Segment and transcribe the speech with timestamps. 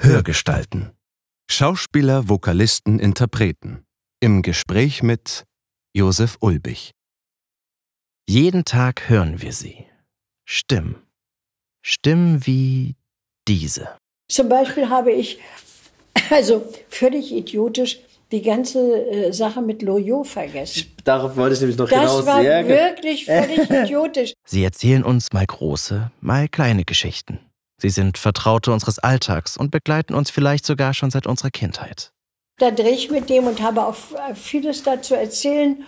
[0.00, 0.92] Hörgestalten.
[1.50, 3.84] Schauspieler, Vokalisten, Interpreten.
[4.20, 5.44] Im Gespräch mit
[5.92, 6.92] Josef Ulbich.
[8.28, 9.86] Jeden Tag hören wir sie.
[10.48, 11.02] Stimmen.
[11.84, 12.94] Stimmen wie
[13.48, 13.88] diese.
[14.30, 15.40] Zum Beispiel habe ich,
[16.30, 17.98] also völlig idiotisch,
[18.30, 20.92] die ganze äh, Sache mit Loyot vergessen.
[21.02, 22.26] Darauf wollte ich nämlich noch Das hinaus.
[22.26, 22.70] war Sehr gut.
[22.70, 24.34] wirklich völlig idiotisch.
[24.44, 27.40] Sie erzählen uns mal große, mal kleine Geschichten.
[27.80, 32.12] Sie sind Vertraute unseres Alltags und begleiten uns vielleicht sogar schon seit unserer Kindheit.
[32.58, 33.96] Da drehe ich mit dem und habe auch
[34.28, 35.84] äh, vieles dazu erzählen.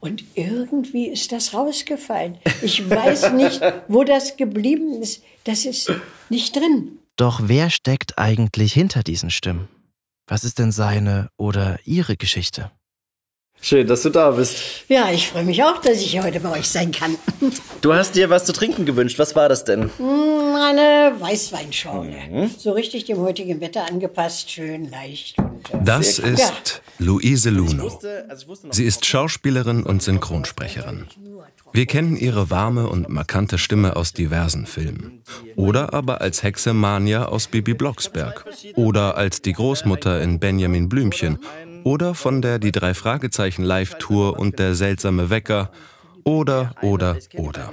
[0.00, 2.38] Und irgendwie ist das rausgefallen.
[2.62, 5.22] Ich weiß nicht, wo das geblieben ist.
[5.44, 5.92] Das ist
[6.30, 6.98] nicht drin.
[7.16, 9.68] Doch wer steckt eigentlich hinter diesen Stimmen?
[10.26, 12.70] Was ist denn seine oder ihre Geschichte?
[13.60, 14.56] Schön, dass du da bist.
[14.88, 17.16] Ja, ich freue mich auch, dass ich heute bei euch sein kann.
[17.80, 19.20] Du hast dir was zu trinken gewünscht.
[19.20, 19.88] Was war das denn?
[20.00, 22.50] Eine Weißweinschorle.
[22.58, 25.38] So richtig dem heutigen Wetter angepasst, schön leicht.
[25.38, 27.84] Und, äh, Das ist Luise Luno.
[27.84, 31.06] wusste, also Sie ist Schauspielerin und Synchronsprecherin.
[31.72, 35.22] Wir kennen ihre warme und markante Stimme aus diversen Filmen.
[35.54, 38.44] Oder aber als Hexe Mania aus Bibi Blocksberg.
[38.74, 41.38] Oder als die Großmutter in Benjamin Blümchen.
[41.88, 45.70] Oder von der Die drei Fragezeichen Live-Tour und der seltsame Wecker.
[46.22, 47.72] Oder, oder, oder.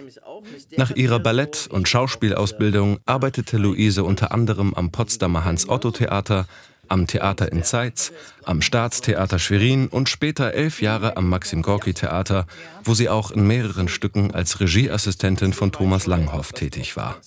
[0.78, 6.46] Nach ihrer Ballett- und Schauspielausbildung arbeitete Luise unter anderem am Potsdamer Hans-Otto-Theater,
[6.88, 8.14] am Theater in Zeitz,
[8.46, 12.48] am Staatstheater Schwerin und später elf Jahre am Maxim-Gorki-Theater,
[12.86, 17.18] wo sie auch in mehreren Stücken als Regieassistentin von Thomas Langhoff tätig war.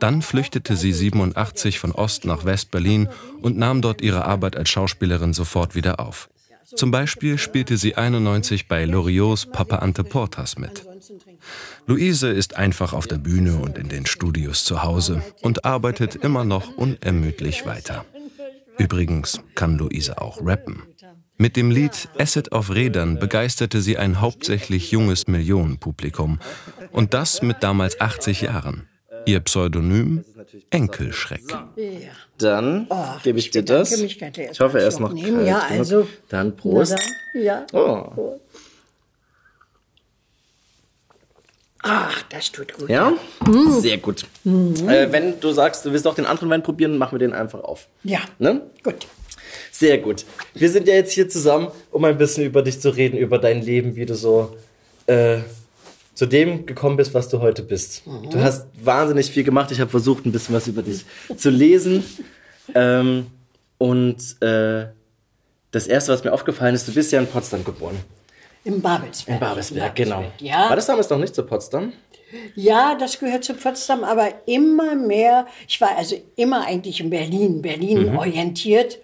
[0.00, 3.08] Dann flüchtete sie 87 von Ost nach West-Berlin
[3.40, 6.28] und nahm dort ihre Arbeit als Schauspielerin sofort wieder auf.
[6.74, 10.84] Zum Beispiel spielte sie 91 bei Loriots Papa Ante Portas mit.
[11.86, 16.44] Luise ist einfach auf der Bühne und in den Studios zu Hause und arbeitet immer
[16.44, 18.04] noch unermüdlich weiter.
[18.76, 20.82] Übrigens kann Luise auch rappen.
[21.38, 26.40] Mit dem Lied Asset auf Rädern begeisterte sie ein hauptsächlich junges Millionenpublikum.
[26.90, 28.87] Und das mit damals 80 Jahren.
[29.28, 30.24] Ihr Pseudonym
[30.70, 31.42] Enkelschreck.
[32.38, 32.86] Dann
[33.22, 33.92] gebe ich dir das.
[33.92, 35.70] ich hoffe, er ist noch kalt Ja, genug.
[35.70, 36.96] also- Dann Prost.
[37.34, 37.66] Ja.
[37.74, 38.38] Oh.
[41.82, 42.88] Ach, das tut gut.
[42.88, 43.12] Ja?
[43.80, 44.22] Sehr gut.
[44.46, 47.60] Äh, wenn du sagst, du willst auch den anderen Wein probieren, machen wir den einfach
[47.60, 47.86] auf.
[48.04, 48.20] Ja.
[48.38, 48.62] Ne?
[48.82, 49.06] Gut.
[49.70, 50.24] Sehr gut.
[50.54, 53.60] Wir sind ja jetzt hier zusammen, um ein bisschen über dich zu reden, über dein
[53.62, 54.56] Leben, wie du so
[55.06, 55.38] äh,
[56.18, 58.02] zu dem gekommen bist, was du heute bist.
[58.32, 59.70] Du hast wahnsinnig viel gemacht.
[59.70, 61.04] Ich habe versucht, ein bisschen was über dich
[61.36, 62.02] zu lesen.
[62.74, 63.28] Ähm,
[63.78, 64.86] und äh,
[65.70, 68.00] das Erste, was mir aufgefallen ist, du bist ja in Potsdam geboren.
[68.64, 69.36] Im Babelsberg.
[69.36, 70.24] In Babelsberg, genau.
[70.40, 70.68] Ja.
[70.68, 71.92] War das damals noch nicht zu Potsdam?
[72.56, 75.46] Ja, das gehört zu Potsdam, aber immer mehr.
[75.68, 78.18] Ich war also immer eigentlich in Berlin, Berlin Mhm.
[78.18, 78.98] orientiert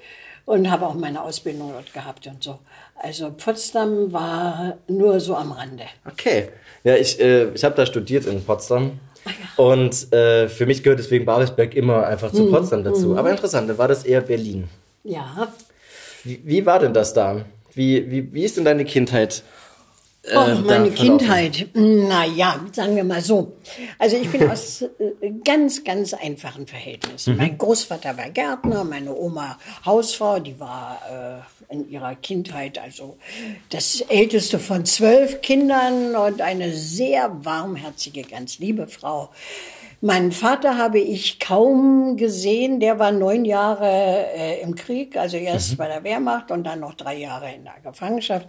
[0.47, 2.59] und habe auch meine Ausbildung dort gehabt und so.
[2.97, 5.85] Also Potsdam war nur so am Rande.
[6.11, 6.49] Okay.
[6.85, 8.99] Ja, ich, äh, ich habe da studiert in Potsdam.
[9.57, 13.17] Und äh, für mich gehört deswegen Babelsberg immer einfach zu Potsdam dazu.
[13.17, 14.69] Aber interessant, dann war das eher Berlin.
[15.03, 15.53] Ja.
[16.25, 17.45] Wie, wie war denn das da?
[17.73, 19.43] Wie, wie, wie ist denn deine Kindheit?
[20.23, 20.91] äh, Oh, meine?
[20.91, 21.69] Kindheit.
[21.75, 23.53] Naja, sagen wir mal so.
[23.99, 24.89] Also ich bin aus äh,
[25.45, 27.37] ganz, ganz einfachen Verhältnissen.
[27.37, 33.17] Mein Großvater war Gärtner, meine Oma Hausfrau, die war äh, in ihrer Kindheit also
[33.71, 39.31] das älteste von zwölf Kindern und eine sehr warmherzige, ganz liebe Frau.
[40.01, 42.79] Meinen Vater habe ich kaum gesehen.
[42.79, 46.93] Der war neun Jahre äh, im Krieg, also erst bei der Wehrmacht und dann noch
[46.93, 48.47] drei Jahre in der Gefangenschaft.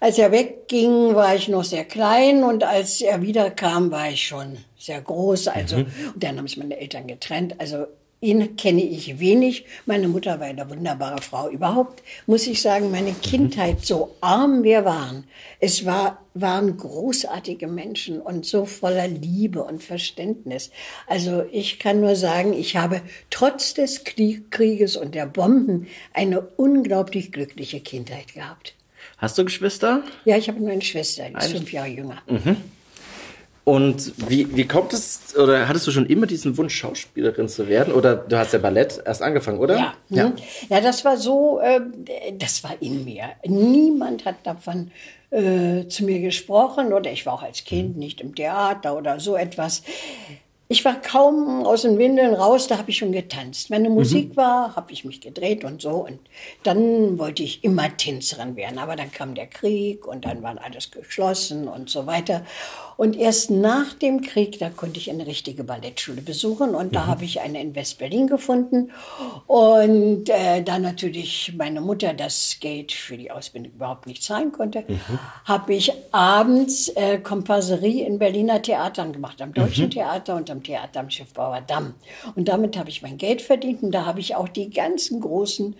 [0.00, 4.58] Als er wegging, war ich noch sehr klein und als er wiederkam, war ich schon
[4.76, 5.46] sehr groß.
[5.46, 7.54] Also und dann haben sich meine Eltern getrennt.
[7.58, 7.86] Also
[8.20, 9.64] ihn kenne ich wenig.
[9.86, 11.48] Meine Mutter war eine wunderbare Frau.
[11.48, 15.24] Überhaupt muss ich sagen, meine Kindheit, so arm wir waren,
[15.60, 20.70] es war, waren großartige Menschen und so voller Liebe und Verständnis.
[21.06, 23.00] Also ich kann nur sagen, ich habe
[23.30, 28.74] trotz des Krieg- Krieges und der Bomben eine unglaublich glückliche Kindheit gehabt.
[29.16, 30.02] Hast du Geschwister?
[30.24, 32.22] Ja, ich habe nur eine Schwester, die ist fünf Jahre jünger.
[33.68, 37.92] Und wie, wie kommt es, oder hattest du schon immer diesen Wunsch, Schauspielerin zu werden?
[37.92, 39.76] Oder du hast ja Ballett erst angefangen, oder?
[39.76, 40.32] Ja, ja.
[40.70, 41.80] ja, das war so, äh,
[42.38, 43.24] das war in mir.
[43.44, 44.90] Niemand hat davon
[45.28, 49.36] äh, zu mir gesprochen oder ich war auch als Kind nicht im Theater oder so
[49.36, 49.82] etwas.
[50.70, 53.70] Ich war kaum aus den Windeln raus, da habe ich schon getanzt.
[53.70, 56.06] Wenn eine Musik war, habe ich mich gedreht und so.
[56.06, 56.20] Und
[56.62, 58.78] dann wollte ich immer Tänzerin werden.
[58.78, 62.44] Aber dann kam der Krieg und dann war alles geschlossen und so weiter.
[62.98, 67.24] Und erst nach dem Krieg, da konnte ich eine richtige Ballettschule besuchen und da habe
[67.24, 68.90] ich eine in West-Berlin gefunden.
[69.46, 74.82] Und äh, da natürlich meine Mutter das Geld für die Ausbildung überhaupt nicht zahlen konnte,
[75.44, 80.98] habe ich abends äh, Komparserie in Berliner Theatern gemacht, am Deutschen Theater und am Theater
[80.98, 81.94] am Schiffbauer Damm.
[82.34, 85.76] Und damit habe ich mein Geld verdient und da habe ich auch die ganzen großen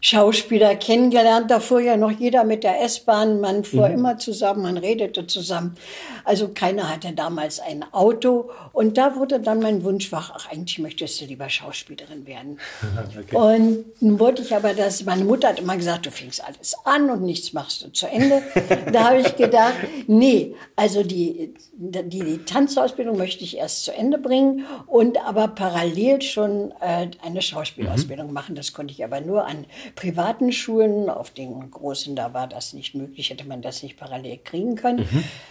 [0.00, 1.50] Schauspieler kennengelernt.
[1.50, 3.40] Da fuhr ja noch jeder mit der S-Bahn.
[3.40, 5.76] Man fuhr immer zusammen, man redete zusammen.
[6.24, 8.50] Also keiner hatte damals ein Auto.
[8.72, 12.58] Und da wurde dann mein Wunsch wach, ach, eigentlich möchtest du lieber Schauspielerin werden.
[13.32, 17.10] Und nun wollte ich aber das, meine Mutter hat immer gesagt, du fängst alles an
[17.10, 18.42] und nichts machst du zu Ende.
[18.92, 19.74] da habe ich gedacht,
[20.06, 26.22] nee, also die, die, die Tanzausbildung möchte ich erst zu Ende bringen und aber parallel
[26.22, 28.54] schon äh, eine Schauspielausbildung machen.
[28.54, 31.10] Das konnte ich aber nur an privaten Schulen.
[31.10, 35.08] Auf den großen, da war das nicht möglich, hätte man das nicht parallel kriegen können.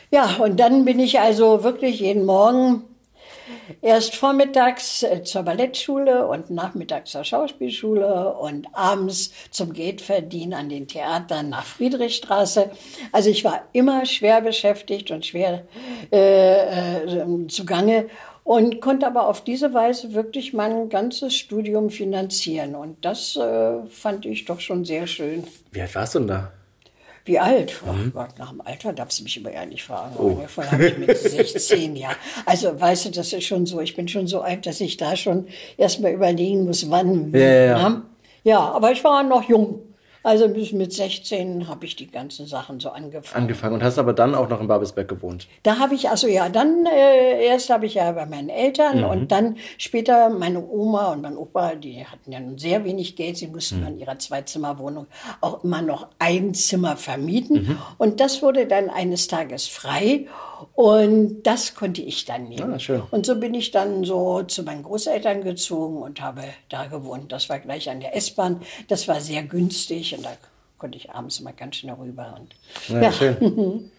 [0.10, 2.84] Ja, und dann bin ich also wirklich jeden Morgen
[3.82, 10.88] erst vormittags äh, zur Ballettschule und nachmittags zur Schauspielschule und abends zum Geldverdienen an den
[10.88, 12.72] Theatern nach Friedrichstraße.
[13.12, 15.66] Also ich war immer schwer beschäftigt und schwer
[16.12, 18.08] äh, äh, zugange
[18.48, 22.76] und konnte aber auf diese Weise wirklich mein ganzes Studium finanzieren.
[22.76, 25.44] Und das äh, fand ich doch schon sehr schön.
[25.74, 26.52] Wie alt warst du denn da?
[27.26, 27.82] Wie alt?
[27.86, 30.16] Ach Gott, nach dem Alter darfst du mich ja nicht fragen.
[30.18, 30.42] Oh.
[30.48, 32.12] Vorher habe ich mit 16, ja.
[32.46, 33.82] Also, weißt du, das ist schon so.
[33.82, 37.34] Ich bin schon so alt, dass ich da schon erstmal überlegen muss, wann.
[37.34, 37.90] Ja, ja, ja.
[37.90, 38.02] ne?
[38.46, 39.82] ja, aber ich war noch jung.
[40.28, 43.44] Also bis mit 16 habe ich die ganzen Sachen so angefangen.
[43.44, 43.76] Angefangen.
[43.76, 45.48] Und hast aber dann auch noch in Babelsberg gewohnt.
[45.64, 49.32] Da habe ich, also ja, dann äh, erst habe ich ja bei meinen Eltern und
[49.32, 53.48] dann später meine Oma und mein Opa, die hatten ja nun sehr wenig Geld, sie
[53.48, 55.08] mussten an ihrer Zweizimmerwohnung
[55.40, 57.78] auch immer noch ein Zimmer vermieten.
[57.98, 60.26] Und das wurde dann eines Tages frei
[60.74, 62.74] und das konnte ich dann nehmen.
[62.74, 63.02] Ah, schön.
[63.12, 67.32] Und so bin ich dann so zu meinen Großeltern gezogen und habe da gewohnt.
[67.32, 70.32] Das war gleich an der S-Bahn, das war sehr günstig und da
[70.78, 72.56] konnte ich abends mal ganz schnell rüber und
[73.02, 73.92] Ja, schön.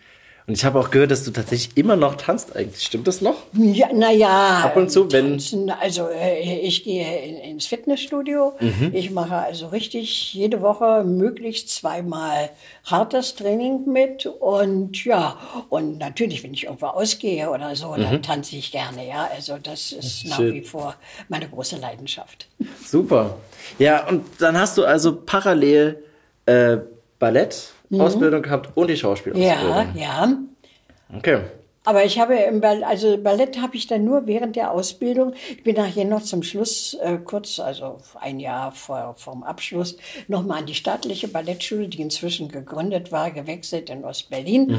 [0.48, 2.82] Und ich habe auch gehört, dass du tatsächlich immer noch tanzt eigentlich.
[2.82, 3.36] Stimmt das noch?
[3.52, 4.62] Ja, naja.
[4.64, 8.54] Ab und zu, wenn- Tanzen, also äh, ich gehe in, ins Fitnessstudio.
[8.94, 12.48] Ich mache also richtig jede Woche möglichst zweimal
[12.84, 14.24] hartes Training mit.
[14.24, 15.36] Und ja,
[15.68, 19.06] und natürlich, wenn ich irgendwo ausgehe oder so, dann tanze ich gerne.
[19.06, 20.54] Ja, also das ist nach Schön.
[20.54, 20.94] wie vor
[21.28, 22.48] meine große Leidenschaft.
[22.86, 23.36] Super.
[23.78, 26.02] Ja, und dann hast du also parallel
[26.46, 26.78] äh,
[27.90, 29.94] Ballett-Ausbildung gehabt und die Schauspielausbildung.
[29.94, 30.38] Ja, ja.
[31.16, 31.40] Okay.
[31.84, 35.32] Aber ich habe im Ball, also Ballett habe ich dann nur während der Ausbildung.
[35.50, 39.96] Ich bin nachher noch zum Schluss, äh, kurz, also ein Jahr vor vom Abschluss,
[40.26, 44.78] nochmal an die staatliche Ballettschule, die inzwischen gegründet war, gewechselt in Ostberlin.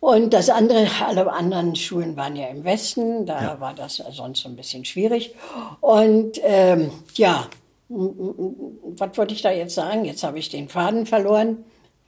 [0.00, 4.48] Und das andere, alle anderen Schulen waren ja im Westen, da war das sonst so
[4.48, 5.36] ein bisschen schwierig.
[5.80, 7.46] Und ähm, ja,
[7.88, 10.04] was wollte ich da jetzt sagen?
[10.04, 11.64] Jetzt habe ich den Faden verloren.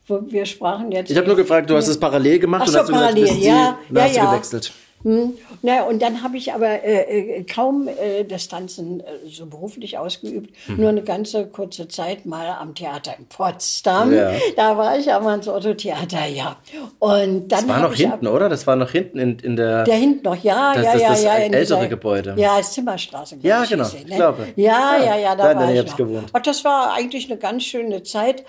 [0.07, 1.09] Wir sprachen jetzt.
[1.11, 3.17] Ich habe nur gefragt, du hast es parallel gemacht Ach und so, hast du gesagt,
[3.17, 4.31] du parallel, bist ja, die, hast ja, ja.
[4.31, 4.73] gewechselt.
[5.03, 5.33] Hm.
[5.61, 9.97] Na, und dann habe ich aber äh, äh, kaum äh, das Tanzen äh, so beruflich
[9.97, 10.55] ausgeübt.
[10.69, 10.75] Mhm.
[10.77, 14.13] Nur eine ganze kurze Zeit mal am Theater in Potsdam.
[14.13, 14.31] Ja.
[14.55, 16.55] Da war ich am ans Otto Theater, ja.
[16.99, 18.47] Und dann Das war noch ich hinten, oder?
[18.47, 19.83] Das war noch hinten in, in der...
[19.83, 21.35] Der hinten noch, ja, Das ja, ist ja, das ja.
[21.35, 22.35] in ältere dieser- Gebäude.
[22.37, 23.37] Ja, ist Zimmerstraße.
[23.41, 24.15] Ja, ich, genau, ich ne?
[24.15, 24.47] glaube.
[24.55, 25.97] Ja, Ja, ja, ja, da da war ich ich noch.
[25.97, 26.33] gewohnt.
[26.33, 28.45] Und das war eigentlich eine ganz schöne Zeit.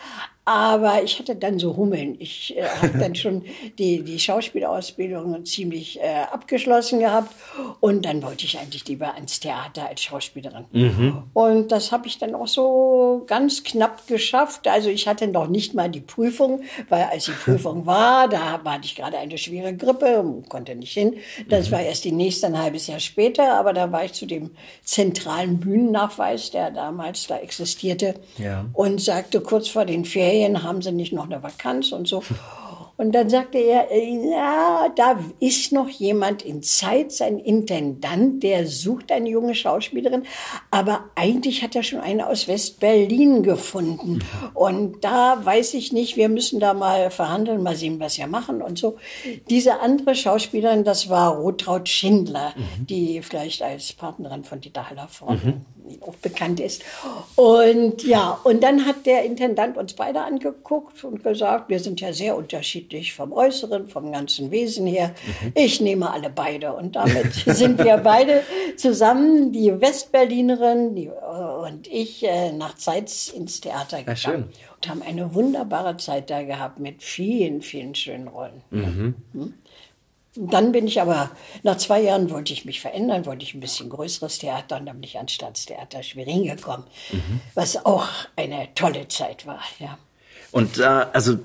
[0.47, 2.17] Aber ich hatte dann so Hummeln.
[2.19, 3.43] Ich äh, habe dann schon
[3.79, 7.35] die, die Schauspielausbildung ziemlich äh, abgeschlossen gehabt.
[7.81, 10.65] Und dann wollte ich eigentlich lieber ans Theater als Schauspielerin.
[11.33, 14.69] Und das habe ich dann auch so ganz knapp geschafft.
[14.69, 18.85] Also ich hatte noch nicht mal die Prüfung, weil als die Prüfung war, da hatte
[18.85, 21.15] ich gerade eine schwere Grippe, konnte nicht hin.
[21.49, 24.51] Das war erst die nächste ein halbes Jahr später, aber da war ich zu dem
[24.83, 28.67] zentralen Bühnennachweis, der damals da existierte, Ja.
[28.75, 32.23] und sagte kurz vor den Ferien, haben Sie nicht noch eine Vakanz und so.
[32.97, 39.11] Und dann sagte er, ja, da ist noch jemand in Zeit, sein Intendant, der sucht
[39.11, 40.23] eine junge Schauspielerin,
[40.71, 44.21] aber eigentlich hat er schon eine aus West-Berlin gefunden.
[44.55, 48.63] Und da weiß ich nicht, wir müssen da mal verhandeln, mal sehen, was wir machen
[48.63, 48.97] und so.
[49.51, 55.67] Diese andere Schauspielerin, das war Rotraud Schindler, die vielleicht als Partnerin von Dieter Hallervorden
[56.01, 56.83] auch bekannt ist.
[57.37, 62.13] Und ja, und dann hat der Intendant uns beide angeguckt und gesagt, wir sind ja
[62.13, 65.15] sehr unterschiedlich vom Äußeren, vom ganzen Wesen her.
[65.55, 66.73] Ich nehme alle beide.
[66.75, 68.43] Und damit sind wir beide
[68.77, 74.17] zusammen, die Westberlinerin die, äh, und ich, äh, nach Zeitz ins Theater gegangen.
[74.17, 74.45] schön.
[74.77, 78.63] Und haben eine wunderbare Zeit da gehabt mit vielen, vielen schönen Rollen.
[80.37, 81.31] Dann bin ich aber,
[81.63, 84.97] nach zwei Jahren wollte ich mich verändern, wollte ich ein bisschen größeres Theater und dann
[84.97, 87.41] bin ich ans Staatstheater Schwerin gekommen, mhm.
[87.55, 89.97] was auch eine tolle Zeit war, ja.
[90.51, 91.39] Und da, also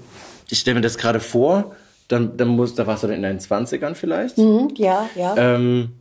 [0.50, 1.75] ich stelle mir das gerade vor,
[2.08, 4.38] dann, dann muss, da warst du dann in deinen 20ern vielleicht?
[4.38, 5.38] Mhm, ja, ja.
[5.38, 5.99] Ähm,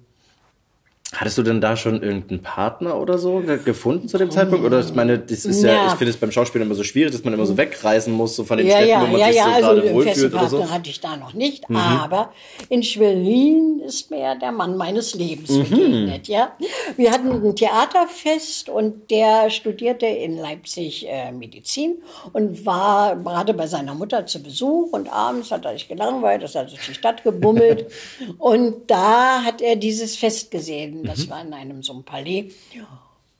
[1.14, 4.66] Hattest du denn da schon irgendeinen Partner oder so gefunden zu dem Zeitpunkt?
[4.66, 7.12] Oder ich meine, das ist ja, ja ich finde es beim Schauspiel immer so schwierig,
[7.12, 9.26] dass man immer so wegreisen muss, so von den ja, Städten, ja, wo man ja,
[9.28, 10.70] sich ja, so also gerade wohlfühlt oder so.
[10.70, 11.76] hatte ich da noch nicht, mhm.
[11.76, 12.30] aber
[12.68, 15.62] in Schwerin ist mir der Mann meines Lebens mhm.
[15.62, 16.52] begegnet, ja.
[16.98, 22.02] Wir hatten ein Theaterfest und der studierte in Leipzig äh, Medizin
[22.34, 26.54] und war gerade bei seiner Mutter zu Besuch und abends hat er sich gelangweilt, ist
[26.54, 27.86] also durch die Stadt gebummelt
[28.38, 30.97] und da hat er dieses Fest gesehen.
[31.04, 31.30] Das mhm.
[31.30, 32.52] war in einem in so einem Palais.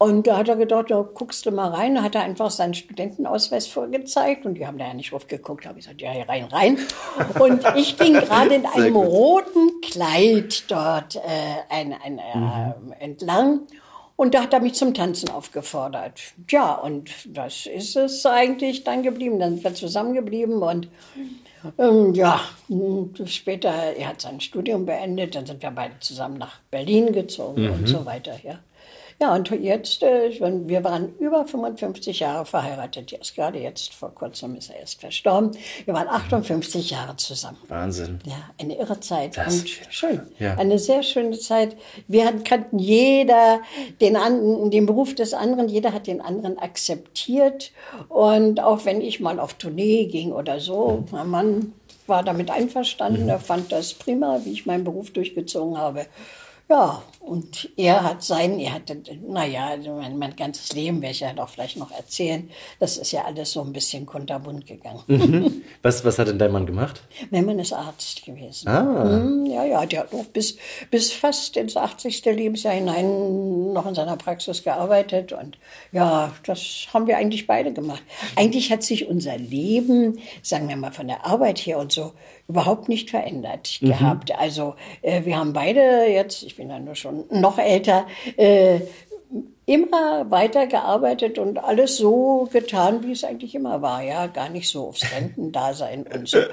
[0.00, 1.96] Und da hat er gedacht, da guckst du mal rein.
[1.96, 5.64] Da hat er einfach seinen Studentenausweis vorgezeigt und die haben da ja nicht drauf geguckt.
[5.64, 6.78] Da habe ich gesagt, ja, rein, rein.
[7.40, 11.20] Und ich ging gerade in einem roten Kleid dort äh,
[11.68, 12.92] ein, ein, äh, mhm.
[13.00, 13.62] entlang.
[14.14, 16.20] Und da hat er mich zum Tanzen aufgefordert.
[16.48, 19.38] Tja, und das ist es eigentlich dann geblieben.
[19.38, 20.88] Dann sind wir zusammengeblieben und
[21.78, 22.40] ähm, ja,
[23.26, 27.72] später, er hat sein Studium beendet, dann sind wir beide zusammen nach Berlin gezogen mhm.
[27.72, 28.58] und so weiter, ja.
[29.20, 30.30] Ja, und jetzt, äh,
[30.68, 33.10] wir waren über 55 Jahre verheiratet.
[33.10, 35.50] Jetzt, gerade jetzt, vor kurzem ist er erst verstorben.
[35.84, 37.58] Wir waren 58 Jahre zusammen.
[37.66, 38.20] Wahnsinn.
[38.24, 39.36] Ja, eine irre Zeit.
[39.36, 40.20] Das und schön.
[40.38, 40.54] Ja.
[40.54, 41.76] Eine sehr schöne Zeit.
[42.06, 43.60] Wir kannten jeder
[44.00, 47.72] den, den Beruf des anderen, jeder hat den anderen akzeptiert.
[48.08, 51.72] Und auch wenn ich mal auf Tournee ging oder so, mein Mann
[52.08, 53.24] war damit einverstanden.
[53.24, 53.28] Mhm.
[53.28, 56.06] Er fand das prima, wie ich meinen Beruf durchgezogen habe.
[56.68, 61.32] Ja, und er hat sein, er hatte, naja, mein, mein ganzes Leben werde ich ja
[61.32, 62.50] doch vielleicht noch erzählen.
[62.78, 65.02] Das ist ja alles so ein bisschen kunterbunt gegangen.
[65.06, 65.62] Mhm.
[65.82, 67.02] Was, was hat denn dein Mann gemacht?
[67.30, 68.68] Mein Mann ist Arzt gewesen.
[68.68, 68.82] Ah.
[68.82, 70.56] Mhm, ja, ja, der hat noch bis,
[70.90, 72.24] bis fast ins 80.
[72.24, 75.32] Lebensjahr hinein noch in seiner Praxis gearbeitet.
[75.32, 75.58] Und
[75.92, 78.02] ja, das haben wir eigentlich beide gemacht.
[78.36, 82.12] Eigentlich hat sich unser Leben, sagen wir mal von der Arbeit her und so,
[82.48, 83.88] überhaupt nicht verändert mhm.
[83.88, 84.38] gehabt.
[84.38, 88.80] Also äh, wir haben beide jetzt, ich bin ja nur schon noch älter, äh,
[89.66, 94.02] immer weitergearbeitet und alles so getan, wie es eigentlich immer war.
[94.02, 96.38] Ja, gar nicht so aufs Rentendasein und so.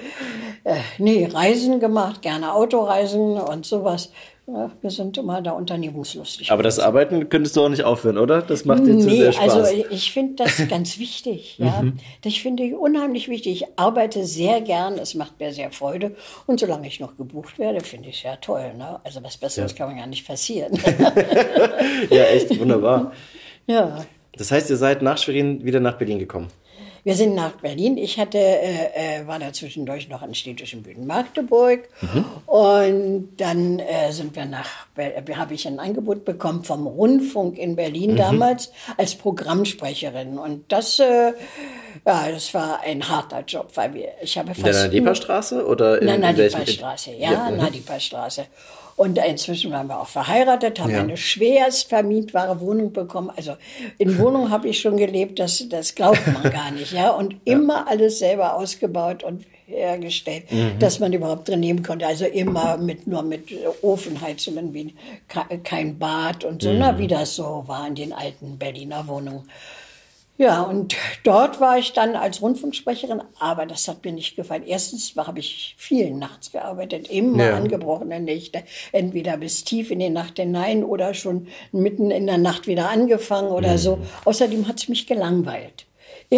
[0.63, 4.11] Äh, nee, Reisen gemacht, gerne Autoreisen und sowas.
[4.47, 6.51] Wir sind immer da unternehmungslustig.
[6.51, 8.43] Aber das Arbeiten könntest du auch nicht aufhören, oder?
[8.43, 9.53] Das macht dir nee, zu sehr Spaß.
[9.53, 11.57] Also ich finde das ganz wichtig.
[11.57, 11.97] ja, mhm.
[12.21, 13.63] Das finde ich unheimlich wichtig.
[13.63, 16.15] Ich arbeite sehr gern, es macht mir sehr Freude.
[16.45, 18.75] Und solange ich noch gebucht werde, finde ich es ja toll.
[18.77, 18.99] Ne?
[19.03, 19.77] Also was Besseres ja.
[19.77, 20.73] kann man ja nicht passieren.
[22.11, 23.13] ja, echt wunderbar.
[23.65, 24.05] Ja.
[24.37, 26.49] Das heißt, ihr seid nach Schwerin wieder nach Berlin gekommen?
[27.05, 27.97] Wir sind nach Berlin.
[27.97, 31.87] Ich hatte, äh, äh war da zwischendurch noch an städtischen Bühnen Magdeburg.
[32.01, 32.25] Mhm.
[32.47, 37.75] Und dann äh, sind wir nach, äh, habe ich ein Angebot bekommen vom Rundfunk in
[37.75, 38.17] Berlin mhm.
[38.17, 40.39] damals als Programmsprecherin.
[40.39, 41.33] Und das, äh,
[42.05, 44.59] ja, das war ein harter Job, weil wir, ich habe fast...
[44.59, 47.49] In der Nadipa-Straße oder in, der Nadipa-Straße, ja, ja.
[47.49, 47.57] Mhm.
[47.57, 48.45] Nadipa-Straße.
[48.95, 51.01] Und inzwischen waren wir auch verheiratet, haben ja.
[51.01, 53.29] eine schwerst vermietbare Wohnung bekommen.
[53.35, 53.57] Also
[53.97, 56.93] in Wohnung habe ich schon gelebt, das, das glaubt man gar nicht.
[56.93, 57.09] Ja?
[57.09, 57.39] Und ja.
[57.53, 60.77] immer alles selber ausgebaut und hergestellt, mhm.
[60.79, 62.05] dass man überhaupt drin leben konnte.
[62.05, 63.49] Also immer mit nur mit
[63.81, 64.93] Ofenheizungen, wie
[65.63, 66.79] kein Bad und so, mhm.
[66.79, 69.49] na, wie das so war in den alten Berliner Wohnungen.
[70.37, 74.63] Ja, und dort war ich dann als Rundfunksprecherin, aber das hat mir nicht gefallen.
[74.65, 77.55] Erstens habe ich viel nachts gearbeitet, immer ja.
[77.55, 82.67] angebrochene Nächte, entweder bis tief in die Nacht hinein oder schon mitten in der Nacht
[82.67, 83.77] wieder angefangen oder mhm.
[83.77, 83.99] so.
[84.25, 85.85] Außerdem hat es mich gelangweilt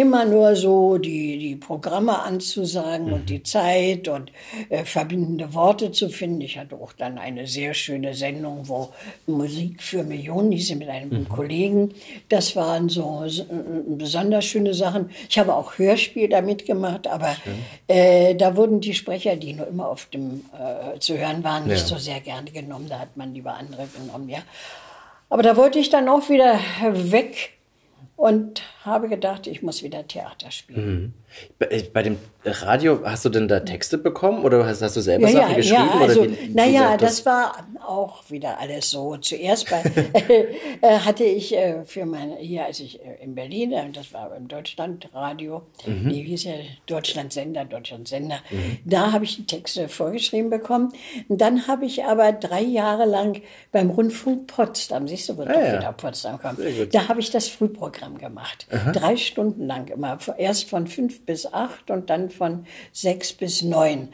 [0.00, 3.12] immer nur so die, die Programme anzusagen mhm.
[3.12, 4.32] und die Zeit und
[4.68, 6.40] äh, verbindende Worte zu finden.
[6.40, 8.90] Ich hatte auch dann eine sehr schöne Sendung, wo
[9.26, 11.28] Musik für Millionen, diese mit einem mhm.
[11.28, 11.94] Kollegen,
[12.28, 13.44] das waren so, so
[13.86, 15.10] besonders schöne Sachen.
[15.28, 17.36] Ich habe auch Hörspiel damit gemacht, aber
[17.88, 21.80] äh, da wurden die Sprecher, die nur immer auf dem äh, zu hören waren, nicht
[21.80, 21.86] ja.
[21.86, 22.86] so sehr gerne genommen.
[22.88, 24.40] Da hat man lieber andere genommen, ja.
[25.30, 26.58] Aber da wollte ich dann auch wieder
[26.90, 27.57] weg
[28.18, 31.02] und habe gedacht, ich muss wieder Theater spielen.
[31.02, 31.14] Mhm.
[31.58, 35.00] Bei, äh, bei, dem Radio, hast du denn da Texte bekommen oder hast, hast du
[35.00, 35.88] selber ja, Sachen ja, geschrieben?
[35.94, 37.16] Ja, also, naja, das?
[37.16, 39.16] das war auch wieder alles so.
[39.16, 39.82] Zuerst bei,
[40.80, 44.48] äh, hatte ich äh, für meine, hier, als ich äh, in Berlin, das war im
[44.48, 46.08] Deutschlandradio, mhm.
[46.10, 46.52] die hieß ja
[46.86, 48.78] Deutschlandsender, Deutschlandsender, mhm.
[48.84, 50.92] da habe ich die Texte vorgeschrieben bekommen.
[51.28, 53.42] Und dann habe ich aber drei Jahre lang
[53.72, 55.78] beim Rundfunk Potsdam, siehst du, wo ah, doch ja.
[55.78, 56.60] wieder Potsdam kommt,
[56.92, 58.66] da habe ich das Frühprogramm gemacht.
[58.70, 58.92] Aha.
[58.92, 64.08] Drei Stunden lang immer, erst von fünf bis acht und dann von sechs bis neun.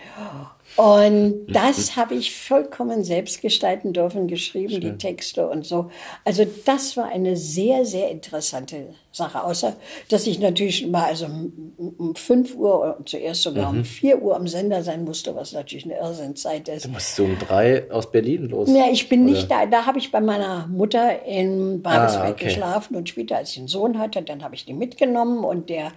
[0.77, 4.81] Und das habe ich vollkommen selbst gestalten dürfen, geschrieben, Schön.
[4.81, 5.91] die Texte und so.
[6.25, 9.45] Also das war eine sehr, sehr interessante Sache.
[9.45, 9.77] Außer,
[10.09, 13.79] dass ich natürlich mal also um 5 Uhr, zuerst sogar mhm.
[13.79, 16.87] um 4 Uhr am Sender sein musste, was natürlich eine Irrsinnzeit ist.
[16.87, 18.69] Du musst um drei aus Berlin los.
[18.69, 19.31] Ja, ich bin oder?
[19.31, 19.67] nicht da.
[19.67, 22.45] Da habe ich bei meiner Mutter in Babelsberg ah, okay.
[22.47, 25.93] geschlafen und später, als ich einen Sohn hatte, dann habe ich die mitgenommen und der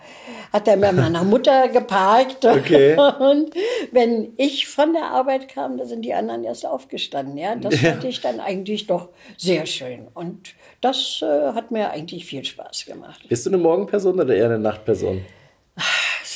[0.53, 2.45] hat dann bei meiner Mutter geparkt.
[2.57, 2.95] Okay.
[3.19, 3.51] Und
[3.91, 7.37] wenn ich von der Arbeit kam, da sind die anderen erst aufgestanden.
[7.37, 10.07] Ja, das fand ich dann eigentlich doch sehr schön.
[10.13, 13.27] Und das äh, hat mir eigentlich viel Spaß gemacht.
[13.27, 15.25] Bist du eine Morgenperson oder eher eine Nachtperson?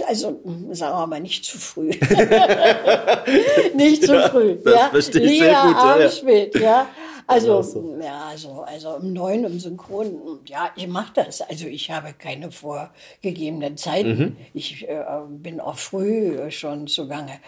[0.07, 1.89] Also, sagen wir mal, nicht zu früh.
[3.75, 4.57] nicht zu ja, früh.
[4.63, 4.89] Das ja?
[4.89, 5.75] verstehe ich Lieber sehr gut.
[5.75, 6.09] Abend, ja.
[6.09, 6.87] spät, ja.
[7.27, 7.97] Also, so.
[8.01, 11.41] ja, also, also um neun im Synchron, ja, ich mache das.
[11.41, 14.17] Also ich habe keine vorgegebenen Zeiten.
[14.17, 14.37] Mhm.
[14.53, 17.39] Ich äh, bin auch früh schon zugange.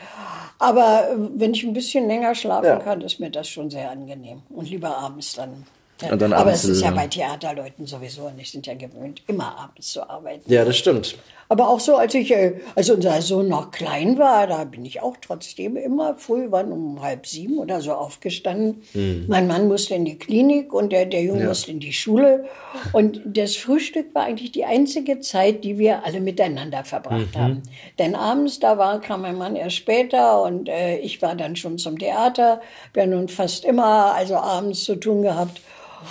[0.60, 2.78] Aber äh, wenn ich ein bisschen länger schlafen ja.
[2.78, 4.44] kann, ist mir das schon sehr angenehm.
[4.50, 5.66] Und lieber abends dann
[6.12, 10.52] aber es ist ja bei Theaterleuten sowieso nicht, sind ja gewöhnt, immer abends zu arbeiten.
[10.52, 11.16] Ja, das stimmt.
[11.50, 15.02] Aber auch so, als ich, äh, als unser Sohn noch klein war, da bin ich
[15.02, 18.82] auch trotzdem immer früh, wann um halb sieben oder so aufgestanden.
[18.94, 19.26] Mhm.
[19.28, 21.48] Mein Mann musste in die Klinik und der, der Junge ja.
[21.50, 22.46] musste in die Schule.
[22.92, 27.40] Und das Frühstück war eigentlich die einzige Zeit, die wir alle miteinander verbracht mhm.
[27.40, 27.64] haben.
[28.00, 31.78] Denn abends, da war, kam mein Mann erst später und äh, ich war dann schon
[31.78, 32.62] zum Theater.
[32.94, 35.62] Wir haben nun fast immer also abends zu tun gehabt.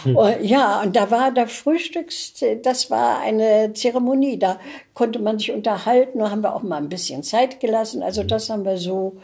[0.05, 0.17] Hm.
[0.43, 4.39] Ja, und da war der Frühstücks, das war eine Zeremonie.
[4.39, 4.59] Da
[4.95, 8.03] konnte man sich unterhalten, da haben wir auch mal ein bisschen Zeit gelassen.
[8.03, 9.17] Also das haben wir so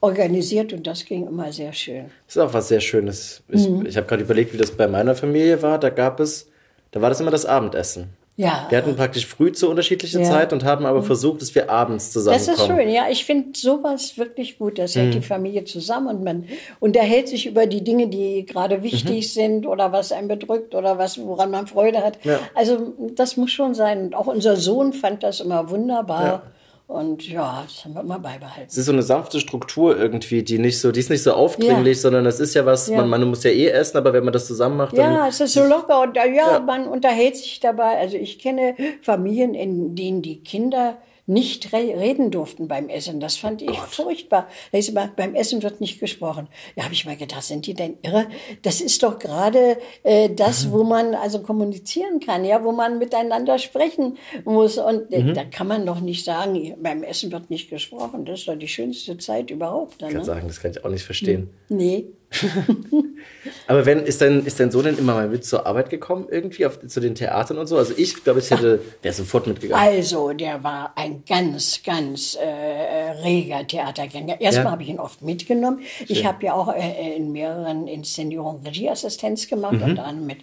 [0.00, 2.06] organisiert und das ging immer sehr schön.
[2.26, 3.42] Das ist auch was sehr Schönes.
[3.48, 3.86] Ich, mhm.
[3.86, 5.78] ich habe gerade überlegt, wie das bei meiner Familie war.
[5.78, 6.48] Da gab es,
[6.92, 8.10] da war das immer das Abendessen.
[8.38, 8.66] Ja.
[8.68, 10.30] Wir hatten praktisch früh zu unterschiedlichen ja.
[10.30, 11.06] Zeit und haben aber mhm.
[11.06, 12.56] versucht, dass wir abends zusammenkommen.
[12.56, 13.08] Das ist schön, ja.
[13.10, 14.78] Ich finde sowas wirklich gut.
[14.78, 15.20] Das hält mhm.
[15.20, 16.44] die Familie zusammen und man
[16.78, 19.28] unterhält sich über die Dinge, die gerade wichtig mhm.
[19.28, 22.24] sind oder was einen bedrückt oder was, woran man Freude hat.
[22.24, 22.38] Ja.
[22.54, 24.02] Also das muss schon sein.
[24.04, 26.24] Und auch unser Sohn fand das immer wunderbar.
[26.24, 26.42] Ja.
[26.88, 28.66] Und ja, das haben wir immer beibehalten.
[28.66, 31.98] Es ist so eine sanfte Struktur irgendwie, die nicht so, die ist nicht so aufdringlich,
[31.98, 32.00] ja.
[32.00, 32.96] sondern das ist ja was, ja.
[32.96, 35.12] Man, man muss ja eh essen, aber wenn man das zusammen macht, dann.
[35.12, 37.98] Ja, es ist so locker und ja, ja, man unterhält sich dabei.
[37.98, 40.96] Also ich kenne Familien, in denen die Kinder
[41.28, 43.20] nicht reden durften beim Essen.
[43.20, 43.88] Das fand ich Gott.
[43.90, 44.48] furchtbar.
[44.72, 46.48] Da ist immer, beim Essen wird nicht gesprochen.
[46.74, 48.26] Da habe ich mal gedacht, sind die denn irre?
[48.62, 50.72] Das ist doch gerade äh, das, mhm.
[50.72, 54.78] wo man also kommunizieren kann, ja, wo man miteinander sprechen muss.
[54.78, 55.34] Und äh, mhm.
[55.34, 58.24] da kann man doch nicht sagen, beim Essen wird nicht gesprochen.
[58.24, 60.00] Das ist doch die schönste Zeit überhaupt.
[60.00, 60.26] Dann, ich kann ne?
[60.26, 61.50] sagen, das kann ich auch nicht verstehen.
[61.68, 62.06] Nee.
[63.66, 66.66] Aber wenn, ist dein, ist dein Sohn denn immer mal mit zur Arbeit gekommen, irgendwie,
[66.66, 67.76] auf, zu den Theatern und so?
[67.76, 69.82] Also ich glaube, ich hätte, wäre sofort mitgegangen.
[69.82, 74.40] Also, der war ein ganz, ganz äh, reger Theatergänger.
[74.40, 74.70] Erstmal ja.
[74.72, 75.80] habe ich ihn oft mitgenommen.
[75.80, 76.06] Schön.
[76.08, 79.82] Ich habe ja auch äh, in mehreren Inszenierungen Regieassistenz gemacht, mhm.
[79.82, 80.38] unter anderem mit,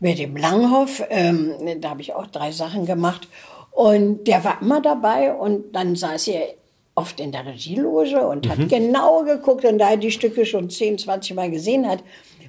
[0.00, 1.02] mit dem Langhoff.
[1.10, 3.28] Ähm, da habe ich auch drei Sachen gemacht.
[3.72, 6.48] Und der war immer dabei und dann saß er
[6.96, 8.50] oft in der Regieloge und mhm.
[8.50, 12.02] hat genau geguckt und da er die Stücke schon 10, 20 Mal gesehen hat,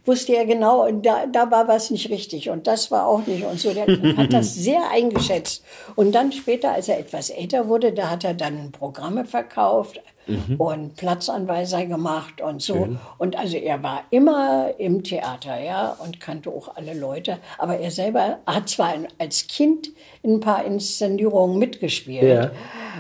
[0.06, 3.60] wusste er genau, da, da war was nicht richtig und das war auch nicht und
[3.60, 3.74] so.
[3.74, 3.86] Der
[4.18, 5.64] hat das sehr eingeschätzt.
[5.96, 10.56] Und dann später, als er etwas älter wurde, da hat er dann Programme verkauft mhm.
[10.58, 12.76] und Platzanweiser gemacht und so.
[12.76, 13.00] Schön.
[13.18, 17.38] Und also er war immer im Theater, ja, und kannte auch alle Leute.
[17.58, 19.90] Aber er selber hat zwar als Kind
[20.24, 22.24] in ein paar Inszenierungen mitgespielt.
[22.24, 22.52] Ja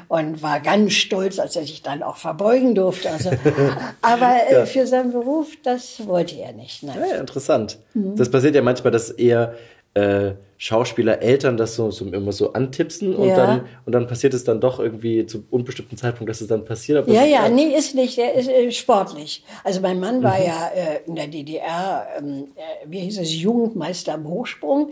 [0.07, 3.11] und war ganz stolz, als er sich dann auch verbeugen durfte.
[3.11, 3.31] Also,
[4.01, 4.65] aber äh, ja.
[4.65, 6.83] für seinen Beruf, das wollte er nicht.
[6.83, 6.97] Nein.
[7.09, 7.79] Ja, interessant.
[7.93, 8.15] Mhm.
[8.15, 9.55] Das passiert ja manchmal, dass eher
[9.97, 13.35] äh, Schauspieler, Eltern das so, so, immer so antipsen und, ja.
[13.35, 16.97] dann, und dann passiert es dann doch irgendwie zu unbestimmten Zeitpunkt, dass es dann passiert.
[16.97, 19.43] Aber ja, ja, nee, ist nicht, der ist äh, sportlich.
[19.63, 20.45] Also mein Mann war mhm.
[20.45, 24.91] ja äh, in der DDR, ähm, äh, wie hieß es, Jugendmeister im Hochsprung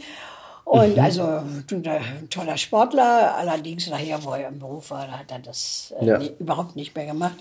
[0.65, 1.03] und mhm.
[1.03, 6.05] also ein toller Sportler, allerdings nachher, wo er im Beruf war, hat er das äh,
[6.05, 6.17] ja.
[6.17, 7.37] nie, überhaupt nicht mehr gemacht.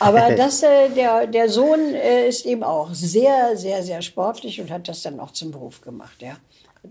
[0.00, 4.70] Aber das, äh, der, der Sohn äh, ist eben auch sehr, sehr, sehr sportlich und
[4.70, 6.36] hat das dann auch zum Beruf gemacht, ja.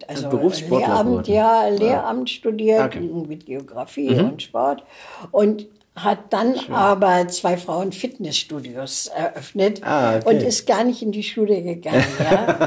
[0.07, 0.29] Also
[0.69, 2.35] Lehramt, ja, Lehramt ja.
[2.35, 2.99] studiert okay.
[2.99, 4.31] mit Geografie mhm.
[4.31, 4.83] und Sport.
[5.31, 6.73] Und hat dann Schön.
[6.73, 10.27] aber zwei Frauen Fitnessstudios eröffnet ah, okay.
[10.27, 12.03] und ist gar nicht in die Schule gegangen.
[12.19, 12.65] Ja,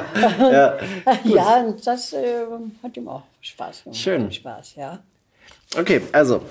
[0.51, 0.79] ja,
[1.25, 2.45] ja und das äh,
[2.83, 3.99] hat ihm auch Spaß gemacht.
[3.99, 4.31] Schön.
[4.31, 5.01] Spaß, ja.
[5.77, 6.43] Okay, also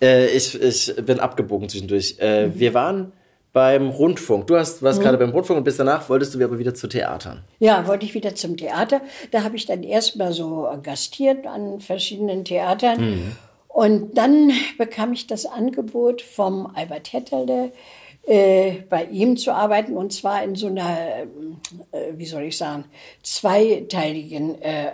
[0.00, 2.16] äh, ich, ich bin abgebogen zwischendurch.
[2.18, 2.58] Äh, mhm.
[2.58, 3.12] Wir waren
[3.54, 4.48] beim Rundfunk.
[4.48, 5.04] Du hast, warst mhm.
[5.04, 7.44] gerade beim Rundfunk und bis danach wolltest du aber wieder zu Theatern.
[7.60, 9.00] Ja, wollte ich wieder zum Theater.
[9.30, 13.00] Da habe ich dann erstmal so gastiert an verschiedenen Theatern.
[13.00, 13.32] Mhm.
[13.68, 17.72] Und dann bekam ich das Angebot vom Albert Hetterle,
[18.26, 21.26] äh, bei ihm zu arbeiten und zwar in so einer, äh,
[22.14, 22.86] wie soll ich sagen,
[23.22, 24.92] zweiteiligen äh, äh,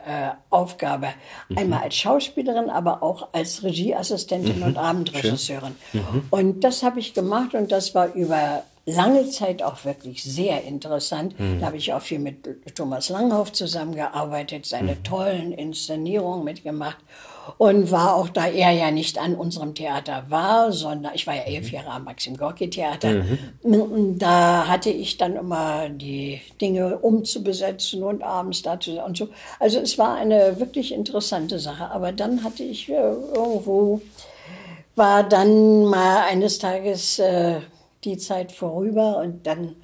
[0.50, 1.08] Aufgabe.
[1.48, 1.58] Mhm.
[1.58, 4.64] Einmal als Schauspielerin, aber auch als Regieassistentin mhm.
[4.64, 5.76] und Abendregisseurin.
[5.92, 6.24] Mhm.
[6.30, 11.38] Und das habe ich gemacht und das war über lange Zeit auch wirklich sehr interessant.
[11.38, 11.60] Mhm.
[11.60, 15.04] Da habe ich auch viel mit Thomas Langhoff zusammengearbeitet, seine mhm.
[15.04, 16.98] tollen Inszenierungen mitgemacht
[17.58, 21.42] und war auch, da er ja nicht an unserem Theater war, sondern ich war ja
[21.42, 21.74] elf mhm.
[21.74, 23.22] Jahre am Maxim Gorki Theater.
[23.62, 24.18] Mhm.
[24.18, 29.28] Da hatte ich dann immer die Dinge umzubesetzen und abends dazu und so.
[29.58, 31.90] Also es war eine wirklich interessante Sache.
[31.90, 34.00] Aber dann hatte ich äh, irgendwo,
[34.96, 37.60] war dann mal eines Tages äh,
[38.04, 39.76] die Zeit vorüber und dann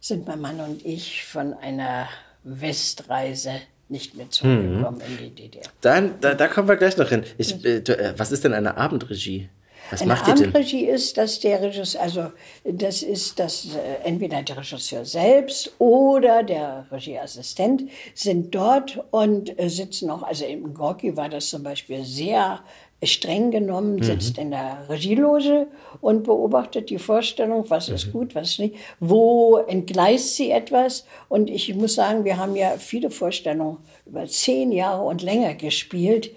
[0.00, 2.08] sind mein Mann und ich von einer
[2.42, 3.52] Westreise
[3.94, 5.24] nicht mehr zurückgekommen mhm.
[5.24, 5.62] in die DDR.
[5.80, 7.24] Dann, da, da kommen wir gleich noch hin.
[7.38, 9.48] Ich, äh, äh was ist denn eine Abendregie?
[9.90, 12.32] Was eine macht Abendregie ist, dass der Regisseur, also
[12.64, 19.68] das ist, dass äh, entweder der Regisseur selbst oder der Regieassistent sind dort und äh,
[19.68, 22.60] sitzen auch, also im Gorki war das zum Beispiel sehr
[23.06, 24.02] streng genommen, mhm.
[24.02, 24.44] sitzt mhm.
[24.44, 25.66] in der Regieloge
[26.00, 28.12] und beobachtet die Vorstellung, was ist mhm.
[28.12, 31.04] gut, was nicht, wo entgleist sie etwas.
[31.28, 36.30] Und ich muss sagen, wir haben ja viele Vorstellungen über zehn Jahre und länger gespielt.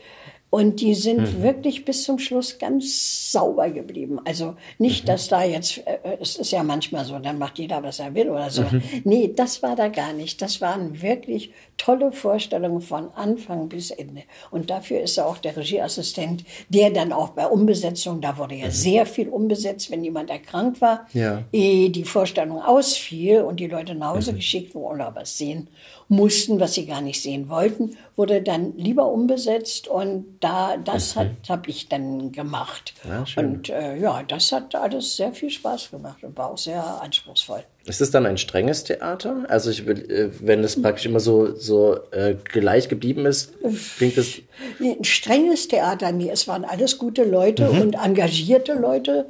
[0.58, 1.44] Und die sind mhm.
[1.44, 4.20] wirklich bis zum Schluss ganz sauber geblieben.
[4.26, 5.08] Also nicht, mhm.
[5.10, 8.16] dass da jetzt, äh, äh, es ist ja manchmal so, dann macht jeder, was er
[8.16, 8.64] will oder so.
[8.64, 8.82] Mhm.
[9.04, 10.42] Nee, das war da gar nicht.
[10.42, 14.24] Das waren wirklich tolle Vorstellungen von Anfang bis Ende.
[14.50, 18.72] Und dafür ist auch der Regieassistent, der dann auch bei Umbesetzung, da wurde ja mhm.
[18.72, 21.44] sehr viel umbesetzt, wenn jemand erkrankt war, ja.
[21.52, 24.38] ehe die Vorstellung ausfiel und die Leute nach Hause mhm.
[24.38, 25.68] geschickt wurden oder was sehen
[26.10, 31.36] mussten, was sie gar nicht sehen wollten, wurde dann lieber umbesetzt und da das mhm.
[31.50, 32.94] habe ich dann gemacht.
[33.08, 36.84] Ja, und äh, ja, das hat alles sehr viel Spaß gemacht und war auch sehr
[37.02, 37.64] anspruchsvoll.
[37.88, 39.46] Ist es dann ein strenges Theater?
[39.48, 43.54] Also ich will, äh, wenn es praktisch immer so, so äh, gleich geblieben ist,
[43.98, 44.42] klingt es.
[44.80, 47.82] Ein strenges Theater, nee, es waren alles gute Leute mhm.
[47.82, 49.28] und engagierte Leute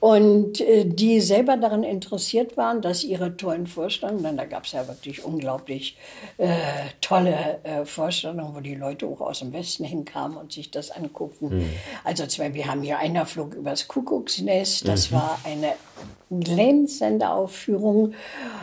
[0.00, 4.72] und äh, die selber daran interessiert waren, dass ihre tollen Vorstellungen, denn da gab es
[4.72, 5.96] ja wirklich unglaublich
[6.38, 6.56] äh,
[7.02, 11.58] tolle äh, Vorstellungen, wo die Leute auch aus dem Westen hinkamen und sich das anguckten.
[11.58, 11.70] Mhm.
[12.02, 15.16] Also zwei, wir haben hier einer flog übers Kuckucksnest, das mhm.
[15.16, 15.74] war eine
[16.30, 18.14] glänzende Aufführung.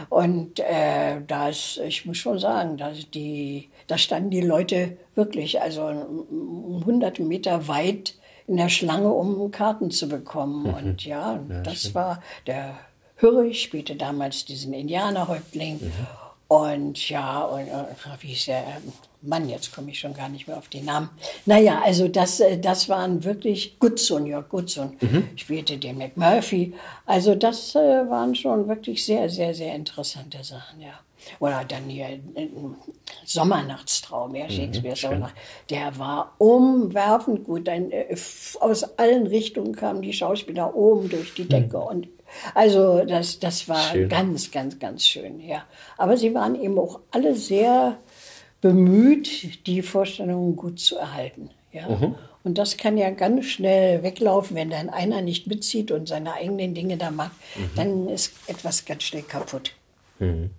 [0.10, 5.84] Und äh, das, ich muss schon sagen, dass die, da standen die Leute wirklich, also
[6.86, 8.15] hunderte Meter weit
[8.47, 10.63] in der Schlange, um Karten zu bekommen.
[10.63, 10.73] Mhm.
[10.73, 11.95] Und ja, ja das stimmt.
[11.95, 12.76] war der
[13.17, 15.80] Hürrich spielte damals diesen Indianerhäuptling.
[15.82, 15.91] Mhm.
[16.47, 17.84] Und ja, und, äh,
[18.21, 18.63] wie ist der
[19.28, 21.10] Mann, jetzt komme ich schon gar nicht mehr auf den Namen.
[21.46, 25.30] Naja, also das, äh, das waren wirklich Goodson, Jörg Goodson mhm.
[25.36, 26.74] spielte den McMurphy.
[27.06, 31.00] Also das äh, waren schon wirklich sehr, sehr, sehr interessante Sachen, ja.
[31.40, 32.48] Oder dann hier äh,
[33.26, 35.26] Sommernachtstraum, ja, Shakespeare, mhm,
[35.70, 37.68] der war umwerfend gut.
[37.68, 37.92] Dann,
[38.60, 41.84] aus allen Richtungen kamen die Schauspieler oben durch die Decke mhm.
[41.84, 42.08] und
[42.54, 44.10] also das, das war schön.
[44.10, 45.63] ganz, ganz, ganz schön, ja.
[45.98, 47.98] Aber sie waren eben auch alle sehr
[48.62, 51.50] bemüht, die Vorstellungen gut zu erhalten.
[51.72, 51.88] Ja?
[51.89, 52.15] Mhm.
[52.43, 56.74] Und das kann ja ganz schnell weglaufen, wenn dann einer nicht mitzieht und seine eigenen
[56.74, 57.70] Dinge da macht, mhm.
[57.76, 59.74] dann ist etwas ganz schnell kaputt.
[60.20, 60.52] Mhm.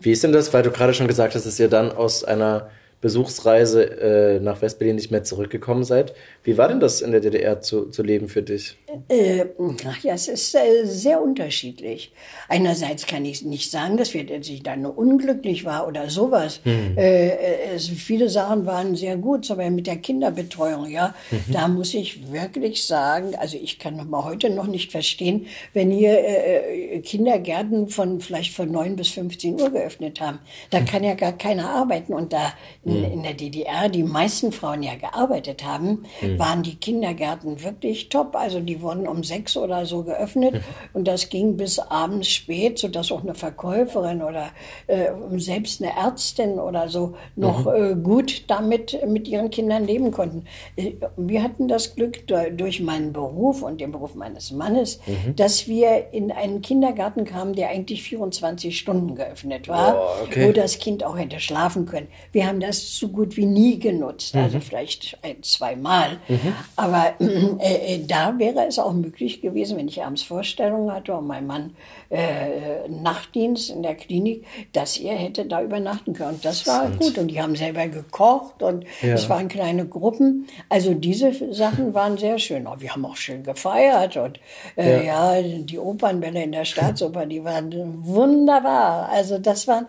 [0.00, 2.70] Wie ist denn das, weil du gerade schon gesagt hast, dass ihr dann aus einer
[3.00, 6.14] Besuchsreise äh, nach Westberlin nicht mehr zurückgekommen seid.
[6.42, 8.78] Wie war denn das in der DDR zu, zu leben für dich?
[9.08, 9.46] Äh,
[9.86, 12.12] ach ja, es ist äh, sehr unterschiedlich.
[12.48, 16.60] Einerseits kann ich nicht sagen, dass, wir, dass ich da nur unglücklich war oder sowas.
[16.64, 16.96] Hm.
[16.96, 21.52] Äh, es, viele Sachen waren sehr gut, aber mit der Kinderbetreuung, ja, mhm.
[21.52, 25.90] da muss ich wirklich sagen, also ich kann noch mal heute noch nicht verstehen, wenn
[25.90, 30.38] hier äh, äh Kindergärten von vielleicht von 9 bis 15 Uhr geöffnet haben.
[30.70, 30.86] Da hm.
[30.86, 32.52] kann ja gar keiner arbeiten und da
[32.84, 33.12] in, hm.
[33.12, 36.38] in der DDR die meisten Frauen ja gearbeitet haben, mhm.
[36.38, 38.34] waren die Kindergärten wirklich top.
[38.36, 40.60] Also die wurden um sechs oder so geöffnet mhm.
[40.94, 44.48] und das ging bis abends spät, sodass auch eine Verkäuferin oder
[44.86, 47.74] äh, selbst eine Ärztin oder so noch mhm.
[47.74, 50.44] äh, gut damit mit ihren Kindern leben konnten.
[50.76, 55.34] Äh, wir hatten das Glück durch meinen Beruf und den Beruf meines Mannes, mhm.
[55.34, 60.46] dass wir in einen Kindergarten kamen, der eigentlich 24 Stunden geöffnet war, oh, okay.
[60.46, 62.08] wo das Kind auch hätte schlafen können.
[62.32, 64.62] Wir haben das so gut wie nie genutzt, also mhm.
[64.62, 66.18] vielleicht ein, zwei Mal.
[66.28, 66.54] Mhm.
[66.76, 71.14] Aber äh, äh, da wäre es es auch möglich gewesen, wenn ich abends Vorstellungen hatte
[71.14, 71.74] und mein Mann
[72.10, 76.38] äh, Nachtdienst in der Klinik, dass er hätte da übernachten können.
[76.42, 77.18] Das war gut.
[77.18, 79.14] Und die haben selber gekocht und Ja.
[79.14, 80.46] es waren kleine Gruppen.
[80.68, 82.66] Also diese Sachen waren sehr schön.
[82.66, 84.40] Und wir haben auch schön gefeiert und
[84.76, 85.42] äh, ja.
[85.42, 87.72] die Opernbälle in der Staatsoper, die waren
[88.04, 89.08] wunderbar.
[89.10, 89.86] Also das waren,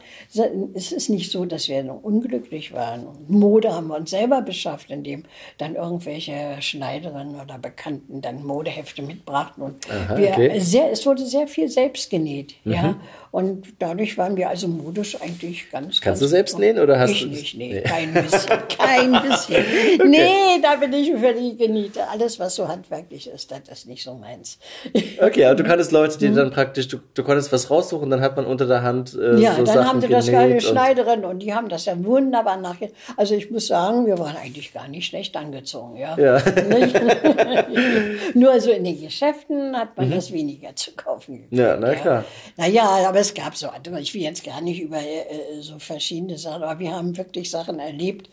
[0.74, 3.06] es ist nicht so, dass wir unglücklich waren.
[3.08, 5.24] Und Mode haben wir uns selber beschafft, indem
[5.58, 10.60] dann irgendwelche Schneiderinnen oder Bekannten dann Modehefte mitbrachten und Aha, wir okay.
[10.60, 12.96] sehr, es wurde sehr viel selbst genäht, ja.
[13.32, 15.86] Und dadurch waren wir also modisch eigentlich ganz.
[15.88, 17.82] Kannst ganz du selbst nähen oder hast ich du- nicht, nee, Nee.
[17.82, 20.10] kein bisschen, kein bisschen.
[20.10, 22.08] Nee, da bin ich völlig genieße.
[22.08, 24.58] Alles, was so handwerklich ist, das ist nicht so meins.
[25.22, 28.36] Okay, aber du kanntest Leute, die dann praktisch, du, du konntest was raussuchen, dann hat
[28.36, 31.40] man unter der Hand äh, Ja, so dann Sachen haben sie das und- Schneiderin und
[31.40, 32.90] die haben das ja wunderbar nachher.
[33.18, 36.18] Also ich muss sagen, wir waren eigentlich gar nicht schlecht angezogen, ja.
[36.18, 36.42] Ja.
[38.34, 41.46] Nur so in den Geschäften hat man das weniger zu kaufen.
[41.50, 41.58] Mhm.
[41.58, 42.24] Ja, na klar.
[42.58, 44.00] Naja, aber es gab so andere.
[44.02, 47.80] Ich will jetzt gar nicht über äh, so verschiedene Sachen, aber wir haben wirklich Sachen
[47.80, 48.30] erlebt,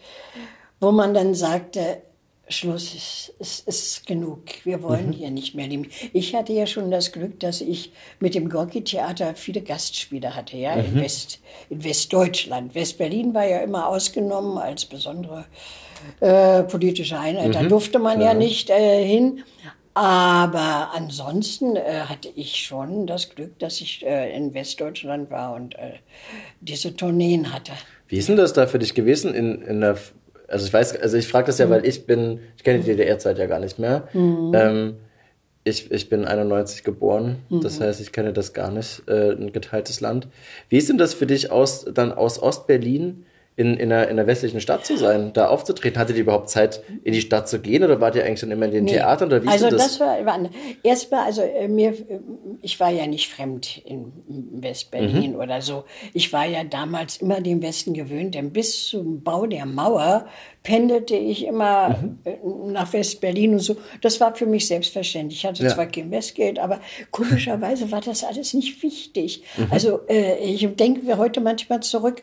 [0.80, 2.02] wo man dann sagte,
[2.48, 4.42] Schluss, es, es ist genug.
[4.64, 5.88] Wir wollen hier nicht mehr leben.
[6.12, 10.74] Ich hatte ja schon das Glück, dass ich mit dem Gorki-Theater viele Gastspiele hatte, ja,
[10.74, 12.74] in, West, in Westdeutschland.
[12.74, 15.46] West-Berlin war ja immer ausgenommen als besondere
[16.20, 17.54] äh, politische Einheit.
[17.54, 19.42] Da durfte man ja nicht äh, hin.
[19.94, 25.76] Aber ansonsten äh, hatte ich schon das Glück, dass ich äh, in Westdeutschland war und
[25.76, 25.92] äh,
[26.60, 27.72] diese Tourneen hatte.
[28.08, 29.96] Wie ist denn das da für dich gewesen in, in der,
[30.48, 33.38] also ich weiß, also ich frage das ja, weil ich bin, ich kenne die DDR-Zeit
[33.38, 34.08] ja gar nicht mehr.
[34.14, 34.96] Ähm,
[35.62, 40.02] ich, ich bin 91 geboren, das heißt, ich kenne das gar nicht, äh, ein geteiltes
[40.02, 40.28] Land.
[40.68, 43.24] Wie ist denn das für dich aus, dann aus Ostberlin
[43.56, 45.98] in, in, einer, in einer westlichen Stadt zu sein, da aufzutreten?
[46.00, 48.66] Hattet ihr überhaupt Zeit, in die Stadt zu gehen oder wart ihr eigentlich schon immer
[48.66, 50.00] in den Theatern oder wie also das, das?
[50.00, 50.38] war, war
[50.82, 52.18] erstmal, also äh, mir, äh,
[52.62, 54.12] ich war ja nicht fremd in
[54.62, 55.38] Westberlin Mhm.
[55.38, 55.84] oder so.
[56.12, 60.26] Ich war ja damals immer dem Westen gewöhnt, denn bis zum Bau der Mauer
[60.62, 62.18] pendelte ich immer Mhm.
[62.24, 62.36] äh,
[62.72, 63.76] nach Westberlin und so.
[64.00, 65.40] Das war für mich selbstverständlich.
[65.40, 65.68] Ich hatte Ja.
[65.70, 69.42] zwar kein Westgeld, aber komischerweise war das alles nicht wichtig.
[69.56, 69.66] Mhm.
[69.70, 72.22] Also äh, ich denke mir heute manchmal zurück,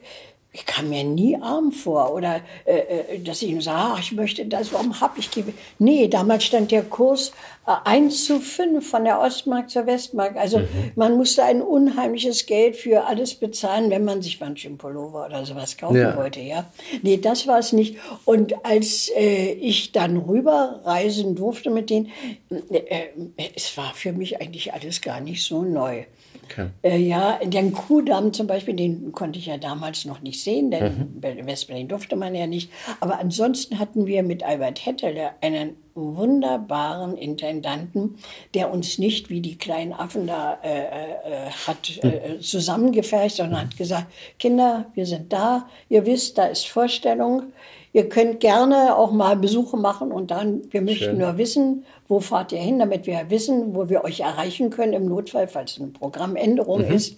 [0.53, 2.79] ich kam mir nie arm vor oder äh,
[3.15, 5.55] äh, dass ich nur sage, ach, ich möchte das, warum habe ich gewählt?
[5.79, 7.31] Nee, damals stand der Kurs
[7.65, 10.35] äh, 1 zu 5 von der Ostmark zur Westmark.
[10.35, 10.61] Also
[10.97, 15.77] man musste ein unheimliches Geld für alles bezahlen, wenn man sich manchen Pullover oder sowas
[15.77, 16.17] kaufen Ja.
[16.17, 16.41] wollte.
[16.41, 16.69] Ja?
[17.01, 17.95] Nee, das war es nicht.
[18.25, 22.11] Und als äh, ich dann rüberreisen durfte mit denen,
[22.49, 23.07] äh, äh,
[23.55, 26.03] es war für mich eigentlich alles gar nicht so neu.
[26.51, 26.69] Okay.
[26.81, 31.21] Äh, ja, den Kuhdamm zum Beispiel, den konnte ich ja damals noch nicht sehen, denn
[31.21, 32.71] in Westberlin durfte man ja nicht.
[32.99, 38.17] Aber ansonsten hatten wir mit Albert Hettele einen wunderbaren Intendanten,
[38.53, 43.77] der uns nicht wie die kleinen Affen da äh, äh, hat äh, zusammengefercht, sondern hat
[43.77, 44.07] gesagt,
[44.39, 47.53] Kinder, wir sind da, ihr wisst, da ist Vorstellung.
[47.93, 51.17] Ihr könnt gerne auch mal Besuche machen und dann, wir möchten Schön.
[51.17, 55.05] nur wissen, wo fahrt ihr hin, damit wir wissen, wo wir euch erreichen können im
[55.07, 57.17] Notfall, falls eine Programmänderung ist.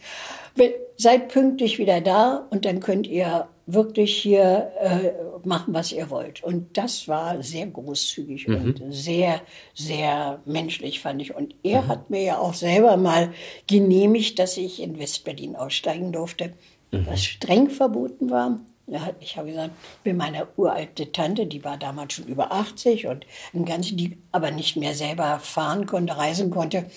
[0.55, 6.11] We- Seid pünktlich wieder da und dann könnt ihr wirklich hier äh, machen, was ihr
[6.11, 6.43] wollt.
[6.43, 9.41] Und das war sehr großzügig und sehr,
[9.73, 11.35] sehr menschlich, fand ich.
[11.35, 13.31] Und er hat mir ja auch selber mal
[13.65, 16.53] genehmigt, dass ich in Westberlin aussteigen durfte,
[16.91, 18.59] was streng verboten war.
[18.87, 23.07] Ja, ich habe gesagt, ich bin meine uralte Tante, die war damals schon über 80
[23.07, 26.89] und ein ganz, die aber nicht mehr selber fahren konnte, reisen konnte.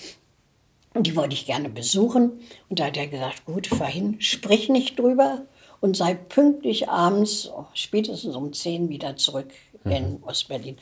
[0.93, 2.39] Und die wollte ich gerne besuchen.
[2.69, 5.43] Und da hat er gesagt, gut, fahr hin, sprich nicht drüber
[5.79, 9.51] und sei pünktlich abends, oh, spätestens um 10 wieder zurück
[9.85, 10.77] in Ostberlin.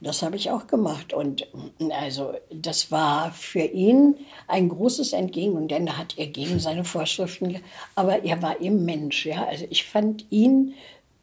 [0.00, 1.12] Und das habe ich auch gemacht.
[1.12, 1.46] Und
[1.78, 6.84] mm, also das war für ihn ein großes Entgegen, denn da hat er gegen seine
[6.84, 7.60] Vorschriften,
[7.94, 9.26] aber er war eben Mensch.
[9.26, 9.46] Ja?
[9.46, 10.74] Also ich fand ihn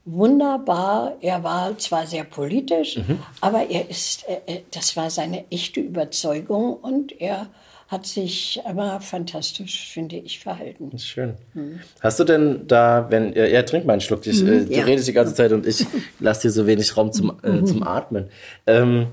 [0.05, 1.17] wunderbar.
[1.21, 2.99] Er war zwar sehr politisch,
[3.41, 7.47] aber er ist, äh, äh, das war seine echte Überzeugung und er
[7.87, 10.89] hat sich aber fantastisch, finde ich, verhalten.
[10.91, 11.35] Das ist schön.
[12.01, 14.83] Hast du denn da, wenn, ja, ja trink mal einen Schluck, ich, äh, du ja.
[14.83, 15.85] redest die ganze Zeit und ich
[16.19, 18.29] lasse dir so wenig Raum zum, äh, zum Atmen.
[18.65, 19.07] Ähm,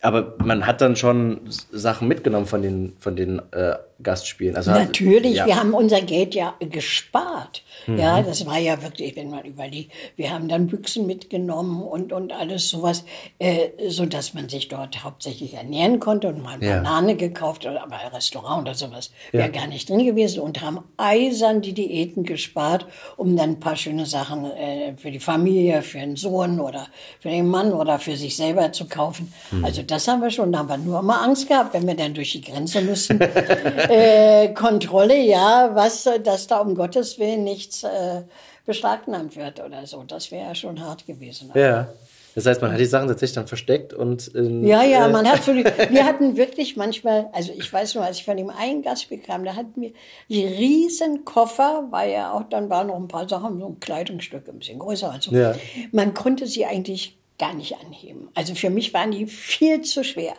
[0.00, 4.56] aber man hat dann schon Sachen mitgenommen von den, von den äh, Gastspielen?
[4.56, 5.46] Also Natürlich, ja.
[5.46, 7.62] wir haben unser Geld ja gespart.
[7.86, 12.32] Ja, das war ja wirklich, wenn man überlegt, wir haben dann Büchsen mitgenommen und, und
[12.32, 13.04] alles sowas,
[13.38, 16.76] äh, so dass man sich dort hauptsächlich ernähren konnte und mal Ja.
[16.76, 20.80] Banane gekauft oder aber ein Restaurant oder sowas wäre gar nicht drin gewesen und haben
[20.96, 22.86] eisern die Diäten gespart,
[23.16, 26.86] um dann ein paar schöne Sachen äh, für die Familie, für den Sohn oder
[27.20, 29.32] für den Mann oder für sich selber zu kaufen.
[29.62, 32.14] Also das haben wir schon, da haben wir nur immer Angst gehabt, wenn wir dann
[32.14, 33.18] durch die Grenze müssen.
[33.94, 38.22] äh, Kontrolle, ja, was, dass da um Gottes Willen nichts äh,
[38.66, 40.02] beschlagnahmt wird oder so.
[40.02, 41.50] Das wäre ja schon hart gewesen.
[41.54, 41.88] Ja.
[42.34, 45.30] Das heißt, man hat die Sachen tatsächlich dann versteckt und in, Ja, ja, äh, man
[45.30, 48.50] hat so die, wir hatten wirklich manchmal, also ich weiß nur, als ich von dem
[48.50, 49.92] einen Gastspiel kam, da hatten wir
[50.28, 54.48] die riesen Koffer, weil ja auch dann waren noch ein paar Sachen, so ein Kleidungsstück
[54.48, 55.32] ein bisschen größer und so.
[55.32, 55.54] Ja.
[55.92, 58.28] Man konnte sie eigentlich gar nicht anheben.
[58.34, 60.34] Also für mich waren die viel zu schwer.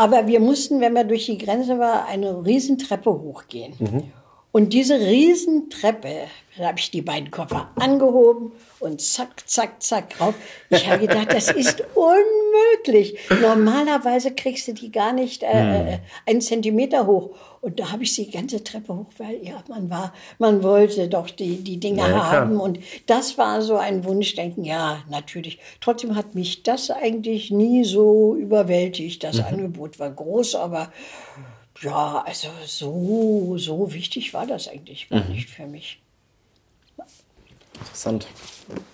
[0.00, 3.74] Aber wir mussten, wenn wir durch die Grenze war, eine Riesentreppe hochgehen.
[4.52, 6.26] Und diese Riesentreppe,
[6.58, 10.34] da habe ich die beiden Koffer angehoben und zack, zack, zack drauf.
[10.70, 13.16] Ich habe gedacht, das ist unmöglich.
[13.40, 17.30] Normalerweise kriegst du die gar nicht äh, äh, einen Zentimeter hoch.
[17.60, 21.08] Und da habe ich sie die ganze Treppe hoch, weil ja, man war, man wollte
[21.08, 22.30] doch die, die Dinge Ja, klar.
[22.32, 22.58] haben.
[22.60, 25.58] Und das war so ein Wunschdenken, ja, natürlich.
[25.80, 29.22] Trotzdem hat mich das eigentlich nie so überwältigt.
[29.22, 30.90] Das Angebot war groß, aber
[31.80, 36.00] ja, also so, so wichtig war das eigentlich gar nicht für mich.
[37.80, 38.26] Interessant.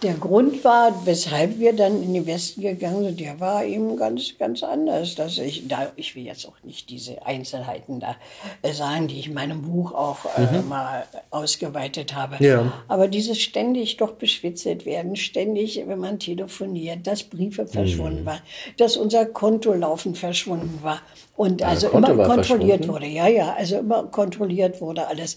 [0.03, 4.39] Der Grund war, weshalb wir dann in den Westen gegangen sind, der war eben ganz,
[4.39, 5.15] ganz anders.
[5.17, 8.17] Dass ich, da, ich will jetzt auch nicht diese Einzelheiten da
[8.63, 12.43] äh, sagen, die ich in meinem Buch auch äh, mal ausgeweitet habe.
[12.43, 12.73] Ja.
[12.89, 18.41] Aber dieses ständig doch beschwitzelt werden, ständig, wenn man telefoniert, dass Briefe verschwunden waren,
[18.79, 21.01] dass unser Konto laufend verschwunden war.
[21.37, 23.07] Und also Konto immer kontrolliert wurde.
[23.07, 25.37] Ja, ja, also immer kontrolliert wurde alles.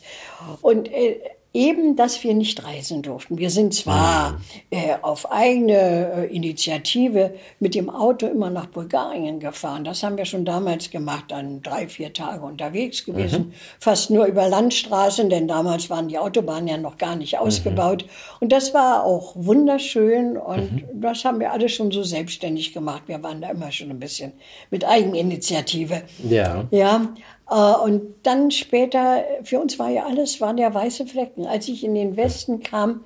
[0.61, 1.19] Und äh,
[1.53, 3.39] eben, dass wir nicht reisen durften.
[3.39, 9.83] Wir sind zwar äh, auf eigene äh, Initiative mit dem Auto immer nach Bulgarien gefahren.
[9.83, 13.53] Das haben wir schon damals gemacht, dann drei, vier Tage unterwegs gewesen.
[13.79, 18.05] Fast nur über Landstraßen, denn damals waren die Autobahnen ja noch gar nicht ausgebaut.
[18.39, 23.03] Und das war auch wunderschön und das haben wir alles schon so selbstständig gemacht.
[23.07, 24.33] Wir waren da immer schon ein bisschen
[24.69, 26.03] mit Eigeninitiative.
[26.29, 26.67] Ja.
[26.69, 27.07] Ja,
[27.49, 31.45] und dann später, für uns war ja alles, waren ja weiße Flecken.
[31.45, 33.03] Als ich in den Westen kam,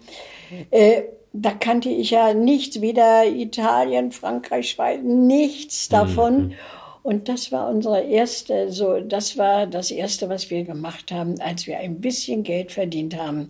[0.72, 1.04] äh,
[1.34, 6.54] da kannte ich ja nichts, weder Italien, Frankreich, Schweiz, nichts davon.
[7.02, 11.68] Und das war unsere erste, so, das war das erste, was wir gemacht haben, als
[11.68, 13.50] wir ein bisschen Geld verdient haben.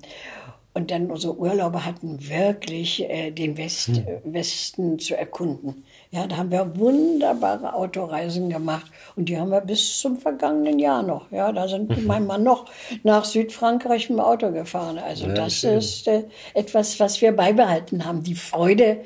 [0.74, 5.84] Und dann unsere Urlaube hatten, wirklich äh, den West, äh, Westen zu erkunden.
[6.14, 11.02] Ja, da haben wir wunderbare Autoreisen gemacht und die haben wir bis zum vergangenen Jahr
[11.02, 11.32] noch.
[11.32, 12.66] Ja, da sind mein Mann noch
[13.02, 15.00] nach Südfrankreich mit dem Auto gefahren.
[15.00, 15.80] Also das schön.
[15.80, 18.22] ist äh, etwas, was wir beibehalten haben.
[18.22, 19.00] Die Freude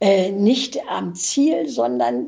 [0.00, 2.26] äh, nicht am Ziel, sondern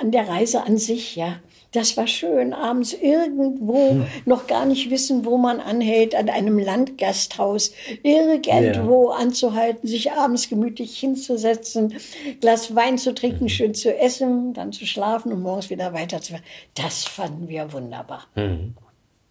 [0.00, 1.16] an der Reise an sich.
[1.16, 1.36] Ja,
[1.72, 2.52] das war schön.
[2.52, 10.12] Abends irgendwo noch gar nicht wissen, wo man anhält, an einem Landgasthaus irgendwo anzuhalten, sich
[10.12, 11.94] abends gemütlich hinzusetzen,
[12.40, 16.44] Glas Wein zu trinken, schön zu essen, dann zu schlafen und morgens wieder weiterzufahren.
[16.74, 18.26] Das fanden wir wunderbar.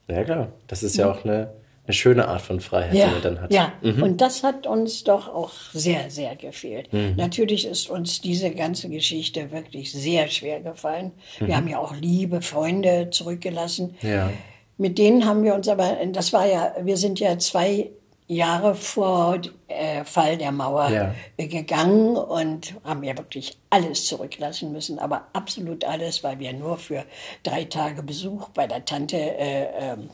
[0.08, 0.54] Ja, klar.
[0.68, 1.54] Das ist ja auch eine,
[1.90, 3.52] eine schöne Art von Freiheit, die Ja, man dann hat.
[3.52, 3.74] ja.
[3.82, 6.88] und das hat uns doch auch sehr, sehr gefehlt.
[7.18, 11.12] Natürlich ist uns diese ganze Geschichte wirklich sehr schwer gefallen.
[11.40, 13.96] Wir haben ja auch liebe Freunde zurückgelassen.
[14.04, 14.30] Ja.
[14.78, 17.90] Mit denen haben wir uns aber, das war ja, wir sind ja zwei
[18.28, 21.16] Jahre vor äh, Fall der Mauer Ja.
[21.38, 27.04] gegangen und haben ja wirklich alles zurücklassen müssen, aber absolut alles, weil wir nur für
[27.42, 30.12] drei Tage Besuch bei der Tante äh, ähm,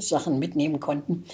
[0.00, 1.24] Sachen mitnehmen konnten.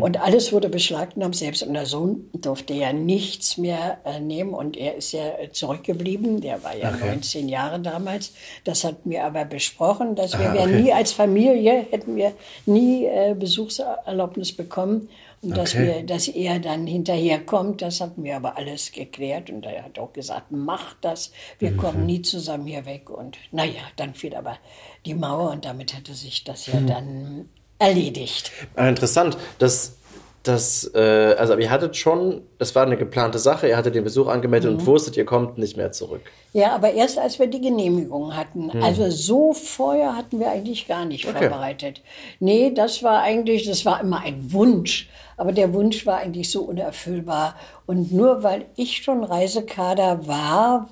[0.00, 1.36] Und alles wurde beschlagnahmt.
[1.36, 6.40] Selbst unser Sohn durfte ja nichts mehr äh, nehmen und er ist ja zurückgeblieben.
[6.40, 8.32] Der war ja 19 Jahre damals.
[8.64, 10.82] Das hatten wir aber besprochen, dass wir, Ah, wir okay.
[10.82, 12.32] nie als Familie hätten wir
[12.66, 15.08] nie äh, Besuchserlaubnis bekommen.
[15.42, 15.86] Und dass, Okay.
[15.98, 19.50] wir, dass er dann hinterherkommt, das hatten wir aber alles geklärt.
[19.50, 21.76] Und er hat auch gesagt, mach das, wir Mhm.
[21.76, 23.10] kommen nie zusammen hier weg.
[23.10, 24.56] Und naja, dann fiel aber
[25.04, 26.72] die Mauer und damit hatte sich das Mhm.
[26.74, 27.48] ja dann
[27.78, 28.50] erledigt.
[28.76, 29.36] Ah, interessant.
[29.58, 29.96] Das,
[30.42, 34.28] das, äh, also ihr hattet schon, das war eine geplante Sache, ihr hattet den Besuch
[34.28, 34.78] angemeldet Mhm.
[34.78, 36.20] und wusstet, ihr kommt nicht mehr zurück.
[36.52, 38.70] Ja, aber erst als wir die Genehmigung hatten.
[38.82, 41.38] Also so vorher hatten wir eigentlich gar nicht Okay.
[41.48, 42.02] vorbereitet.
[42.40, 45.08] Nee, das war eigentlich, das war immer ein Wunsch.
[45.36, 47.56] Aber der Wunsch war eigentlich so unerfüllbar.
[47.86, 50.88] Und nur weil ich schon Reisekader war,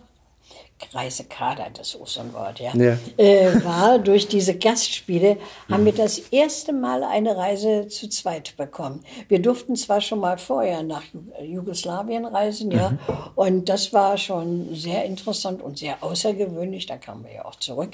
[0.93, 2.99] Reisekader, das ist so ein Wort, ja, Ja.
[3.17, 5.37] Äh, war durch diese Gastspiele,
[5.71, 9.05] haben wir das erste Mal eine Reise zu zweit bekommen.
[9.29, 12.99] Wir durften zwar schon mal vorher nach Ju- Jugoslawien reisen, ja,
[13.35, 17.91] und das war schon sehr interessant und sehr außergewöhnlich, da kamen wir ja auch zurück.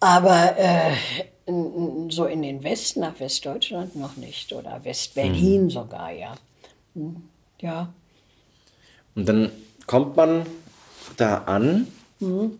[0.00, 0.92] Aber äh,
[2.10, 6.34] so in den Westen, nach Westdeutschland noch nicht oder Westberlin sogar, ja.
[6.94, 7.22] Hm,
[7.60, 7.88] Ja.
[9.14, 9.50] Und dann
[9.86, 10.44] kommt man
[11.16, 11.86] da an.
[12.20, 12.58] Mhm.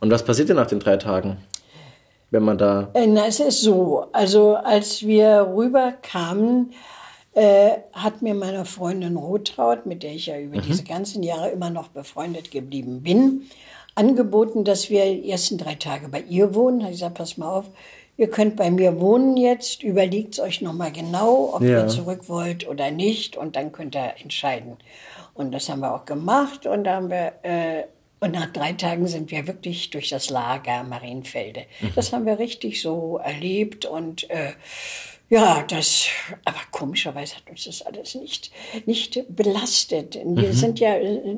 [0.00, 1.38] Und was passiert denn nach den drei Tagen?
[2.30, 2.90] Wenn man da.
[2.94, 4.06] Äh, Na, es ist so.
[4.12, 6.72] Also, als wir rüberkamen,
[7.34, 11.70] äh, hat mir meine Freundin Rotraud, mit der ich ja über diese ganzen Jahre immer
[11.70, 13.42] noch befreundet geblieben bin,
[13.94, 16.82] angeboten, dass wir die ersten drei Tage bei ihr wohnen.
[16.84, 17.66] Hat gesagt, pass mal auf,
[18.16, 21.82] ihr könnt bei mir wohnen jetzt, überlegt euch nochmal genau, ob Ja.
[21.82, 24.76] ihr zurück wollt oder nicht und dann könnt ihr entscheiden.
[25.38, 26.66] Und das haben wir auch gemacht.
[26.66, 27.84] Und da haben wir, äh,
[28.18, 31.64] und nach drei Tagen sind wir wirklich durch das Lager Marienfelde.
[31.94, 33.86] Das haben wir richtig so erlebt.
[33.86, 34.50] Und äh,
[35.30, 36.06] ja, das,
[36.46, 38.50] aber komischerweise hat uns das alles nicht,
[38.86, 40.18] nicht belastet.
[40.24, 41.36] Wir sind ja, äh,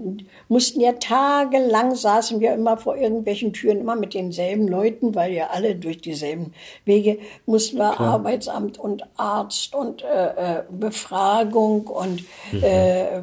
[0.49, 5.49] mussten ja tagelang saßen wir immer vor irgendwelchen Türen, immer mit denselben Leuten, weil ja
[5.49, 6.53] alle durch dieselben
[6.85, 12.23] Wege mussten wir Arbeitsamt und Arzt und äh, äh, Befragung und
[12.53, 13.21] äh,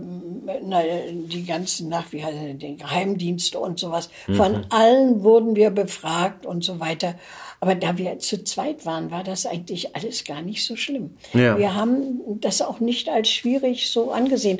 [0.63, 4.09] na, die ganzen nach, wie heißt den Geheimdienste und sowas.
[4.33, 7.15] Von allen wurden wir befragt und so weiter.
[7.59, 11.17] Aber da wir zu zweit waren, war das eigentlich alles gar nicht so schlimm.
[11.33, 11.57] Ja.
[11.57, 14.59] Wir haben das auch nicht als schwierig so angesehen.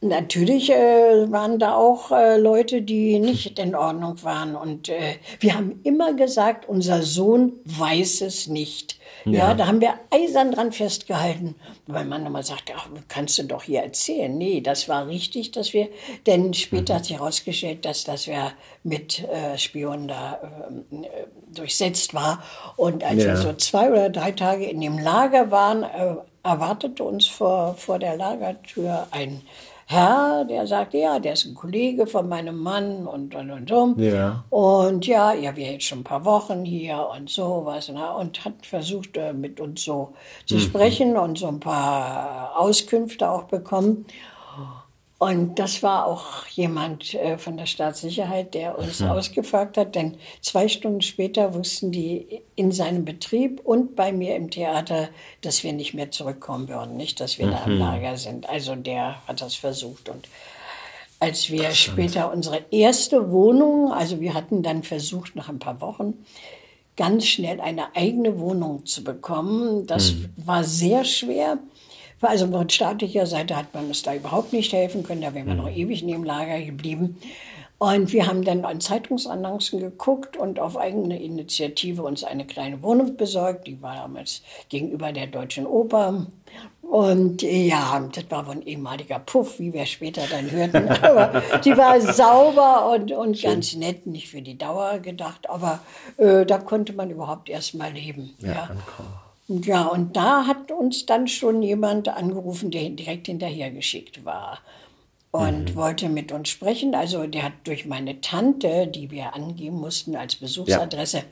[0.00, 4.54] Natürlich äh, waren da auch äh, Leute, die nicht in Ordnung waren.
[4.54, 8.98] Und äh, wir haben immer gesagt, unser Sohn weiß es nicht.
[9.32, 9.54] Ja.
[9.54, 11.54] da haben wir eisern dran festgehalten,
[11.86, 14.36] weil man immer sagt, ach, kannst du doch hier erzählen.
[14.36, 15.88] Nee, das war richtig, dass wir,
[16.26, 18.52] denn später hat sich herausgestellt, dass das ja
[18.82, 21.08] mit äh, Spionen da ähm, äh,
[21.54, 22.42] durchsetzt war.
[22.76, 23.28] Und als Ja.
[23.30, 27.98] wir so zwei oder drei Tage in dem Lager waren, äh, erwartete uns vor, vor
[27.98, 29.40] der Lagertür ein
[29.94, 33.94] Herr, der sagte, ja, der ist ein Kollege von meinem Mann und und und so.
[33.96, 34.44] Ja.
[34.50, 37.88] Und ja, ja, wir jetzt schon ein paar Wochen hier und sowas.
[37.88, 38.12] Ne?
[38.14, 40.14] Und hat versucht, äh, mit uns so
[40.46, 44.04] zu sprechen und so ein paar Auskünfte auch bekommen.
[45.24, 50.68] Und das war auch jemand äh, von der Staatssicherheit, der uns ausgefragt hat, denn zwei
[50.68, 55.08] Stunden später wussten die in seinem Betrieb und bei mir im Theater,
[55.40, 58.50] dass wir nicht mehr zurückkommen würden, nicht, dass wir da im Lager sind.
[58.50, 60.28] Also der hat das versucht und
[61.20, 66.26] als wir später unsere erste Wohnung, also wir hatten dann versucht, nach ein paar Wochen
[66.98, 69.86] ganz schnell eine eigene Wohnung zu bekommen.
[69.86, 71.60] Das war sehr schwer.
[72.28, 75.22] Also von staatlicher Seite hat man uns da überhaupt nicht helfen können.
[75.22, 77.18] Da wären wir noch ewig in dem Lager geblieben.
[77.78, 83.16] Und wir haben dann an Zeitungsannoncen geguckt und auf eigene Initiative uns eine kleine Wohnung
[83.16, 83.66] besorgt.
[83.66, 86.26] Die war damals gegenüber der Deutschen Oper.
[86.80, 90.88] Und äh, ja, das war wohl ein ehemaliger Puff, wie wir später dann hörten.
[91.02, 95.50] Aber die war sauber und, und ganz nett, nicht für die Dauer gedacht.
[95.50, 95.80] Aber
[96.16, 98.34] äh, da konnte man überhaupt erst mal leben.
[98.38, 98.80] Ja, Und
[99.46, 104.60] ja, und da hat uns dann schon jemand angerufen, der direkt hinterhergeschickt war
[105.34, 106.94] und wollte mit uns sprechen.
[106.94, 111.24] Also der hat durch meine Tante, die wir angeben mussten als Besuchsadresse,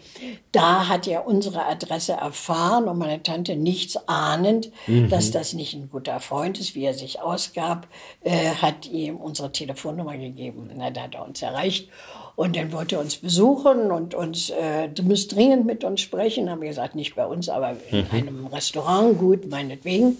[0.50, 4.72] da hat er unsere Adresse erfahren und meine Tante nichts ahnend,
[5.08, 7.86] dass das nicht ein guter Freund ist, wie er sich ausgab,
[8.22, 10.68] äh, hat ihm unsere Telefonnummer gegeben.
[10.74, 11.88] Na, da hat er uns erreicht.
[12.34, 16.48] Und dann wollte er uns besuchen und uns, äh, du musst dringend mit uns sprechen.
[16.48, 20.16] Haben wir gesagt, nicht bei uns, aber in einem Restaurant, gut, meinetwegen.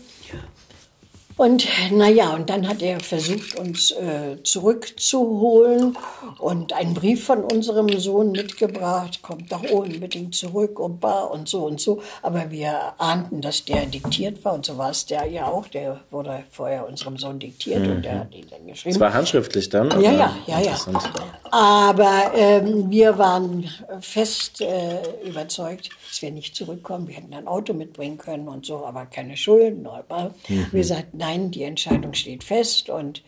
[1.36, 5.96] Und naja, und dann hat er versucht, uns äh, zurückzuholen
[6.38, 11.66] und einen Brief von unserem Sohn mitgebracht, kommt doch unbedingt zurück und bar und so
[11.66, 12.02] und so.
[12.22, 15.66] Aber wir ahnten, dass der diktiert war und so war es der ja auch.
[15.68, 18.94] Der wurde vorher unserem Sohn diktiert und der hat ihn dann geschrieben.
[18.94, 19.90] Es war handschriftlich dann?
[20.00, 20.76] Ja, ja, ja, ja.
[21.50, 23.68] Aber ähm, wir waren
[24.00, 27.08] fest äh, überzeugt, dass wir nicht zurückkommen.
[27.08, 29.86] Wir hätten ein Auto mitbringen können und so, aber keine Schulden.
[29.86, 30.34] Aber
[30.70, 32.90] wir sagten, nein, die Entscheidung steht fest.
[32.90, 33.22] Und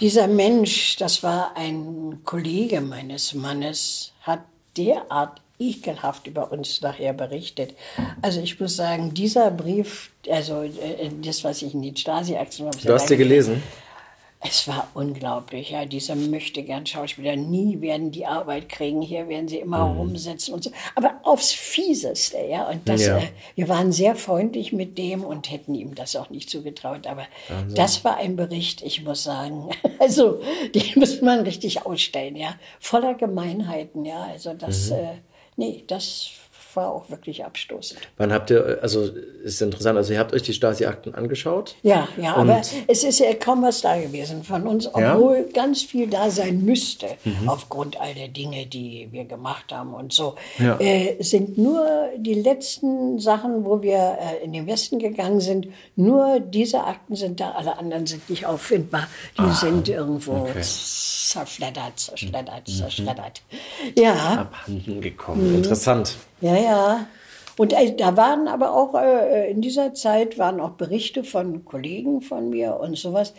[0.00, 4.40] dieser Mensch, das war ein Kollege meines Mannes, hat
[4.76, 7.76] derart ekelhaft über uns nachher berichtet.
[8.20, 12.78] Also ich muss sagen, dieser Brief, also äh, das, was ich in die Stasi-Aktion habe,
[12.78, 13.62] Du hast dir gelesen?
[14.48, 15.84] Es war unglaublich, ja.
[15.84, 19.02] Diese möchte gern Schauspieler nie werden die Arbeit kriegen.
[19.02, 19.98] Hier werden sie immer mhm.
[19.98, 20.70] rumsitzen und so.
[20.94, 22.68] Aber aufs Fieseste, ja.
[22.68, 23.18] Und das, ja.
[23.18, 27.06] Äh, wir waren sehr freundlich mit dem und hätten ihm das auch nicht zugetraut.
[27.06, 27.74] Aber Wahnsinn.
[27.74, 29.70] das war ein Bericht, ich muss sagen.
[29.98, 30.40] Also,
[30.74, 32.54] den muss man richtig ausstellen, ja.
[32.80, 34.24] Voller Gemeinheiten, ja.
[34.24, 34.96] Also, das, mhm.
[34.96, 35.14] äh,
[35.56, 36.30] nee, das
[36.76, 38.00] war auch wirklich abstoßend.
[38.16, 39.08] Wann habt ihr, also
[39.42, 41.76] ist interessant, also ihr habt euch die Stasi-Akten angeschaut?
[41.82, 45.52] Ja, ja, aber es ist ja kaum was da gewesen von uns, obwohl ja?
[45.52, 47.48] ganz viel da sein müsste, mhm.
[47.48, 50.34] aufgrund all der Dinge, die wir gemacht haben und so.
[50.58, 50.78] Ja.
[50.80, 56.40] Äh, sind nur die letzten Sachen, wo wir äh, in den Westen gegangen sind, nur
[56.40, 59.08] diese Akten sind da, alle anderen sind nicht auffindbar.
[59.38, 60.62] Die ah, sind irgendwo okay.
[60.62, 62.72] zerfleddert, zerschreddert, mhm.
[62.72, 63.42] zerschreddert.
[63.96, 64.14] Ja.
[64.40, 65.50] Abhanden gekommen.
[65.50, 65.56] Mhm.
[65.56, 66.16] Interessant.
[66.40, 67.06] Ja, ja.
[67.56, 72.20] Und äh, da waren aber auch, äh, in dieser Zeit waren auch Berichte von Kollegen
[72.20, 73.32] von mir und sowas.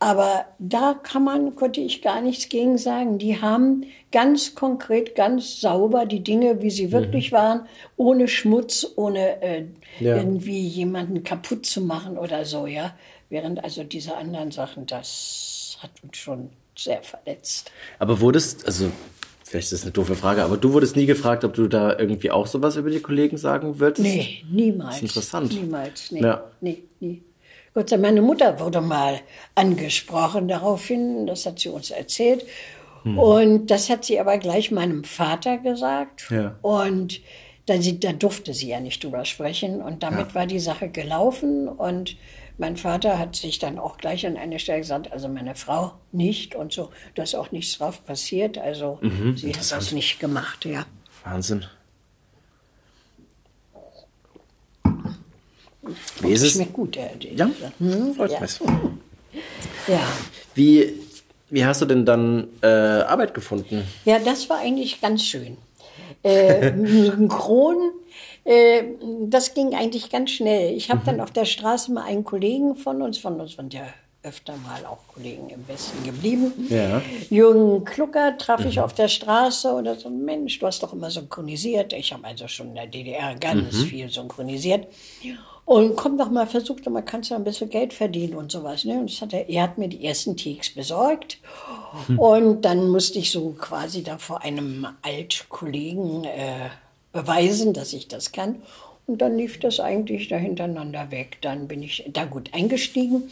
[0.00, 3.18] Aber da kann man, konnte ich gar nichts gegen sagen.
[3.18, 7.36] Die haben ganz konkret, ganz sauber die Dinge, wie sie wirklich mhm.
[7.36, 9.64] waren, ohne Schmutz, ohne äh,
[10.00, 10.16] ja.
[10.16, 12.94] irgendwie jemanden kaputt zu machen oder so, ja.
[13.30, 17.70] Während also diese anderen Sachen, das hat uns schon sehr verletzt.
[17.98, 18.90] Aber wurdest, also
[19.54, 22.32] Vielleicht ist das eine doofe Frage, aber du wurdest nie gefragt, ob du da irgendwie
[22.32, 24.02] auch sowas über die Kollegen sagen würdest?
[24.02, 24.94] Nee, niemals.
[24.94, 25.52] Das ist interessant.
[25.52, 26.42] Niemals, nee, ja.
[26.60, 27.22] nee, nie.
[27.72, 29.20] Gott sei Dank, meine Mutter wurde mal
[29.54, 32.44] angesprochen daraufhin, das hat sie uns erzählt.
[33.04, 33.16] Hm.
[33.16, 36.28] Und das hat sie aber gleich meinem Vater gesagt.
[36.30, 36.56] Ja.
[36.60, 37.20] Und
[37.66, 39.80] da, da durfte sie ja nicht drüber sprechen.
[39.80, 40.34] Und damit ja.
[40.34, 41.68] war die Sache gelaufen.
[41.68, 42.16] Und
[42.58, 46.54] mein Vater hat sich dann auch gleich an eine Stelle gesagt, also meine Frau nicht
[46.54, 46.90] und so.
[47.14, 48.58] Da ist auch nichts drauf passiert.
[48.58, 50.86] Also mhm, sie hat das nicht gemacht, ja.
[51.24, 51.64] Wahnsinn.
[56.20, 56.52] Wie ist es?
[56.52, 58.14] Schmeckt gut, der, der Ja, hm?
[58.14, 58.40] freut ja.
[58.40, 58.60] mich.
[59.88, 60.00] Ja.
[60.54, 60.94] Wie,
[61.50, 63.84] wie hast du denn dann äh, Arbeit gefunden?
[64.04, 65.56] Ja, das war eigentlich ganz schön.
[66.22, 66.72] Äh,
[67.28, 70.76] Kron äh, das ging eigentlich ganz schnell.
[70.76, 71.06] Ich habe mhm.
[71.06, 73.86] dann auf der Straße mal einen Kollegen von uns, von uns waren ja
[74.24, 76.52] öfter mal auch Kollegen im Westen geblieben.
[76.70, 77.02] Ja.
[77.28, 78.68] Jürgen Klucker traf mhm.
[78.68, 81.92] ich auf der Straße und er so, Mensch, du hast doch immer synchronisiert.
[81.92, 83.84] Ich habe also schon in der DDR ganz mhm.
[83.84, 84.86] viel synchronisiert.
[85.66, 88.84] Und komm doch mal, versuch doch mal, kannst du ein bisschen Geld verdienen und sowas.
[88.84, 88.98] Ne?
[88.98, 91.38] Und das hat er, er hat mir die ersten Teaks besorgt.
[92.08, 92.18] Mhm.
[92.18, 96.68] Und dann musste ich so quasi da vor einem Altkollegen äh,
[97.14, 98.56] beweisen, dass ich das kann.
[99.06, 101.36] Und dann lief das eigentlich da hintereinander weg.
[101.42, 103.30] Dann bin ich da gut eingestiegen.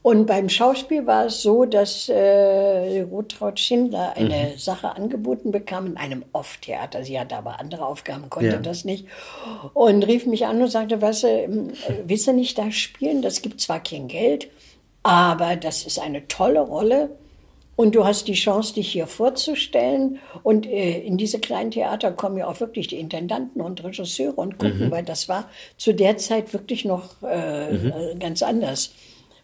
[0.00, 4.58] Und beim Schauspiel war es so, dass äh, Rutraud Schindler eine mhm.
[4.58, 7.04] Sache angeboten bekam in einem Off-Theater.
[7.04, 8.56] Sie hatte aber andere Aufgaben, konnte ja.
[8.56, 9.06] das nicht.
[9.74, 11.48] Und rief mich an und sagte, was, äh,
[12.06, 13.20] willst du nicht da spielen?
[13.20, 14.48] Das gibt zwar kein Geld,
[15.02, 17.10] aber das ist eine tolle Rolle.
[17.80, 20.18] Und du hast die Chance, dich hier vorzustellen.
[20.42, 24.58] Und äh, in diese kleinen Theater kommen ja auch wirklich die Intendanten und Regisseure und
[24.58, 24.90] gucken, mhm.
[24.90, 27.90] weil das war zu der Zeit wirklich noch äh, mhm.
[27.90, 28.92] Äh, ganz anders.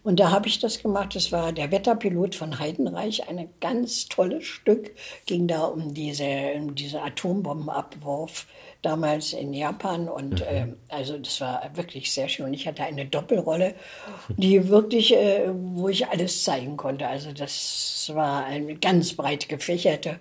[0.02, 1.16] Und da habe ich das gemacht.
[1.16, 4.94] Das war der Wetterpilot von Heidenreich, ein ganz tolles Stück.
[5.24, 6.26] Ging da um diese,
[6.56, 8.46] um diese Atombombenabwurf
[8.86, 10.08] damals in Japan.
[10.08, 10.46] Und mhm.
[10.46, 12.46] äh, also das war wirklich sehr schön.
[12.46, 13.74] Und ich hatte eine Doppelrolle,
[14.36, 17.08] die wirklich, äh, wo ich alles zeigen konnte.
[17.08, 20.18] Also das war eine ganz breit gefächerte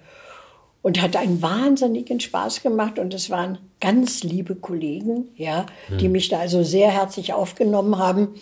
[0.82, 3.00] und hat einen wahnsinnigen Spaß gemacht.
[3.00, 5.98] Und es waren ganz liebe Kollegen, ja, mhm.
[6.00, 8.36] die mich da also sehr herzlich aufgenommen haben.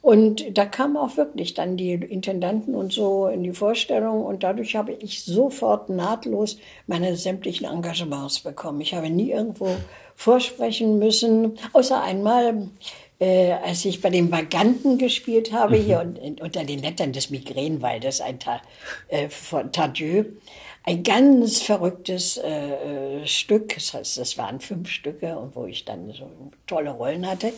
[0.00, 4.76] Und da kamen auch wirklich dann die Intendanten und so in die Vorstellung und dadurch
[4.76, 8.80] habe ich sofort nahtlos meine sämtlichen Engagements bekommen.
[8.80, 9.76] Ich habe nie irgendwo
[10.14, 12.68] vorsprechen müssen, außer einmal,
[13.18, 15.82] äh, als ich bei den Vaganten gespielt habe, mhm.
[15.82, 18.62] hier und, unter den Lettern des Migränewaldes, ein Ta
[19.08, 20.24] äh, von Tardieu.
[20.84, 26.12] Ein ganz verrücktes äh, äh, Stück, das heißt, das waren fünf Stücke, wo ich dann
[26.12, 26.30] so
[26.66, 27.52] tolle Rollen hatte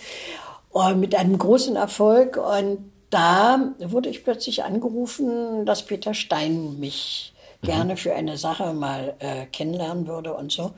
[0.70, 2.36] und mit einem großen Erfolg.
[2.36, 7.66] Und da wurde ich plötzlich angerufen, dass Peter Stein mich mhm.
[7.66, 10.72] gerne für eine Sache mal äh, kennenlernen würde und so.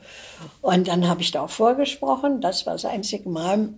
[0.61, 3.69] Und dann habe ich da auch vorgesprochen, das war das einzige Mal.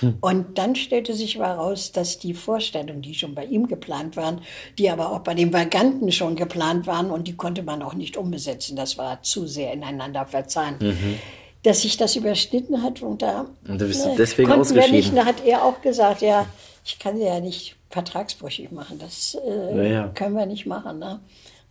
[0.00, 0.16] Hm.
[0.22, 4.40] Und dann stellte sich heraus, dass die Vorstellungen, die schon bei ihm geplant waren,
[4.78, 8.16] die aber auch bei den Vaganten schon geplant waren und die konnte man auch nicht
[8.16, 8.74] umbesetzen.
[8.74, 10.80] Das war zu sehr ineinander verzahnt.
[10.80, 11.18] Mhm
[11.62, 15.16] dass sich das überschnitten hat und da und du bist ne, deswegen konnten wir nicht.
[15.16, 16.46] Da hat er auch gesagt, ja,
[16.84, 20.08] ich kann sie ja nicht vertragsbrüchig machen, das äh, ja, ja.
[20.08, 20.98] können wir nicht machen.
[20.98, 21.20] Ne?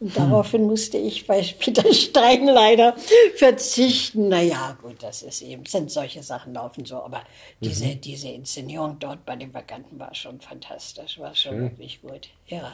[0.01, 2.95] Und daraufhin musste ich bei Peter Stein leider
[3.35, 4.29] verzichten.
[4.29, 7.21] Naja, gut, das ist eben, sind solche Sachen laufen so, aber
[7.59, 8.01] diese, mhm.
[8.01, 11.61] diese Inszenierung dort bei den Vaganten war schon fantastisch, war schon Schön.
[11.61, 12.29] wirklich gut.
[12.47, 12.73] Ja.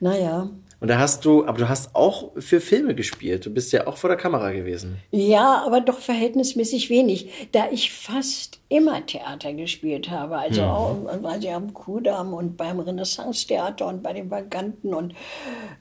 [0.00, 0.48] Naja.
[0.80, 3.44] Und da hast du, aber du hast auch für Filme gespielt.
[3.44, 4.96] Du bist ja auch vor der Kamera gewesen.
[5.10, 10.38] Ja, aber doch verhältnismäßig wenig, da ich fast immer Theater gespielt habe.
[10.38, 15.12] Also auch also am Kudamm und beim Renaissance-Theater und bei den Vaganten und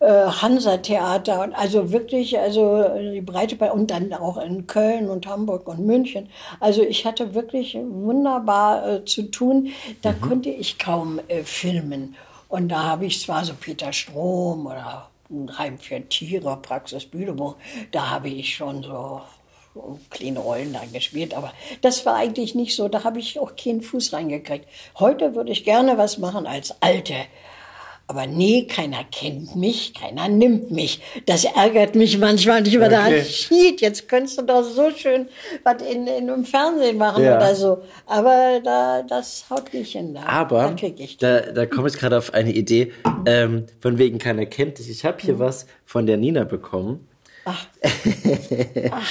[0.01, 5.27] äh, Hansa-Theater und also wirklich, also die Breite bei und dann auch in Köln und
[5.27, 6.27] Hamburg und München.
[6.59, 9.69] Also ich hatte wirklich wunderbar äh, zu tun.
[10.01, 12.15] Da konnte ich kaum äh, filmen.
[12.49, 17.55] Und da habe ich zwar so Peter Strom oder ein Heim für Tiere, Praxis Bühlebuch,
[17.91, 19.21] da habe ich schon so
[20.09, 23.81] kleine Rollen da gespielt, aber das war eigentlich nicht so, da habe ich auch keinen
[23.81, 24.67] Fuß reingekriegt.
[24.97, 27.15] Heute würde ich gerne was machen als Alte.
[28.09, 30.99] Aber nee, keiner kennt mich, keiner nimmt mich.
[31.27, 33.19] Das ärgert mich manchmal nicht, weil Okay.
[33.19, 35.27] da shit, jetzt könntest du doch so schön
[35.63, 37.37] was in, in, im Fernsehen machen Ja.
[37.37, 37.83] oder so.
[38.07, 40.15] Aber da, das haut nicht hin.
[40.15, 42.91] Da, Aber da ich da, da komme ich gerade auf eine Idee,
[43.27, 44.89] ähm, von wegen keiner kennt dich.
[44.89, 47.07] Ich habe hier was von der Nina bekommen.
[48.91, 49.05] Ach.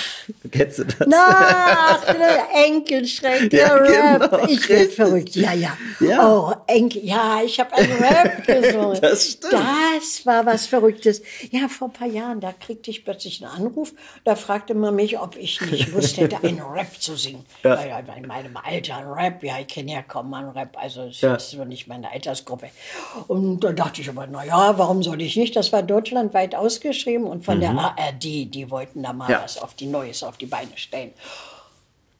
[0.50, 1.06] Kennst du das?
[1.06, 4.30] Na, ach, der Ja, Rap.
[4.30, 5.36] genau, ich bin verrückt.
[5.36, 5.76] Ja, ja.
[6.00, 6.28] Ja.
[6.28, 7.04] Oh, Enkel.
[7.04, 9.00] Ja, ich habe einen Rap gesungen.
[9.00, 9.52] Das stimmt.
[9.52, 11.22] Das war was Verrücktes.
[11.50, 13.92] Ja, vor ein paar Jahren, da kriegte ich plötzlich einen Anruf.
[14.24, 17.44] Da fragte man mich, ob ich nicht Lust hätte, einen Rap zu singen.
[17.62, 17.84] Ja.
[17.84, 19.42] Ja, in meinem Alter ein Rap.
[19.42, 20.76] Ja, ich kenne ja kaum einen Rap.
[20.80, 21.34] Also, es Ja.
[21.36, 22.68] ist so nicht meine Altersgruppe.
[23.28, 25.56] Und da dachte ich aber, na ja, warum soll ich nicht?
[25.56, 29.30] Das war deutschlandweit ausgeschrieben und von der ARD, die wollten da mal.
[29.30, 29.42] Ja.
[29.42, 31.12] was auf die Neues auf die Beine stellen.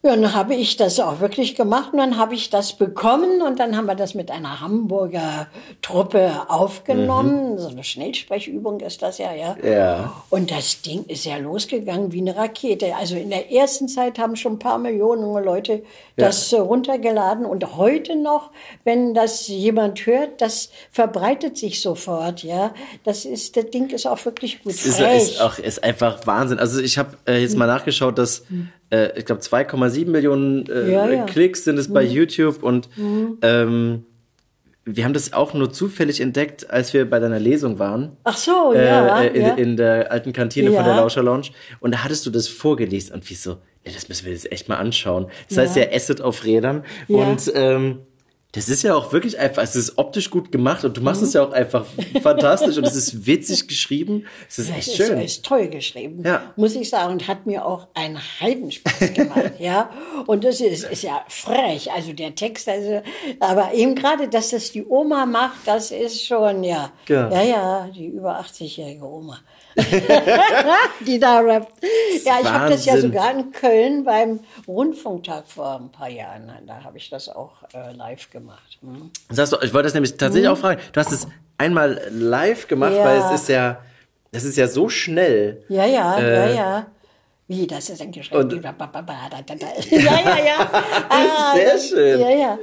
[0.09, 3.61] Ja, dann habe ich das auch wirklich gemacht und dann habe ich das bekommen und
[3.61, 5.49] dann haben wir das mit einer Hamburger
[5.83, 7.59] Truppe aufgenommen.
[7.59, 9.57] So eine Schnellsprechübung ist das ja, ja.
[9.63, 10.15] Ja.
[10.31, 12.97] Und das Ding ist ja losgegangen wie eine Rakete.
[12.97, 15.83] Also in der ersten Zeit haben schon ein paar Millionen Leute
[16.17, 18.51] das äh, runtergeladen und heute noch,
[18.85, 22.73] wenn das jemand hört, das verbreitet sich sofort, ja.
[23.05, 24.73] Das ist, das Ding ist auch wirklich gut.
[24.73, 26.59] Es ist, ist, auch, ist einfach Wahnsinn.
[26.59, 28.45] Also ich habe äh, jetzt mal nachgeschaut, dass
[28.91, 31.25] äh, ich glaube 2,7 Millionen äh, Ja, ja.
[31.25, 32.89] Klicks sind es bei YouTube und
[33.43, 34.05] ähm,
[34.85, 38.17] wir haben das auch nur zufällig entdeckt, als wir bei deiner Lesung waren.
[38.25, 39.55] Ach so, ja, äh, in, ja.
[39.55, 41.49] in der alten Kantine von der Lauscher Lounge.
[41.81, 44.69] Und da hattest du das vorgelesen und wie so, ja, das müssen wir jetzt echt
[44.69, 45.27] mal anschauen.
[45.49, 46.85] Das heißt ja Asset auf Rädern.
[47.07, 48.01] Und ähm,
[48.53, 51.27] das ist ja auch wirklich einfach, es ist optisch gut gemacht und du machst Mhm.
[51.29, 51.85] es ja auch einfach
[52.23, 54.27] fantastisch und es ist witzig geschrieben.
[54.49, 55.19] Es ist echt Es schön.
[55.19, 56.53] Ist, ist toll geschrieben, Ja.
[56.57, 57.13] muss ich sagen.
[57.13, 59.91] Und hat mir auch einen Heidenspaß gemacht, ja.
[60.27, 63.03] Und das ist, ist ja frech, also der Text, also,
[63.41, 66.91] aber eben gerade, dass das die Oma macht, das ist schon, ja.
[67.07, 67.31] Ja.
[67.31, 69.39] Ja, ja, die über 80-jährige Oma.
[71.07, 71.73] die da rappt.
[72.25, 76.83] Ja, ich habe das ja sogar in Köln beim Rundfunktag vor ein paar Jahren, da
[76.85, 78.79] habe ich das auch äh, live gemacht.
[78.83, 79.11] Hm.
[79.35, 80.81] Das du, ich wollte das nämlich tatsächlich auch fragen.
[80.93, 81.27] Du hast es
[81.59, 83.05] einmal live gemacht, Ja.
[83.05, 83.79] weil es ist ja,
[84.33, 85.63] das ist ja so schnell.
[85.69, 86.87] Ja, ja, Äh, ja, ja.
[87.47, 88.53] Wie, das ist ein Geschenk.
[89.91, 90.71] Ja, ja, ja.
[91.09, 92.21] Ah, Sehr schön.
[92.21, 92.59] Ja, ja.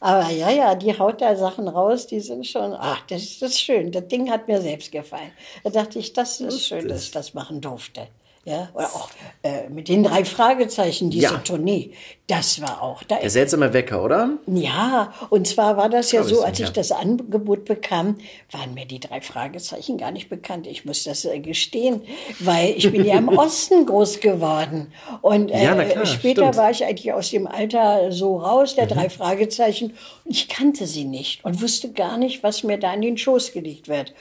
[0.00, 3.50] Aber ja, ja, die haut da Sachen raus, die sind schon, ach, das ist, das
[3.52, 3.90] ist schön.
[3.90, 5.32] Das Ding hat mir selbst gefallen.
[5.64, 8.08] Da dachte ich, das ist schön, dass ich das machen durfte.
[8.44, 9.10] Ja, oder auch
[9.42, 11.38] äh, mit den drei Fragezeichen, diese Ja.
[11.38, 11.90] Tournee.
[12.28, 14.30] Das war auch, da Der seltsame Wecker, oder?
[14.46, 16.72] ja, und zwar war das ja Glaub ich so, als ich ja.
[16.72, 18.16] das Angebot bekam,
[18.50, 20.66] waren mir die drei Fragezeichen gar nicht bekannt.
[20.66, 22.02] Ich muss das äh, gestehen,
[22.40, 24.92] weil ich bin ja im Osten groß geworden.
[25.22, 26.54] Und äh, Ja, klar, später stimmt.
[26.54, 26.58] Mhm.
[26.58, 29.94] war ich eigentlich aus dem Alter so raus, der drei Fragezeichen.
[30.24, 33.52] Und ich kannte sie nicht und wusste gar nicht, was mir da in den Schoß
[33.52, 34.12] gelegt wird.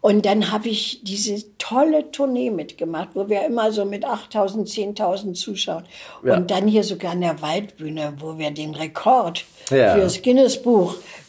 [0.00, 4.66] Und dann habe ich diese tolle Tournee mitgemacht, wo wir immer so mit 8.000,
[4.96, 5.84] 10.000 Zuschauern.
[6.24, 6.36] Ja.
[6.36, 9.94] Und dann hier sogar in der Waldbühne, wo wir den Rekord Ja.
[9.94, 10.94] fürs Guinness-Buch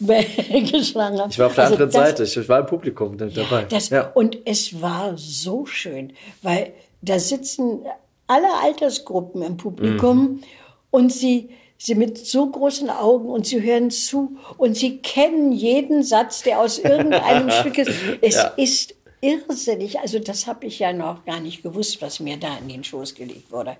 [0.72, 1.30] geschlagen haben.
[1.30, 3.66] Ich war auf der Also anderen das- Seite, ich war im Publikum dabei.
[3.68, 4.10] das, ja.
[4.14, 7.80] Und es war so schön, weil da sitzen
[8.26, 10.42] alle Altersgruppen im Publikum Mhm.
[10.90, 11.50] und sie,
[11.82, 16.60] sie mit so großen Augen und sie hören zu und sie kennen jeden Satz, der
[16.60, 17.90] aus irgendeinem Stück ist.
[18.20, 18.44] Es Ja.
[18.56, 19.98] ist irrsinnig.
[20.00, 23.14] Also das habe ich ja noch gar nicht gewusst, was mir da in den Schoß
[23.14, 23.76] gelegt wurde.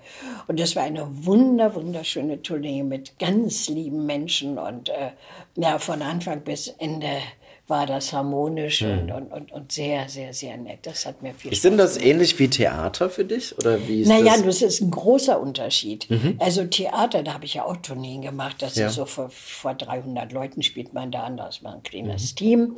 [0.47, 5.11] Und das war eine wunder, wunderschöne Tournee mit ganz lieben Menschen und äh,
[5.55, 7.07] ja, von Anfang bis Ende
[7.71, 10.79] war das harmonisch und, und, und, und sehr, sehr, sehr nett.
[10.83, 13.57] Das hat mir viel Ist Spaß denn das ähnlich wie Theater für dich?
[13.57, 14.43] Oder wie ist naja, das?
[14.43, 16.07] das ist ein großer Unterschied.
[16.37, 18.57] Also Theater, da habe ich ja auch Tourneen gemacht.
[18.59, 18.87] Das Ja.
[18.87, 21.21] ist so vor, vor 300 Leuten spielt man da.
[21.47, 22.75] Ist man ein kleines Team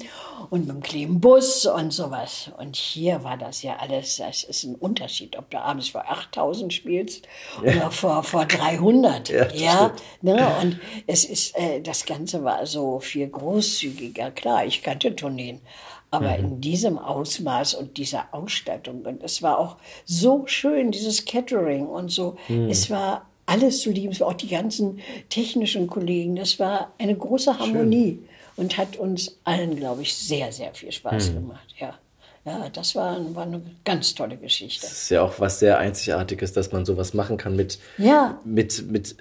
[0.51, 2.51] und mit einem kleinen Bus und sowas.
[2.59, 6.71] Und hier war das ja alles, das ist ein Unterschied, ob du abends vor 8000
[6.71, 7.27] spielst
[7.61, 9.29] oder vor, vor 300.
[9.29, 10.47] Ja, ja, ne?
[10.61, 14.29] Und es ist, äh, das Ganze war so viel großzügiger.
[14.31, 15.61] Klar, ich ich kannte Tourneen.
[16.11, 19.01] Aber in diesem Ausmaß und dieser Ausstattung.
[19.01, 22.37] Und es war auch so schön, dieses Catering und so.
[22.69, 26.35] Es war alles zu lieben, es war auch die ganzen technischen Kollegen.
[26.35, 28.19] Das war eine große Harmonie
[28.57, 31.73] und hat uns allen, glaube ich, sehr, sehr viel Spaß gemacht.
[31.79, 31.97] Ja,
[32.45, 34.85] ja das war, war eine ganz tolle Geschichte.
[34.85, 38.39] Das ist ja auch was sehr Einzigartiges, dass man sowas machen kann mit, Ja.
[38.45, 39.15] mit, mit,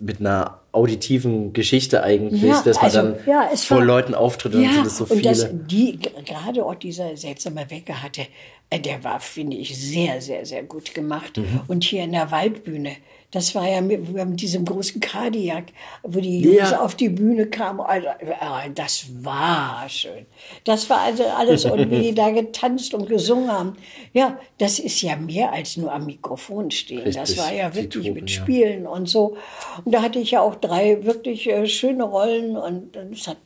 [0.00, 4.54] mit einer auditiven Geschichte eigentlich, Ja, dass man also, dann ja, vor war- Leuten auftritt
[4.54, 5.18] und dann sind es so viele.
[5.18, 8.26] und das, die, gerade auch dieser seltsame Wecker hatte,
[8.70, 11.36] äh, der war, finde ich, sehr, sehr, sehr gut gemacht.
[11.38, 11.60] Mhm.
[11.68, 12.92] Und hier in der Waldbühne,
[13.34, 15.64] das war ja mit, mit diesem großen Kadiak,
[16.04, 16.80] wo die Jungs Ja.
[16.80, 17.80] auf die Bühne kamen.
[17.80, 20.26] Also, äh, das war schön.
[20.62, 23.76] Das war also alles, und wie die da getanzt und gesungen haben.
[24.12, 27.02] Ja, das ist ja mehr als nur am Mikrofon stehen.
[27.06, 28.40] Das Richtig, war ja wirklich Touren, mit ja.
[28.40, 29.36] Spielen und so.
[29.84, 33.38] Und da hatte ich ja auch drei wirklich äh, schöne Rollen und es hat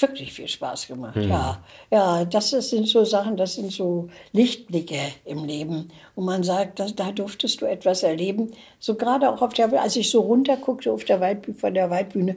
[0.00, 1.16] wirklich viel Spaß gemacht.
[1.16, 1.28] Hm.
[1.28, 5.90] Ja, ja, das sind so Sachen, das sind so Lichtblicke im Leben.
[6.14, 8.52] Und man sagt, dass, da durftest du etwas erleben.
[8.80, 12.36] So gerade auch auf der, als ich so runterguckte auf der Waldbühne, von der Waldbühne,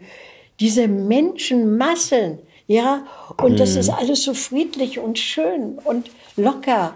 [0.60, 3.06] diese Menschenmassen, ja,
[3.41, 3.80] und das Hm.
[3.80, 6.93] ist alles so friedlich und schön und locker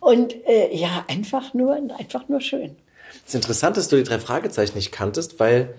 [0.00, 2.76] und äh, ja, einfach nur, einfach nur schön.
[3.26, 5.74] Es ist interessant, dass du die drei Fragezeichen nicht kanntest, weil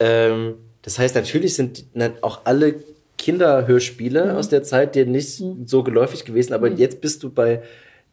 [0.00, 1.84] ähm, das heißt, natürlich sind
[2.22, 2.82] auch alle
[3.20, 4.30] Kinderhörspiele Mhm.
[4.36, 7.62] aus der Zeit dir nicht so geläufig gewesen, aber jetzt bist du bei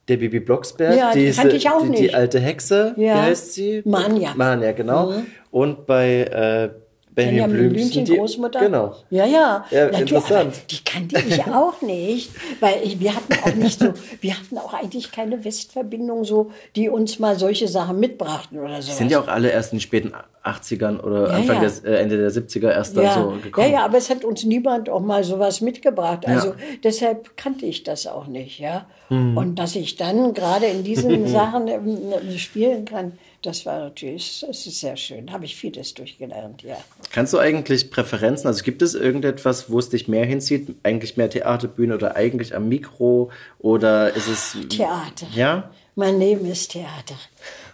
[0.07, 2.15] der Bibi Blocksberg, Ja, die kannte ich auch die, die nicht.
[2.15, 3.23] alte Hexe, wie Ja.
[3.23, 3.81] heißt sie?
[3.85, 4.31] Manja.
[4.31, 4.37] Mhm.
[4.37, 5.13] Manja, genau.
[5.51, 6.69] Und bei äh,
[7.17, 8.59] Benjamin Benjamin Blümchen, Blümchen, die, Großmutter.
[8.59, 8.95] Genau.
[9.09, 9.65] Ja, ja.
[9.71, 10.53] Ja, Natürlich, interessant.
[10.53, 14.73] aber Die kannte ich auch nicht, weil wir hatten auch nicht so, wir hatten auch
[14.75, 18.91] eigentlich keine Westverbindung so, die uns mal solche Sachen mitbrachten oder so.
[18.93, 20.13] Sind ja auch alle erst in den späten
[20.43, 21.61] 80ern oder Ja, Anfang ja.
[21.63, 23.71] Des, äh, Ende der 70er erst dann ja, so ja, gekommen.
[23.73, 26.25] ja, aber es hat uns niemand auch mal sowas mitgebracht.
[26.27, 26.55] Also Ja.
[26.83, 28.85] deshalb kannte ich das auch nicht, ja.
[29.09, 29.35] Hm.
[29.35, 34.65] Und dass ich dann gerade in diesen Sachen ähm, spielen kann, das war natürlich, das
[34.65, 35.31] ist sehr schön.
[35.31, 36.77] Habe ich vieles durchgelernt, ja.
[37.11, 40.75] Kannst du eigentlich Präferenzen, also gibt es irgendetwas, wo es dich mehr hinzieht?
[40.83, 44.57] Eigentlich mehr Theaterbühne oder eigentlich am Mikro oder ist es...
[44.69, 45.27] Theater.
[45.33, 45.71] Ja?
[45.95, 47.15] Mein Leben ist Theater.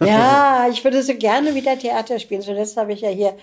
[0.04, 2.42] Ja, ich würde so gerne wieder Theater spielen.
[2.42, 3.34] Zuletzt habe ich ja hier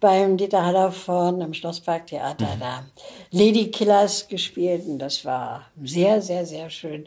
[0.00, 2.84] beim Dieter Haller vorn im Schlosspark Theater da
[3.32, 7.06] Lady Killers gespielt und das war sehr, sehr, sehr schön.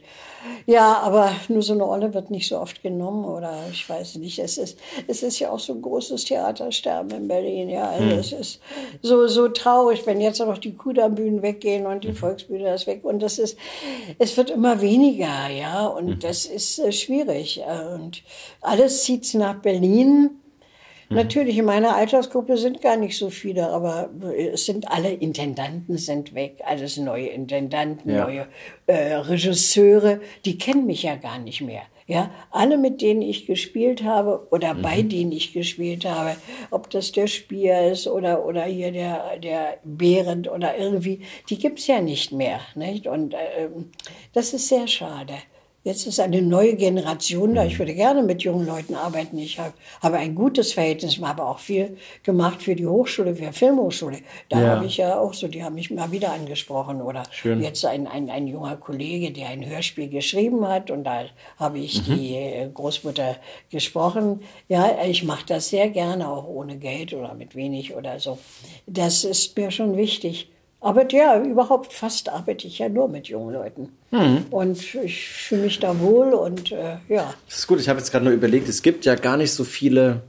[0.65, 4.39] Ja, aber nur so eine Rolle wird nicht so oft genommen oder ich weiß nicht.
[4.39, 4.77] Es ist,
[5.07, 7.69] es ist ja auch so ein großes Theatersterben in Berlin.
[7.69, 8.61] Ja, also es ist
[9.01, 13.03] so, so traurig, wenn jetzt auch noch die Kudambühnen weggehen und die Volksbühne ist weg
[13.03, 13.57] und das ist,
[14.17, 17.61] es wird immer weniger, ja, und das ist äh, schwierig.
[17.61, 18.23] Äh, Und
[18.69, 20.31] alles zieht nach Berlin.
[21.11, 24.11] Natürlich, in meiner Altersgruppe sind gar nicht so viele, aber
[24.53, 28.25] es sind alle Intendanten sind weg, alles neue Intendanten, Ja.
[28.25, 28.47] neue
[28.85, 31.81] äh, Regisseure, die kennen mich ja gar nicht mehr.
[32.05, 36.35] Ja, alle, mit denen ich gespielt habe oder bei denen ich gespielt habe,
[36.71, 41.85] ob das der Spier ist oder, oder hier der, der Behrend oder irgendwie, die gibt's
[41.87, 42.59] ja nicht mehr.
[42.75, 43.07] Nicht?
[43.07, 43.91] Und ähm,
[44.33, 45.33] das ist sehr schade.
[45.89, 47.65] Jetzt ist eine neue Generation da.
[47.65, 49.39] Ich würde gerne mit jungen Leuten arbeiten.
[49.39, 49.73] Ich habe,
[50.03, 54.19] habe ein gutes Verhältnis, habe auch viel gemacht für die Hochschule, für die Filmhochschule.
[54.49, 54.67] Da Ja.
[54.75, 57.01] habe ich ja auch so, die haben mich mal wieder angesprochen.
[57.01, 57.59] Oder Schön.
[57.63, 61.23] jetzt ein, ein, ein junger Kollege, der ein Hörspiel geschrieben hat und da
[61.57, 63.37] habe ich die äh, Großmutter
[63.71, 64.41] gesprochen.
[64.67, 68.37] Ja, ich mache das sehr gerne, auch ohne Geld oder mit wenig oder so.
[68.85, 70.51] Das ist mir schon wichtig.
[70.81, 73.89] Aber ja, überhaupt fast arbeite ich ja nur mit jungen Leuten.
[74.49, 77.33] Und ich fühle mich da wohl und äh, ja.
[77.47, 79.65] Das ist gut, ich habe jetzt gerade nur überlegt, es gibt ja gar nicht so
[79.65, 80.21] viele,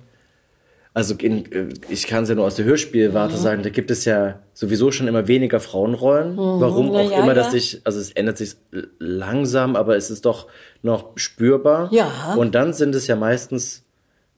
[0.92, 3.38] also in, äh, ich kann es ja nur aus der Hörspielwarte Mhm.
[3.40, 6.36] sagen, da gibt es ja sowieso schon immer weniger Frauenrollen.
[6.36, 6.92] Warum Mhm.
[6.94, 7.52] Na auch ja, immer, dass ja.
[7.52, 8.56] sich, also es ändert sich
[8.98, 10.48] langsam, aber es ist doch
[10.82, 11.88] noch spürbar.
[11.92, 12.34] Ja.
[12.36, 13.84] Und dann sind es ja meistens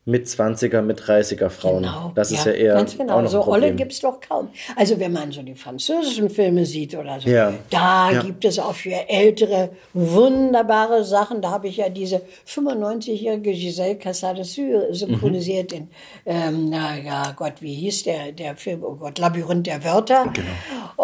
[0.05, 1.83] mit 20er, mit 30er Frauen.
[1.85, 2.11] Genau.
[2.17, 3.19] Das ist ja eher ganz genau.
[3.19, 3.63] auch noch so ein Problem.
[3.63, 4.49] Olle gibt es doch kaum.
[4.75, 7.53] Also wenn man so die französischen Filme sieht oder so, Ja.
[7.71, 8.23] da Ja.
[8.23, 11.41] gibt es auch für Ältere wunderbare Sachen.
[11.41, 15.89] Da habe ich ja diese 95-jährige Giselle Cassade synchronisiert in,
[16.27, 18.83] ähm, na ja Gott, wie hieß der, der Film?
[18.83, 20.25] Oh Gott, Labyrinth der Wörter.
[20.33, 20.49] Genau.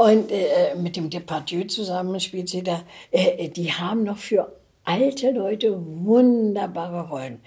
[0.09, 2.81] Und äh, mit dem Depardieu zusammen spielt sie da.
[3.13, 4.51] Äh, die haben noch für
[4.89, 7.41] alte Leute wunderbare Rollen.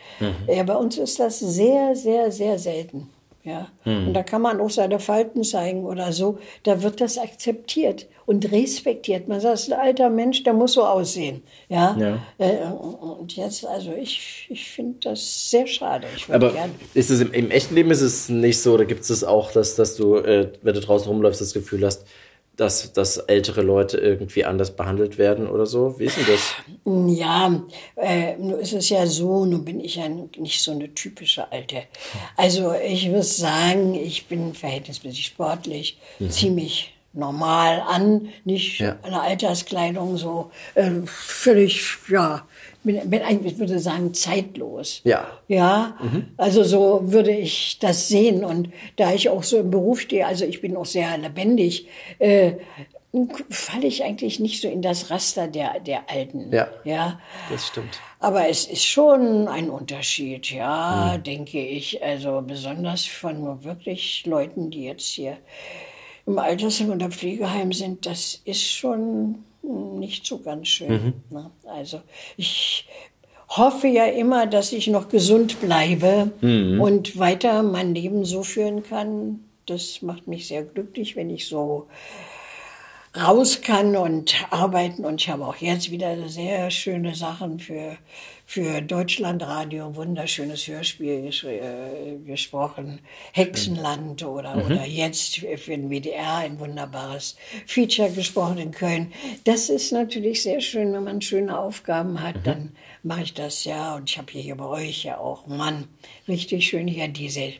[0.47, 3.09] Ja, bei uns ist das sehr, sehr, sehr selten.
[3.43, 3.69] Ja?
[3.85, 6.37] Und da kann man auch seine Falten zeigen oder so.
[6.63, 9.27] Da wird das akzeptiert und respektiert.
[9.27, 11.41] Man sagt, ein alter Mensch, der muss so aussehen.
[11.67, 11.97] Ja.
[11.97, 12.19] Ja.
[12.37, 16.05] Äh, und jetzt, also ich, ich finde das sehr schade.
[16.29, 16.71] Aber gern.
[16.93, 19.75] ist es im, im echten Leben ist es nicht so, da gibt es auch, dass,
[19.75, 22.05] dass du, äh, wenn du draußen rumläufst, das Gefühl hast,
[22.62, 25.97] dass, dass ältere Leute irgendwie anders behandelt werden oder so?
[25.97, 26.53] Wie ist denn das?
[27.18, 27.59] Ja,
[27.95, 31.84] äh, nur ist es ja so, nun bin ich ja nicht so eine typische Alte.
[32.38, 36.30] Also ich muss sagen, ich bin verhältnismäßig sportlich, mhm.
[36.30, 38.95] ziemlich normal an, nicht ja.
[39.01, 42.45] eine Alterskleidung so äh, völlig, ja,
[42.84, 45.01] bin, bin eigentlich, würde sagen, zeitlos.
[45.03, 45.27] Ja.
[45.47, 46.27] Ja, mhm.
[46.38, 48.43] also so würde ich das sehen.
[48.43, 51.88] Und da ich auch so im Beruf stehe, also ich bin auch sehr lebendig,
[52.19, 52.53] äh,
[53.49, 56.51] falle ich eigentlich nicht so in das Raster der, der Alten.
[56.53, 57.19] Ja, ja.
[57.49, 57.99] das stimmt.
[58.19, 61.23] Aber es ist schon ein Unterschied, ja, mhm.
[61.23, 62.01] denke ich.
[62.03, 65.38] Also besonders von wirklich Leuten, die jetzt hier
[66.25, 70.91] im Altersheim oder Pflegeheim sind, das ist schon nicht so ganz schön.
[70.91, 71.14] Mhm.
[71.30, 71.51] Ne?
[71.66, 72.01] Also
[72.38, 72.88] ich
[73.47, 76.80] hoffe ja immer, dass ich noch gesund bleibe mhm.
[76.80, 79.41] und weiter mein Leben so führen kann.
[79.66, 81.88] Das macht mich sehr glücklich, wenn ich so
[83.16, 85.05] raus kann und arbeiten.
[85.05, 87.97] Und ich habe auch jetzt wieder sehr schöne Sachen für,
[88.52, 92.99] für Deutschlandradio, wunderschönes Hörspiel ges äh, gesprochen,
[93.32, 94.64] Hexenland oder, mhm.
[94.64, 99.14] oder jetzt für den WDR ein wunderbares Feature gesprochen in Köln.
[99.45, 102.43] Das ist natürlich sehr schön, wenn man schöne Aufgaben hat, mhm.
[102.43, 103.95] dann mache ich das ja.
[103.95, 105.88] Und ich habe hier bei euch ja auch, Mann,
[106.28, 107.54] richtig schön hier diese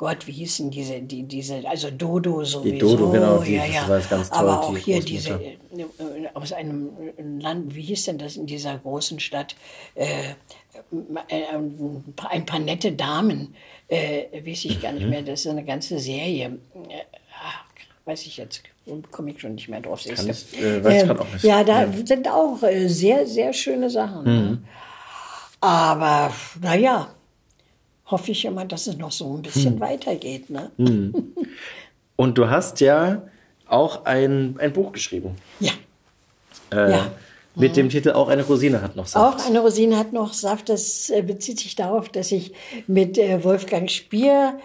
[0.00, 2.62] Gott, wie hießen diese, die, diese, also Dodo sowieso.
[2.62, 3.86] Die Dodo, genau, die, ja, ja.
[3.86, 4.38] das ganz toll.
[4.38, 5.58] Aber auch hier diese, äh,
[6.32, 6.88] aus einem
[7.38, 9.56] Land, wie hieß denn das in dieser großen Stadt,
[9.94, 10.30] äh,
[11.28, 11.42] äh
[12.30, 13.54] ein paar nette Damen,
[13.88, 15.10] äh, weiß ich gar nicht mhm.
[15.10, 16.58] mehr, das ist eine ganze Serie.
[16.88, 18.62] Äh, weiß ich jetzt,
[19.10, 20.02] komme ich schon nicht mehr drauf.
[20.02, 21.44] Kann ich, äh, weiß ähm, auch nicht.
[21.44, 22.06] Ja, da ja.
[22.06, 24.24] sind auch äh, sehr, sehr schöne Sachen.
[24.24, 24.30] Ne?
[24.30, 24.64] Mhm.
[25.60, 26.32] Aber
[26.62, 27.10] naja,
[28.10, 29.80] hoffe ich immer, dass es noch so ein bisschen hm.
[29.80, 30.50] weitergeht.
[30.50, 30.70] Ne?
[30.76, 31.14] Hm.
[32.16, 33.22] Und du hast ja
[33.66, 35.36] auch ein, ein Buch geschrieben.
[35.60, 35.72] Ja.
[36.72, 37.10] Äh, ja.
[37.56, 39.40] Mit dem Titel Auch eine Rosine hat noch Saft.
[39.40, 40.68] Auch eine Rosine hat noch Saft.
[40.68, 42.52] Das äh, bezieht sich darauf, dass ich
[42.86, 44.58] mit äh, Wolfgang Spier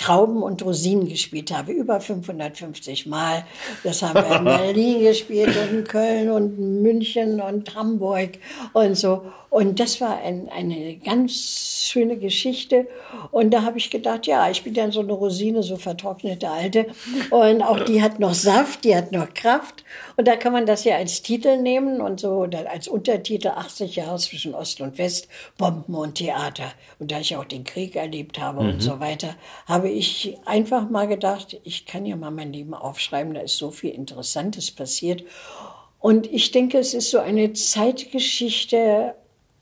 [0.00, 3.44] Trauben und Rosinen gespielt habe, über 550 Mal.
[3.84, 4.44] Das haben wir in
[4.74, 8.38] Berlin gespielt und in Köln und München und Hamburg
[8.72, 9.26] und so.
[9.50, 12.86] Und das war ein, eine ganz schöne Geschichte.
[13.32, 16.86] Und da habe ich gedacht, ja, ich bin dann so eine Rosine, so vertrocknete Alte.
[17.30, 19.84] Und auch die hat noch Saft, die hat noch Kraft.
[20.16, 23.96] Und da kann man das ja als Titel nehmen und so oder als Untertitel 80
[23.96, 25.26] Jahre zwischen Ost und West,
[25.58, 26.72] Bomben und Theater.
[27.00, 28.68] Und da ich auch den Krieg erlebt habe mhm.
[28.70, 29.34] und so weiter,
[29.66, 33.72] habe ich einfach mal gedacht, ich kann ja mal mein Leben aufschreiben, da ist so
[33.72, 35.24] viel Interessantes passiert.
[35.98, 39.14] Und ich denke, es ist so eine Zeitgeschichte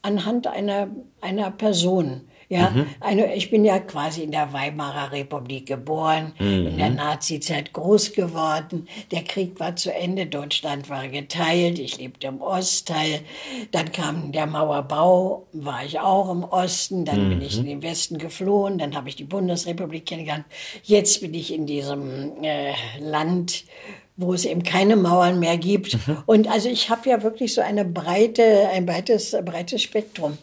[0.02, 0.88] anhand einer,
[1.20, 2.22] einer Person.
[2.50, 2.86] Ja, mhm.
[3.00, 6.68] eine, ich bin ja quasi in der Weimarer Republik geboren, mhm.
[6.68, 8.88] in der Nazizeit groß geworden.
[9.10, 13.20] Der Krieg war zu Ende, Deutschland war geteilt, ich lebte im Ostteil.
[13.70, 17.04] Dann kam der Mauerbau, war ich auch im Osten.
[17.04, 17.28] Dann mhm.
[17.30, 20.46] bin ich in den Westen geflohen, dann habe ich die Bundesrepublik kennengelernt.
[20.84, 23.64] Jetzt bin ich in diesem äh, Land
[24.18, 25.94] wo es eben keine Mauern mehr gibt.
[26.06, 26.18] Mhm.
[26.26, 30.36] Und also ich habe ja wirklich so eine breite, ein breites, breites Spektrum.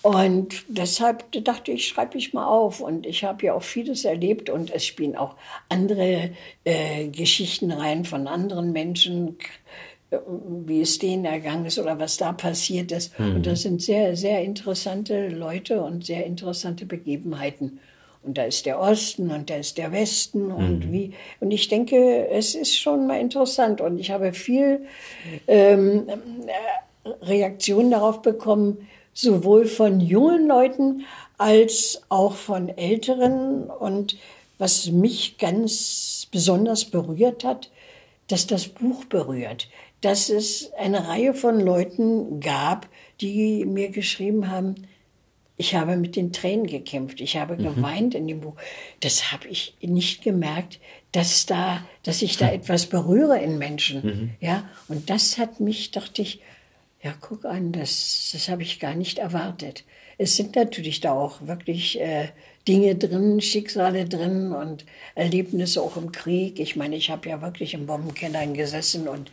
[0.00, 2.80] Und deshalb dachte ich, schreibe ich mal auf.
[2.80, 5.36] Und ich habe ja auch vieles erlebt und es spielen auch
[5.68, 6.30] andere
[6.64, 9.36] äh, Geschichten rein von anderen Menschen,
[10.10, 10.16] äh,
[10.66, 13.16] wie es denen ergangen ist oder was da passiert ist.
[13.18, 13.36] Mhm.
[13.36, 17.78] Und das sind sehr, sehr interessante Leute und sehr interessante Begebenheiten.
[18.22, 20.92] Und da ist der Osten und da ist der Westen und mhm.
[20.92, 21.14] wie.
[21.40, 23.80] Und ich denke, es ist schon mal interessant.
[23.80, 24.86] Und ich habe viel
[25.48, 31.04] ähm, äh, Reaktionen darauf bekommen, sowohl von jungen Leuten
[31.36, 33.64] als auch von älteren.
[33.68, 34.16] Und
[34.58, 37.70] was mich ganz besonders berührt hat,
[38.28, 39.68] dass das Buch berührt.
[40.00, 42.88] Dass es eine Reihe von Leuten gab,
[43.20, 44.86] die mir geschrieben haben,
[45.62, 47.20] ich habe mit den Tränen gekämpft.
[47.20, 47.62] Ich habe mhm.
[47.62, 48.56] geweint in dem Buch.
[48.98, 50.80] Das habe ich nicht gemerkt,
[51.12, 54.04] dass da, dass ich da etwas berühre in Menschen.
[54.04, 54.30] Mhm.
[54.40, 56.40] Ja, und das hat mich, dachte ich,
[57.02, 59.84] ja, guck an, das, das habe ich gar nicht erwartet.
[60.18, 62.28] Es sind natürlich da auch wirklich äh,
[62.68, 64.84] Dinge drin, Schicksale drin und
[65.14, 66.60] Erlebnisse auch im Krieg.
[66.60, 69.30] Ich meine, ich habe ja wirklich in Bombenkellern gesessen und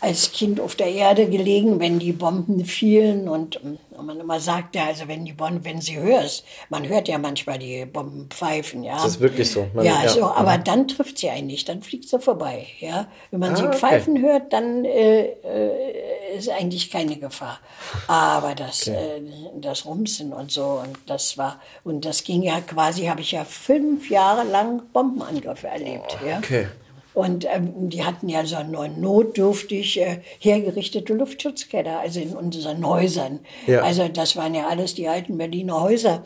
[0.00, 4.80] als Kind auf der Erde gelegen, wenn die Bomben fielen und, und man immer sagte,
[4.80, 8.94] also wenn die Bomben, wenn sie hörst, man hört ja manchmal die Bomben pfeifen, ja.
[8.94, 9.68] Das ist wirklich so.
[9.74, 10.64] Man, ja, ja, so, aber mhm.
[10.64, 13.06] dann trifft sie einen nicht, dann fliegt sie vorbei, ja.
[13.30, 14.26] Wenn man ah, sie pfeifen okay.
[14.26, 17.58] hört, dann äh, äh, ist eigentlich keine Gefahr.
[18.06, 18.96] Aber das, okay.
[18.96, 23.32] äh, das Rumsen und so und das war und das ging ja quasi, habe ich
[23.32, 26.18] ja fünf Jahre lang Bombenangriffe erlebt.
[26.22, 26.38] Oh, ja.
[26.38, 26.68] Okay.
[27.12, 33.40] Und ähm, die hatten ja so notdürftig äh, hergerichtete Luftschutzkeller, also in unseren Häusern.
[33.66, 33.82] Ja.
[33.82, 36.22] Also das waren ja alles die alten Berliner Häuser.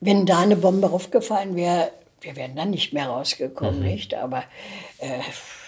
[0.00, 4.14] Wenn da eine Bombe raufgefallen wäre, wir wären dann nicht mehr rausgekommen, nicht?
[4.14, 4.42] Aber
[4.98, 5.20] äh,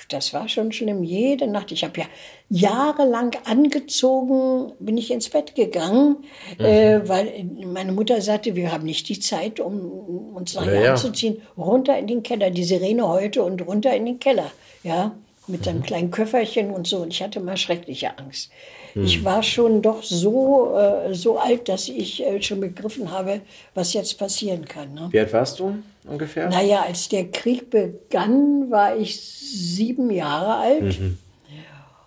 [0.09, 1.03] das war schon schlimm.
[1.03, 1.73] Jede Nacht.
[1.73, 2.07] Ich habe ja
[2.49, 6.25] jahrelang angezogen, bin ich ins Bett gegangen,
[6.59, 10.91] äh, weil meine Mutter sagte, wir haben nicht die Zeit, um uns nachher ja.
[10.93, 11.43] anzuziehen.
[11.57, 14.51] Runter in den Keller, die Sirene heute und runter in den Keller.
[14.85, 15.17] Ja,
[15.49, 16.99] mit seinem kleinen Köfferchen und so.
[16.99, 18.51] Und ich hatte mal schreckliche Angst.
[18.95, 23.43] Ich war schon doch so, äh, so alt, dass ich äh, schon begriffen habe,
[23.75, 24.95] was jetzt passieren kann.
[24.95, 25.09] Ne?
[25.11, 25.77] Wie alt warst du
[26.09, 26.49] ungefähr?
[26.49, 30.99] Naja, als der Krieg begann, war ich sieben Jahre alt.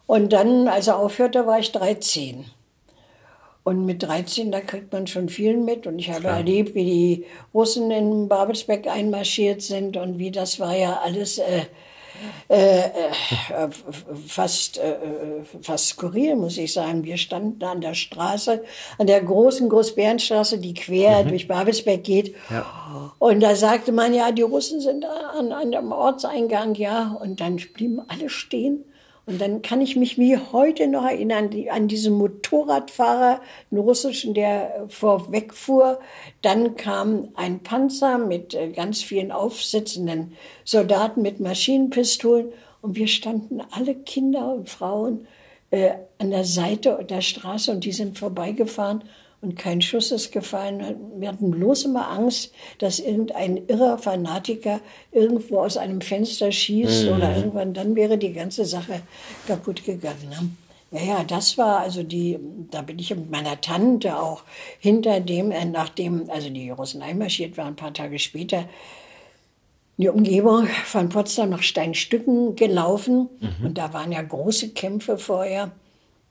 [0.08, 2.46] Und dann, als er aufhörte, war ich 13.
[3.64, 5.86] Und mit 13, da kriegt man schon viel mit.
[5.86, 10.76] Und ich habe erlebt, wie die Russen in Babelsberg einmarschiert sind und wie das war
[10.76, 11.66] ja alles äh,
[12.48, 12.90] äh, äh,
[14.28, 14.96] fast, äh,
[15.62, 17.04] fast skurril, muss ich sagen.
[17.04, 18.64] Wir standen an der Straße,
[18.98, 22.36] an der großen Großbärenstraße, die quer durch Babelsberg geht.
[23.20, 27.18] Und da sagte man, ja, die Russen sind an, an dem Ortseingang, ja.
[27.22, 28.86] Und dann blieben alle stehen.
[29.30, 34.88] Und dann kann ich mich wie heute noch erinnern an diesen Motorradfahrer, einen russischen, der
[34.88, 36.00] vorwegfuhr.
[36.42, 42.52] Dann kam ein Panzer mit äh, ganz vielen aufsitzenden Soldaten mit Maschinenpistolen.
[42.82, 45.28] Und wir standen alle Kinder und Frauen
[45.70, 49.04] äh, an der Seite der Straße und die sind vorbeigefahren
[49.42, 50.98] und kein Schuss ist gefallen.
[51.18, 54.82] Wir hatten bloß immer Angst, dass irgendein irrer Fanatiker
[55.12, 59.02] irgendwo aus einem Fenster schießt oder irgendwann, dann wäre die ganze Sache
[59.48, 60.30] kaputt gegangen.
[60.30, 60.50] Ne?
[60.92, 62.40] Ja, ja, das war also die,
[62.72, 64.44] da bin ich mit meiner Tante auch
[64.80, 68.66] hinter dem, äh, nachdem, also die Russen einmarschiert waren, ein paar Tage später,
[69.98, 73.30] in die Umgebung von Potsdam nach Steinstücken gelaufen.
[73.64, 75.72] Und da waren ja große Kämpfe vorher.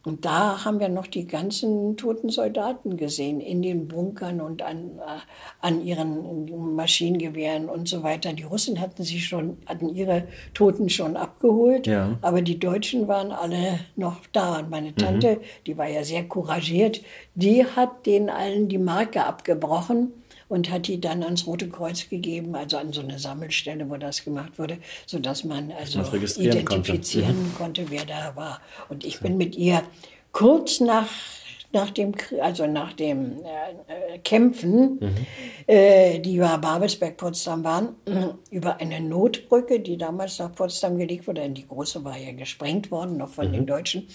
[0.09, 4.99] Und da haben wir noch die ganzen toten Soldaten gesehen in den Bunkern und an,
[4.99, 5.21] äh,
[5.61, 8.33] an ihren Maschinengewehren und so weiter.
[8.33, 12.17] Die Russen hatten sie schon, hatten ihre Toten schon abgeholt, Ja.
[12.23, 14.61] aber die Deutschen waren alle noch da.
[14.61, 17.03] Und meine Tante, die war ja sehr couragiert,
[17.35, 20.15] die hat denen allen die Marke abgebrochen
[20.49, 24.25] und hat die dann ans Rote Kreuz gegeben, also an so eine Sammelstelle, wo das
[24.25, 26.93] gemacht wurde, sodass man also registrieren konnte.
[26.93, 28.61] identifizieren konnte, wer da war.
[28.89, 29.83] Und ich bin mit ihr
[30.33, 31.09] kurz nach
[31.73, 34.99] nach dem, also nach dem äh, äh, Kämpfen,
[35.67, 37.95] äh, die über Babelsberg-Potsdam waren,
[38.51, 42.91] über eine Notbrücke, die damals nach Potsdam gelegt wurde, denn die große war ja gesprengt
[42.91, 44.09] worden, noch von den Deutschen,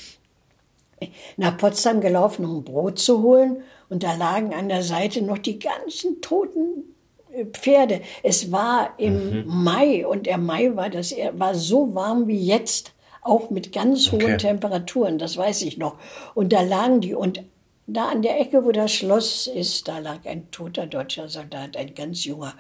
[1.38, 3.64] nach Potsdam gelaufen, um Brot zu holen.
[3.94, 6.96] Und da lagen an der Seite noch die ganzen toten
[7.32, 8.02] äh, Pferde.
[8.24, 13.52] Es war im Mai und der Mai war, das, war so warm wie jetzt, auch
[13.52, 14.38] mit ganz hohen Okay.
[14.38, 15.96] Temperaturen, das weiß ich noch.
[16.34, 17.44] Und da lagen die und
[17.86, 21.94] da an der Ecke, wo das Schloss ist, da lag ein toter deutscher Soldat, ein
[21.94, 22.56] ganz junger.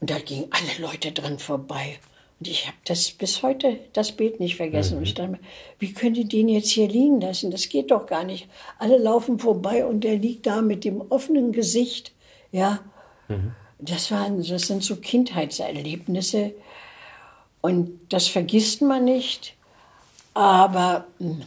[0.00, 2.00] Und da gingen alle Leute dran vorbei.
[2.42, 4.98] Und ich habe das bis heute, das Bild nicht vergessen.
[4.98, 5.38] Und ich dachte mir,
[5.78, 7.52] wie könnt ihr den jetzt hier liegen lassen?
[7.52, 8.48] Das geht doch gar nicht.
[8.80, 12.10] Alle laufen vorbei und der liegt da mit dem offenen Gesicht.
[12.50, 12.80] Ja,
[13.78, 16.52] das, waren, das sind so Kindheitserlebnisse.
[17.60, 19.54] Und das vergisst man nicht.
[20.34, 21.42] Aber hm,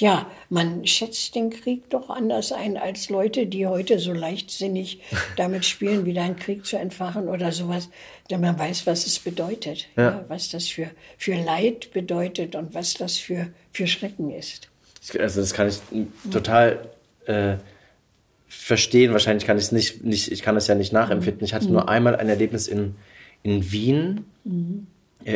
[0.00, 5.00] ja, man schätzt den Krieg doch anders ein als Leute, die heute so leichtsinnig
[5.36, 7.88] damit spielen, wieder einen Krieg zu entfachen oder sowas.
[8.30, 10.24] Denn man weiß, was es bedeutet, ja.
[10.28, 14.68] was das für, für Leid bedeutet und was das für, für Schrecken ist.
[15.18, 15.80] Also das kann ich
[16.30, 16.88] total
[17.26, 17.56] äh,
[18.46, 19.12] verstehen.
[19.12, 21.44] Wahrscheinlich kann ich es nicht, nicht, ich kann das ja nicht nachempfinden.
[21.44, 22.94] Ich hatte nur einmal ein Erlebnis in,
[23.42, 24.26] in Wien.
[24.44, 24.50] Äh,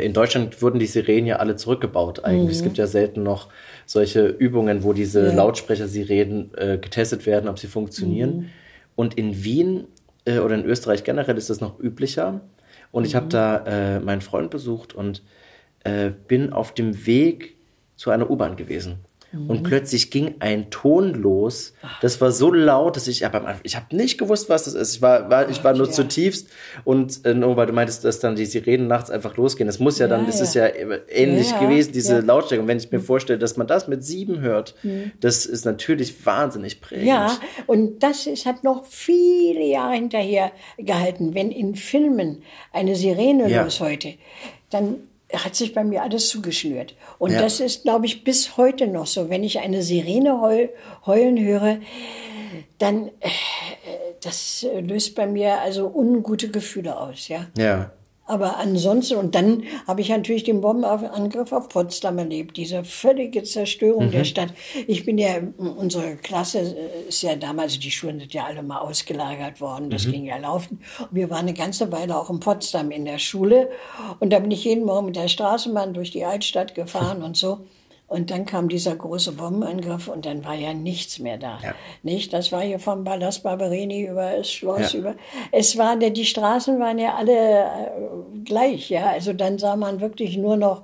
[0.01, 2.57] In Deutschland wurden die Sirenen ja alle zurückgebaut eigentlich.
[2.57, 3.49] Es gibt ja selten noch
[3.86, 5.34] solche Übungen, wo diese Ja.
[5.34, 8.51] Lautsprecher-Sirenen äh, getestet werden, ob sie funktionieren.
[8.97, 9.84] Und in Wien
[10.24, 12.40] äh, oder in Österreich generell ist das noch üblicher.
[12.90, 15.22] Und ich habe da äh, meinen Freund besucht und
[15.84, 17.57] äh, bin auf dem Weg
[17.97, 18.97] zu einer U-Bahn gewesen.
[19.33, 21.74] Und plötzlich ging ein Ton los.
[22.01, 24.97] Das war so laut, dass ich, aber ich habe nicht gewusst, was das ist.
[24.97, 25.93] Ich war, war, ich war nur ja.
[25.93, 26.49] zutiefst
[26.85, 29.66] und äh, nur weil du meintest, dass dann die Sirenen nachts einfach losgehen.
[29.66, 30.45] Das muss ja, dann, Ja, das ja.
[30.45, 30.66] ist ja
[31.09, 32.20] ähnlich Ja, gewesen, diese.
[32.20, 32.26] Mhm.
[32.26, 32.62] Lautstärke.
[32.62, 34.74] Und wenn ich mir vorstelle, dass man das mit sieben hört,
[35.20, 37.07] das ist natürlich wahnsinnig prägend.
[37.07, 41.35] Ja, und das ist, hat noch viele Jahre hinterher gehalten.
[41.35, 44.14] Wenn in Filmen eine Sirene los heute,
[44.70, 44.97] dann
[45.33, 46.95] hat sich bei mir alles zugeschnürt.
[47.18, 47.41] Und Ja.
[47.41, 49.30] das ist, glaube ich, bis heute noch so.
[49.30, 50.70] Wenn ich eine Sirene heul,
[51.07, 51.78] heulen höre,
[52.78, 53.28] dann äh,
[54.22, 57.47] das löst bei mir also ungute Gefühle aus, ja.
[57.57, 57.93] Ja.
[58.33, 64.07] Aber ansonsten, und dann habe ich natürlich den Bombenangriff auf Potsdam erlebt, diese völlige Zerstörung
[64.07, 64.11] mhm.
[64.11, 64.55] der Stadt.
[64.87, 66.61] Ich bin ja, unsere Klasse
[67.07, 70.12] ist ja damals, die Schulen sind ja alle mal ausgelagert worden, das mhm.
[70.12, 70.80] ging ja laufen.
[70.99, 73.68] Und wir waren eine ganze Weile auch in Potsdam in der Schule.
[74.18, 77.66] Und da bin ich jeden Morgen mit der Straßenbahn durch die Altstadt gefahren und so.
[78.12, 81.58] Und dann kam dieser große Bombenangriff und dann war ja nichts mehr da.
[81.62, 81.74] Ja.
[82.02, 82.34] Nicht?
[82.34, 84.98] Das war hier vom Palast Barberini über das Schloss, ja.
[84.98, 85.14] über.
[85.50, 87.64] Es waren ja, die Straßen waren ja alle äh,
[88.44, 89.06] gleich, ja.
[89.06, 90.82] Also dann sah man wirklich nur noch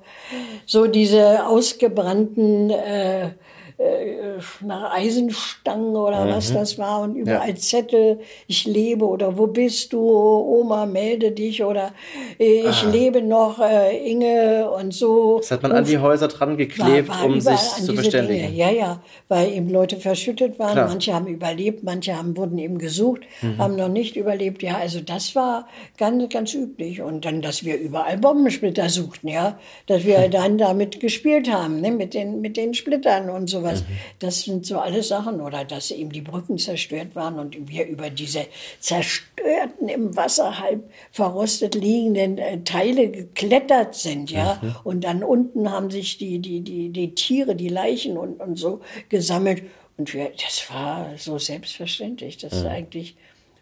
[0.65, 3.33] so diese ausgebrannten, äh,
[3.79, 6.31] äh, nach Eisenstangen oder mhm.
[6.31, 7.57] was das war und überall ja.
[7.57, 8.19] Zettel,
[8.49, 11.93] ich lebe oder wo bist du, Oma, melde dich oder
[12.41, 12.91] äh, ich ah.
[12.91, 15.39] lebe noch, äh, Inge und so.
[15.39, 18.49] Das hat man an die Häuser dran geklebt, war, war um sich zu verständigen.
[18.49, 18.57] Dinge.
[18.57, 20.89] Ja, ja, weil eben Leute verschüttet waren, Klar.
[20.89, 23.59] manche haben überlebt, manche haben, wurden eben gesucht, mhm.
[23.59, 24.61] haben noch nicht überlebt.
[24.61, 27.01] Ja, also das war ganz, ganz üblich.
[27.01, 29.57] Und dann, dass wir überall Bombensplitter suchten, ja,
[29.87, 33.89] dass wir dann damit gespielt haben, ne, mit den, mit den Splittern und so sowas.
[33.89, 33.99] Mhm.
[34.19, 35.41] Das sind so alle Sachen.
[35.41, 38.47] Oder dass eben die Brücken zerstört waren und wir über diese
[38.81, 44.59] zerstörten, im Wasser halb verrostet liegenden äh, Teile geklettert sind, ja.
[44.61, 44.77] Mhm.
[44.85, 48.81] Und dann unten haben sich die, die, die, die Tiere, die Leichen und, und so
[49.09, 49.63] gesammelt.
[49.97, 52.39] Und wir, das war so selbstverständlich.
[52.39, 52.59] Das mhm.
[52.59, 53.17] ist eigentlich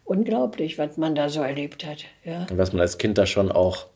[0.05, 2.05] unglaublich, was man da so erlebt hat.
[2.23, 2.45] Ja.
[2.49, 3.87] Und was man als Kind da schon auch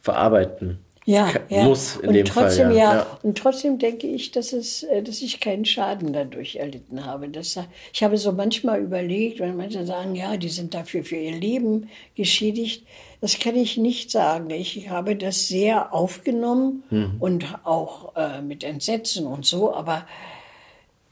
[0.00, 1.64] verarbeiten ja, ja.
[1.64, 2.76] muss in und dem trotzdem, Fall.
[2.76, 2.94] Ja.
[2.94, 3.18] ja.
[3.22, 7.28] Und trotzdem denke ich, dass, es, äh, dass ich keinen Schaden dadurch erlitten habe.
[7.28, 7.58] Das,
[7.92, 11.88] ich habe so manchmal überlegt, wenn manche sagen, ja, die sind dafür für ihr Leben
[12.14, 12.86] geschädigt.
[13.20, 14.50] Das kann ich nicht sagen.
[14.50, 17.16] Ich habe das sehr aufgenommen mhm.
[17.18, 20.06] und auch äh, mit Entsetzen und so, aber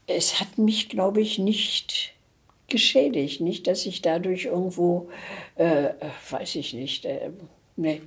[0.07, 2.13] es hat mich, glaube ich, nicht
[2.67, 3.41] geschädigt.
[3.41, 5.09] Nicht, dass ich dadurch irgendwo,
[5.57, 5.93] äh, äh
[6.29, 7.31] weiß ich nicht, äh,
[7.75, 8.01] nee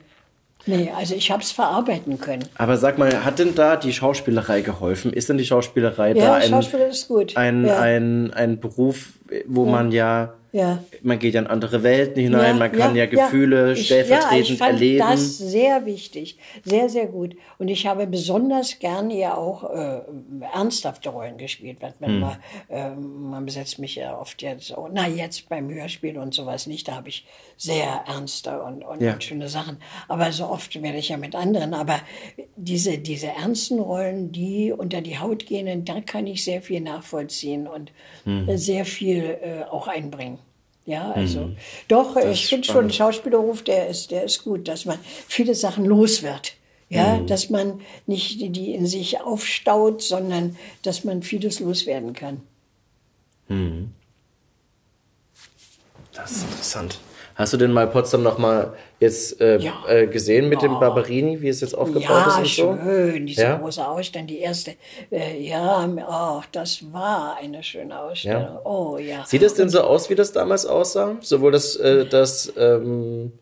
[0.67, 2.45] Nee, also ich habe es verarbeiten können.
[2.57, 5.13] Aber sag mal, hat denn da die Schauspielerei geholfen?
[5.13, 7.37] Ist denn die Schauspielerei ja, da ein, Schauspieler ist gut.
[7.37, 7.79] Ein, ja.
[7.81, 9.13] ein, ein Beruf,
[9.47, 9.71] wo ja.
[9.71, 10.85] man ja ja.
[11.03, 14.53] Man geht ja in andere Welten hinein, ja, man kann ja, Gefühle ich, stellvertretend ja,
[14.53, 14.99] ich fand erleben.
[15.01, 17.35] Das sehr wichtig, sehr, sehr gut.
[17.59, 20.03] Und ich habe besonders gerne ja auch äh,
[20.55, 21.79] ernsthafte Rollen gespielt.
[21.81, 22.21] Weil man, hm.
[22.21, 26.69] mal, äh, man besetzt mich ja oft jetzt, so, na jetzt beim Hörspiel und sowas
[26.69, 29.79] nicht, da habe ich sehr ernste und, und, und, schöne Sachen.
[30.07, 31.75] Aber so oft werde ich ja mit anderen.
[31.75, 31.99] Aber
[32.55, 37.67] diese, diese ernsten Rollen, die unter die Haut gehen, da kann ich sehr viel nachvollziehen
[37.67, 37.91] und
[38.23, 38.57] hm.
[38.57, 40.39] sehr viel äh, auch einbringen.
[40.87, 41.57] Ja, also mhm.
[41.89, 45.85] doch, das ich finde schon, Schauspielerruf, der ist, der ist gut, dass man viele Sachen
[45.87, 46.55] los wird.
[46.91, 47.27] Ja, mhm.
[47.27, 52.43] dass man nicht die in sich aufstaut, sondern dass man vieles loswerden kann.
[53.49, 53.93] Mhm.
[56.13, 56.99] Das ist interessant.
[57.35, 59.73] Hast du denn mal Potsdam noch mal jetzt äh, ja.
[59.89, 60.63] äh, gesehen mit oh.
[60.63, 62.79] dem Barberini, wie es jetzt aufgebaut ja, ist und so?
[62.79, 63.57] schön, dieser ja?
[63.57, 64.75] große Ausstellung, die erste.
[65.11, 68.43] Äh, ja, oh, das war eine schöne Ausstellung.
[68.43, 68.61] Ja.
[68.65, 69.25] Oh ja.
[69.27, 71.17] Sieht es denn so aus, wie das damals aussah?
[71.21, 73.33] Sowohl das, äh, das ähm,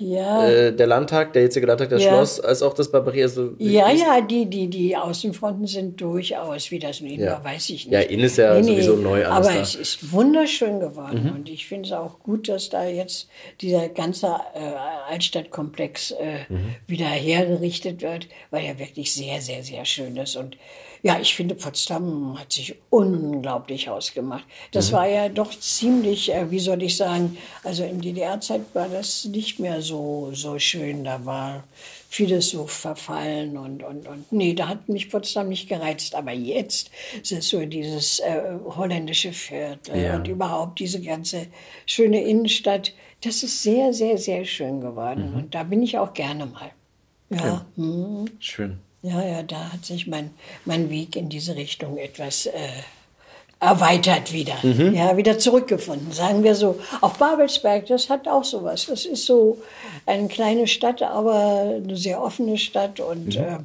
[0.00, 0.48] ja.
[0.48, 2.10] Äh, der Landtag, der jetzige Landtag, das ja.
[2.10, 3.22] Schloss, als auch das Barbarie.
[3.22, 7.32] Also, ja, ja, die, die, die Außenfronten sind durchaus, wie das nun ja.
[7.32, 7.92] war, weiß ich nicht.
[7.92, 9.62] Ja, innen ist ja nee, sowieso neu alles Aber da.
[9.62, 11.32] es ist wunderschön geworden mhm.
[11.36, 13.28] und ich finde es auch gut, dass da jetzt
[13.60, 16.74] dieser ganze äh, Altstadtkomplex äh, mhm.
[16.86, 20.56] wieder hergerichtet wird, weil er wirklich sehr, sehr, sehr schön ist und
[21.02, 24.44] ja, ich finde, Potsdam hat sich unglaublich ausgemacht.
[24.72, 24.96] Das mhm.
[24.96, 29.58] war ja doch ziemlich, äh, wie soll ich sagen, also in DDR-Zeit war das nicht
[29.58, 31.04] mehr so, so schön.
[31.04, 31.64] Da war
[32.08, 36.14] vieles so verfallen und, und, und nee, da hat mich Potsdam nicht gereizt.
[36.14, 36.90] Aber jetzt
[37.22, 40.16] ist es so dieses äh, holländische Viertel ja.
[40.16, 41.46] und überhaupt diese ganze
[41.86, 42.92] schöne Innenstadt.
[43.22, 45.30] Das ist sehr, sehr, sehr schön geworden.
[45.30, 45.36] Mhm.
[45.36, 46.72] Und da bin ich auch gerne mal.
[47.30, 47.46] Ja.
[47.46, 47.66] ja.
[47.76, 48.26] Mhm.
[48.38, 48.80] Schön.
[49.02, 50.30] Ja, ja, da hat sich mein,
[50.64, 52.68] mein Weg in diese Richtung etwas äh,
[53.60, 54.54] erweitert wieder.
[54.62, 54.94] Mhm.
[54.94, 56.78] Ja, wieder zurückgefunden, sagen wir so.
[57.00, 58.86] Auch Babelsberg, das hat auch sowas.
[58.86, 59.58] Das ist so
[60.06, 63.42] eine kleine Stadt, aber eine sehr offene Stadt und mhm.
[63.42, 63.58] äh,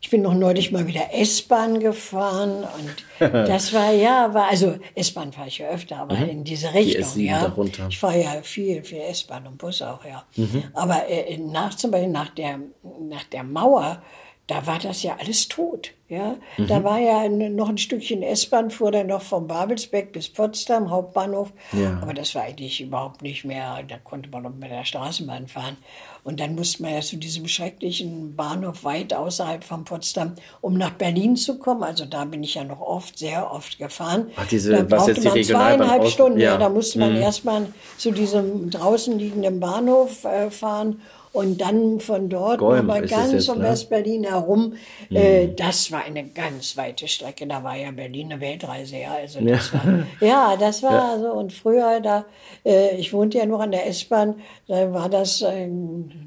[0.00, 2.94] ich bin noch neulich mal wieder S-Bahn gefahren und
[3.32, 6.28] das war ja, war also S-Bahn fahre ich ja öfter, aber mhm.
[6.28, 7.40] in diese Richtung, Die ja.
[7.40, 7.86] Darunter.
[7.88, 10.24] Ich fahre ja viel, viel S-Bahn und Bus auch, ja.
[10.36, 10.64] Mhm.
[10.74, 12.60] Aber äh, nach zum Beispiel nach der
[13.00, 14.02] nach der Mauer
[14.46, 15.92] da war das ja alles tot.
[16.06, 16.66] Ja, mhm.
[16.66, 21.50] da war ja noch ein Stückchen S-Bahn, fuhr dann noch vom Babelsberg bis Potsdam, Hauptbahnhof.
[21.72, 21.98] Ja.
[22.02, 25.78] Aber das war eigentlich überhaupt nicht mehr, da konnte man noch mit der Straßenbahn fahren.
[26.22, 30.92] Und dann musste man ja zu diesem schrecklichen Bahnhof weit außerhalb von Potsdam, um nach
[30.92, 31.82] Berlin zu kommen.
[31.82, 34.30] Also da bin ich ja noch oft, sehr oft gefahren.
[34.36, 36.38] Ach, diese, da brauchte was jetzt man zweieinhalb Stunden.
[36.38, 36.52] Ja.
[36.52, 36.58] ja.
[36.58, 37.22] da musste man mhm.
[37.22, 37.66] erstmal
[37.96, 41.00] zu diesem draußen liegenden Bahnhof äh, fahren
[41.34, 43.64] und dann von dort nochmal ganz um ne?
[43.64, 44.74] West-Berlin herum.
[45.10, 47.46] Äh, das war eine ganz weite Strecke.
[47.46, 49.14] Da war ja Berlin eine Weltreise, ja.
[49.14, 49.84] Also das Ja.
[49.84, 51.32] war, ja, das war so.
[51.32, 52.24] Und früher, da,
[52.64, 54.36] äh, ich wohnte ja noch an der S-Bahn,
[54.68, 55.68] da war das äh,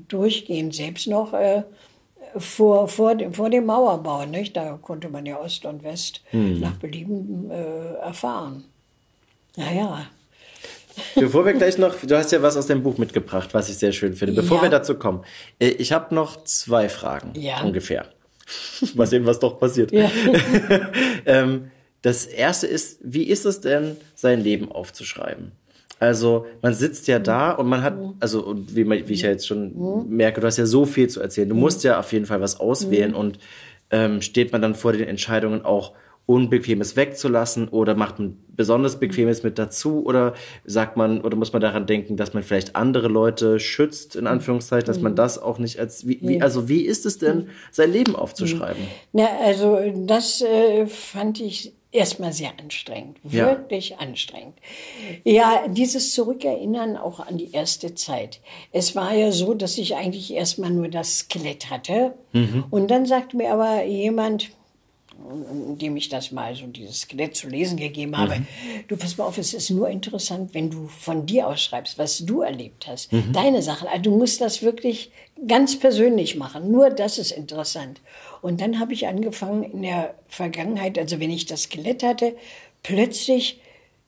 [0.09, 1.63] durchgehend, selbst noch äh,
[2.35, 4.57] vor, vor, dem, vor dem Mauerbau, nicht?
[4.57, 6.59] Da konnte man ja Ost und West Hm.
[6.59, 8.65] nach Belieben äh, erfahren.
[9.55, 10.07] Naja.
[11.15, 13.91] Bevor wir gleich noch, du hast ja was aus dem Buch mitgebracht, was ich sehr
[13.91, 14.34] schön finde.
[14.34, 14.64] Bevor Ja.
[14.64, 15.24] wir dazu kommen,
[15.60, 17.61] äh, ich habe noch zwei Fragen Ja.
[17.64, 18.06] ungefähr.
[18.95, 19.91] Mal sehen, was doch passiert.
[19.91, 20.10] Ja.
[21.26, 21.72] ähm,
[22.02, 25.52] das erste ist, wie ist es denn, sein Leben aufzuschreiben?
[25.99, 29.30] Also man sitzt ja da und man hat, also und wie, man, wie ich ja
[29.30, 31.49] jetzt schon merke, du hast ja so viel zu erzählen.
[31.49, 33.40] Du musst ja auf jeden Fall was auswählen und
[33.90, 35.94] ähm, steht man dann vor den Entscheidungen auch
[36.27, 40.05] Unbequemes wegzulassen oder macht man besonders Bequemes mit dazu?
[40.05, 40.33] Oder
[40.65, 44.85] sagt man oder muss man daran denken, dass man vielleicht andere Leute schützt in Anführungszeichen,
[44.85, 48.15] dass man das auch nicht als wie, wie also wie ist es denn sein Leben
[48.15, 48.83] aufzuschreiben?
[49.13, 53.45] Na, also das äh, fand ich erstmal sehr anstrengend, Ja.
[53.47, 54.55] wirklich anstrengend.
[55.23, 58.41] Ja, dieses Zurückerinnern auch an die erste Zeit.
[58.73, 62.13] Es war ja so, dass ich eigentlich erstmal nur das Skelett hatte.
[62.69, 64.49] Und dann sagte mir aber jemand,
[65.81, 68.41] dem ich das mal so dieses Skelett zu lesen gegeben habe.
[68.87, 72.19] Du pass mal auf, es ist nur interessant, wenn du von dir aus schreibst, was
[72.19, 73.87] du erlebt hast, deine Sachen.
[73.87, 75.11] Also du musst das wirklich
[75.47, 76.71] ganz persönlich machen.
[76.71, 78.01] Nur das ist interessant.
[78.41, 82.35] Und dann habe ich angefangen in der Vergangenheit, also wenn ich das Skelett hatte,
[82.83, 83.59] plötzlich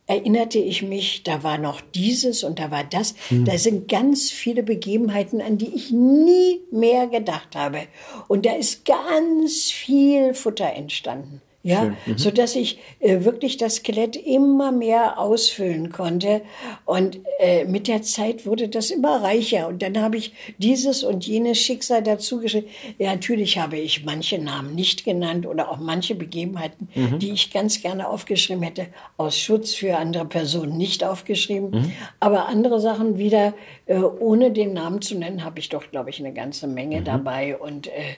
[0.09, 3.13] erinnerte ich mich, da war noch dieses und da war das.
[3.29, 7.81] Da sind ganz viele Begebenheiten, an die ich nie mehr gedacht habe.
[8.27, 11.41] Und da ist ganz viel Futter entstanden.
[11.69, 16.41] Ja, so dass ich äh, wirklich das Skelett immer mehr ausfüllen konnte.
[16.85, 19.67] Und äh, mit der Zeit wurde das immer reicher.
[19.67, 22.67] Und dann habe ich dieses und jenes Schicksal dazu geschrieben.
[22.97, 26.89] Ja, natürlich habe ich manche Namen nicht genannt oder auch manche Begebenheiten,
[27.19, 28.87] die ich ganz gerne aufgeschrieben hätte,
[29.17, 31.93] aus Schutz für andere Personen nicht aufgeschrieben.
[32.19, 33.53] Aber andere Sachen wieder,
[33.85, 37.57] äh, ohne den Namen zu nennen, habe ich doch, glaube ich, eine ganze Menge dabei.
[37.57, 38.15] Und äh,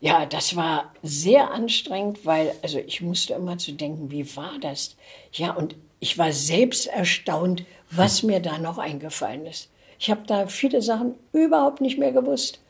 [0.00, 4.96] ja, das war sehr anstrengend, weil, also ich musste immer zu denken, wie war das?
[5.32, 9.68] Ja, und ich war selbst erstaunt, was mir da noch eingefallen ist.
[9.98, 12.60] Ich habe da viele Sachen überhaupt nicht mehr gewusst.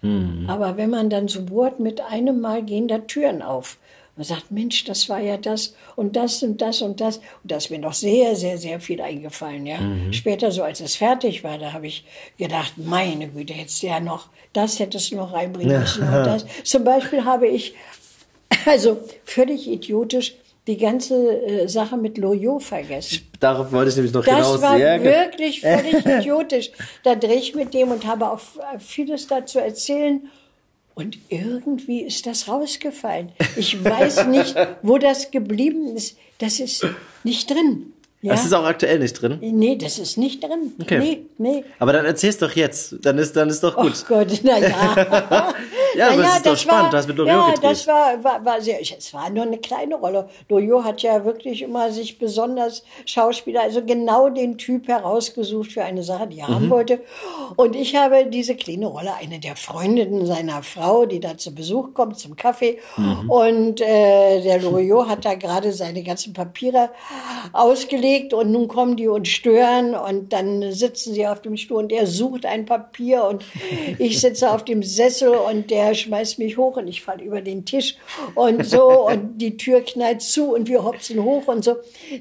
[0.48, 3.76] Aber wenn man dann so bohrt, mit einem Mal gehen da Türen auf.
[4.18, 7.18] Man sagt, Mensch, das war ja das und das und das und das.
[7.18, 9.64] Und da ist mir noch sehr, sehr, sehr viel eingefallen.
[9.64, 9.78] Ja.
[10.10, 12.04] Später, so als es fertig war, da habe ich
[12.36, 16.44] gedacht, meine Güte, hättest du ja noch, das hättest du noch reinbringen müssen und das.
[16.64, 17.74] Zum Beispiel habe ich,
[18.66, 20.34] also völlig idiotisch,
[20.66, 21.14] die ganze
[21.46, 23.20] äh, Sache mit Loyot vergessen.
[23.38, 24.60] Darauf wollte ich nämlich noch Das hinaus.
[24.60, 25.06] war Sehr gut.
[25.06, 26.70] wirklich völlig idiotisch.
[27.04, 28.40] Da drehe ich mit dem und habe auch
[28.80, 30.28] vieles dazu erzählen.
[30.98, 33.30] Und irgendwie ist das rausgefallen.
[33.54, 36.16] Ich weiß nicht, wo das geblieben ist.
[36.38, 36.84] Das ist
[37.22, 37.92] nicht drin.
[38.20, 38.32] Ja?
[38.32, 39.38] Das ist auch aktuell nicht drin.
[39.40, 40.72] nee, das ist nicht drin.
[40.80, 40.98] Okay.
[40.98, 41.64] Nee, nee.
[41.78, 42.96] Aber dann erzähl's doch jetzt.
[43.02, 43.92] Dann ist, dann ist doch gut.
[43.94, 45.54] Ach Gott, na ja.
[45.98, 46.82] Ja, aber Na es ist doch das spannend.
[46.84, 47.70] War, Du hast mit Loriot Ja, gedreht.
[47.70, 50.28] das war, war, war sehr, es war nur eine kleine Rolle.
[50.48, 56.02] Loriot hat ja wirklich immer sich besonders Schauspieler, also genau den Typ herausgesucht für eine
[56.02, 56.54] Sache, die er Mhm.
[56.54, 57.00] haben wollte.
[57.56, 61.94] Und ich habe diese kleine Rolle, eine der Freundinnen seiner Frau, die da zu Besuch
[61.94, 62.78] kommt zum Kaffee.
[62.96, 63.30] Mhm.
[63.30, 66.90] Und äh, der Loriot hat da gerade seine ganzen Papiere
[67.52, 71.92] ausgelegt und nun kommen die und stören und dann sitzen sie auf dem Stuhl und
[71.92, 73.44] er sucht ein Papier und
[73.98, 77.64] ich sitze auf dem Sessel und der schmeißt mich hoch und ich falle über den
[77.64, 77.96] Tisch
[78.34, 81.76] und so und die Tür knallt zu und wir hopsen hoch und so.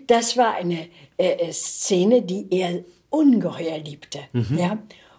[0.07, 0.88] Das war eine
[1.18, 4.19] äh, Szene, die er ungeheuer liebte.
[4.57, 4.77] Ja.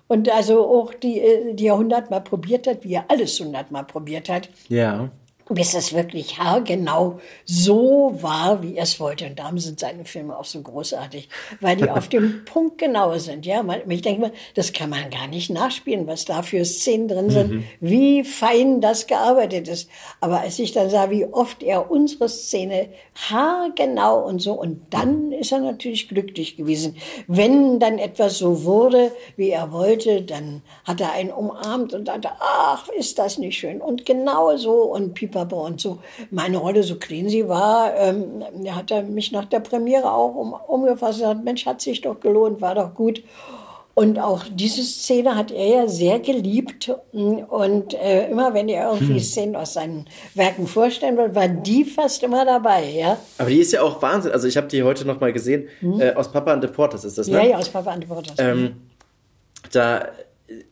[0.08, 4.28] Und also auch die, äh, die er hundertmal probiert hat, wie er alles hundertmal probiert
[4.28, 5.10] hat Ja.
[5.50, 9.26] Bis es wirklich haargenau so war, wie er es wollte.
[9.26, 11.28] Und darum sind seine Filme auch so großartig,
[11.60, 13.46] weil die auf dem Punkt genau sind.
[13.46, 17.08] Ja, man, ich denke mal, das kann man gar nicht nachspielen, was da für Szenen
[17.08, 19.88] drin sind, wie fein das gearbeitet ist.
[20.20, 22.88] Aber als ich dann sah, wie oft er unsere Szene
[23.30, 26.96] haargenau und so, und dann ist er natürlich glücklich gewesen.
[27.26, 32.30] Wenn dann etwas so wurde, wie er wollte, dann hat er einen umarmt und dachte,
[32.40, 33.80] ach, ist das nicht schön.
[33.80, 35.98] Und genau so und Pipapo und so.
[36.30, 40.52] Meine Rolle, so clean sie war, ähm, hat er mich nach der Premiere auch um,
[40.52, 43.22] umgefasst und gesagt, Mensch, hat sich doch gelohnt, war doch gut.
[43.94, 46.94] Und auch diese Szene hat er ja sehr geliebt.
[47.12, 52.22] Und äh, immer wenn er irgendwie Szenen aus seinen Werken vorstellen wollte, war die fast
[52.22, 52.84] immer dabei.
[52.90, 54.30] Ja, Aber die ist ja auch Wahnsinn.
[54.30, 55.66] Also ich habe die heute noch mal gesehen.
[55.98, 57.38] Äh, aus Papa and the Porters ist das, ne?
[57.38, 58.36] ja, ja aus Papa Antworters.
[58.38, 58.76] Ähm,
[59.72, 60.06] da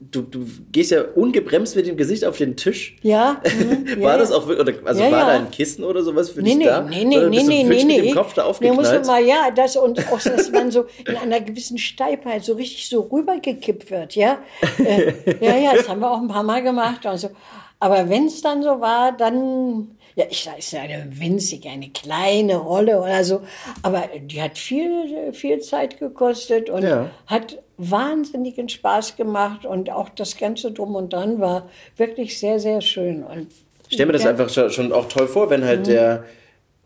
[0.00, 2.96] du, du gehst ja ungebremst mit dem Gesicht auf den Tisch.
[3.02, 3.40] Ja.
[3.58, 6.40] mhm, war ja, das auch wirklich, also Ja, war da ein Kissen oder sowas für
[6.40, 6.80] Nee, dich nee, da?
[6.82, 8.00] nee, nee, Oder nee, nee, nee, mit nee.
[8.02, 9.06] dem Kopf da Nee, muss aufgeknallt?
[9.06, 12.88] man mal, ja, das und auch, dass man so in einer gewissen Steifheit so richtig
[12.88, 14.38] so rübergekippt wird, ja.
[14.78, 17.30] Äh, ja, ja, das haben wir auch ein paar Mal gemacht und so.
[17.78, 22.98] Aber wenn es dann so war, dann, ja, ich ist eine winzige, eine kleine Rolle
[23.00, 23.42] oder so,
[23.82, 27.10] aber die hat viel, viel Zeit gekostet und Ja.
[27.26, 31.68] hat wahnsinnigen Spaß gemacht und auch das Ganze drum und dran war
[31.98, 33.22] wirklich sehr, sehr schön.
[33.24, 33.48] Und
[33.88, 35.64] Ich stelle mir das einfach schon, auch toll vor, wenn Mhm.
[35.66, 36.24] halt der,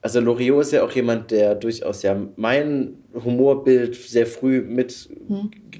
[0.02, 2.94] also Loriot ist ja auch jemand, der durchaus ja mein
[3.24, 5.09] Humorbild sehr früh mit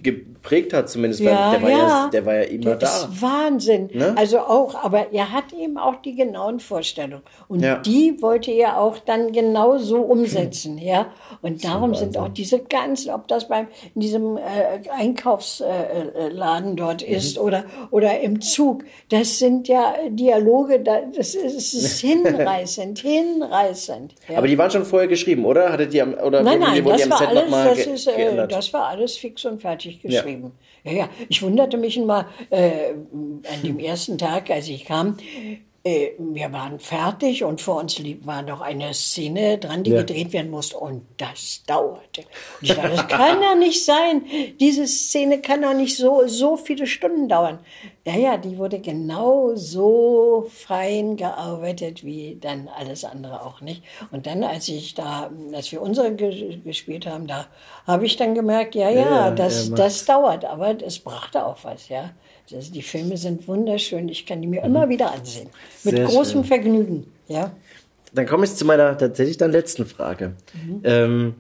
[0.03, 1.21] ge- geprägt hat, zumindest.
[1.21, 2.11] Ja, der war ja, ja.
[2.13, 3.09] der war ja immer Das da.
[3.09, 3.91] ist Wahnsinn.
[3.93, 4.15] Ne?
[4.17, 7.23] Also auch, aber er hat eben auch die genauen Vorstellungen.
[7.49, 7.77] Und Ja.
[7.79, 11.07] die wollte er auch dann genau so umsetzen, ja.
[11.43, 16.77] Und darum sind auch diese ganzen, ob das beim, in diesem äh, Einkaufsladen äh, Laden
[16.77, 17.15] dort Mhm.
[17.15, 24.15] ist oder, oder im Zug, das sind ja Dialoge, da- das ist, ist hinreißend, hinreißend.
[24.29, 24.39] Ja.
[24.39, 25.71] Aber die waren schon vorher geschrieben, oder?
[25.73, 28.07] Hattet ihr am, oder Nein, nein, die das war, Set nochmal alles, das, ge ist,
[28.07, 30.53] äh, das war alles fix und fertig geschrieben.
[30.85, 31.09] Ja, ja.
[31.29, 35.17] Ich wunderte mich mal äh, an dem ersten Tag, als ich kam.
[35.83, 40.01] Äh, wir waren fertig und vor uns war noch eine Szene dran, die Ja.
[40.03, 40.77] gedreht werden musste.
[40.77, 42.21] Und das dauerte.
[42.61, 44.23] Und ich dachte, das kann ja nicht sein.
[44.61, 47.61] Diese Szene kann doch nicht so, so viele Stunden dauern.
[48.05, 53.83] Ja, ja, die wurde genau so fein gearbeitet wie dann alles andere auch nicht.
[54.11, 57.47] Und dann, als ich da, als wir unsere ge gespielt haben, da
[57.87, 61.59] habe ich dann gemerkt, ja, ja, Ja, das, er das dauert, aber es brachte auch
[61.63, 62.11] was, ja.
[62.51, 64.09] Das, die Filme sind wunderschön.
[64.09, 65.49] Ich kann die mir immer wieder ansehen.
[65.85, 65.97] Mit Mhm.
[65.99, 66.45] Sehr großem schön.
[66.45, 67.53] Vergnügen, ja.
[68.13, 70.33] Dann komme ich zu meiner tatsächlich dann letzten Frage.
[70.55, 70.81] Mhm.
[70.85, 71.35] Ähm,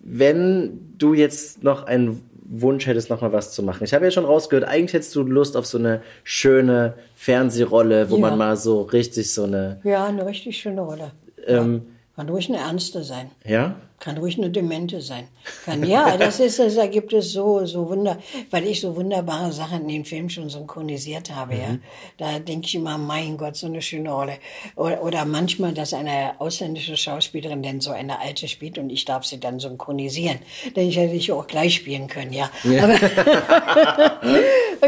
[0.00, 2.22] wenn du jetzt noch einen
[2.52, 3.84] Wunsch hättest, noch mal was zu machen.
[3.84, 8.16] Ich habe ja schon rausgehört, eigentlich hättest du Lust auf so eine schöne Fernsehrolle, wo
[8.16, 8.20] Ja.
[8.22, 11.12] man mal so richtig so eine, Ja, eine richtig schöne Rolle.
[11.46, 11.82] ähm,
[12.16, 13.30] Kann ruhig eine ernste sein.
[13.44, 13.76] ja?
[14.00, 15.28] Kann ruhig eine Demente sein.
[15.66, 18.16] Kann, ja, das ist es, da gibt es so, so wunder,
[18.50, 21.68] weil ich so wunderbare Sachen in den Film schon synchronisiert habe, ja.
[21.68, 21.82] Mhm.
[22.16, 24.38] Da denke ich immer, mein Gott, so eine schöne Rolle.
[24.74, 29.26] Oder, oder manchmal, dass eine ausländische Schauspielerin denn so eine alte spielt und ich darf
[29.26, 30.38] sie dann synchronisieren.
[30.74, 32.50] Denn ich hätte ich auch gleich spielen können, ja.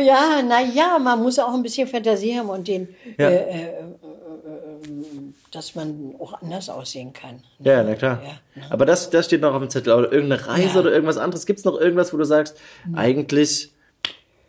[0.05, 3.29] Ja, na ja, man muss auch ein bisschen Fantasie haben und den, Ja.
[3.29, 3.73] äh, äh,
[5.53, 7.43] dass man auch anders aussehen kann.
[7.61, 8.21] Ja, na klar.
[8.57, 9.93] Ja, Aber das, das steht noch auf dem Zettel.
[9.93, 10.81] Oder irgendeine Reise Ja.
[10.81, 11.47] oder irgendwas anderes.
[11.47, 12.59] Gibt es noch irgendwas, wo du sagst,
[12.95, 13.71] eigentlich,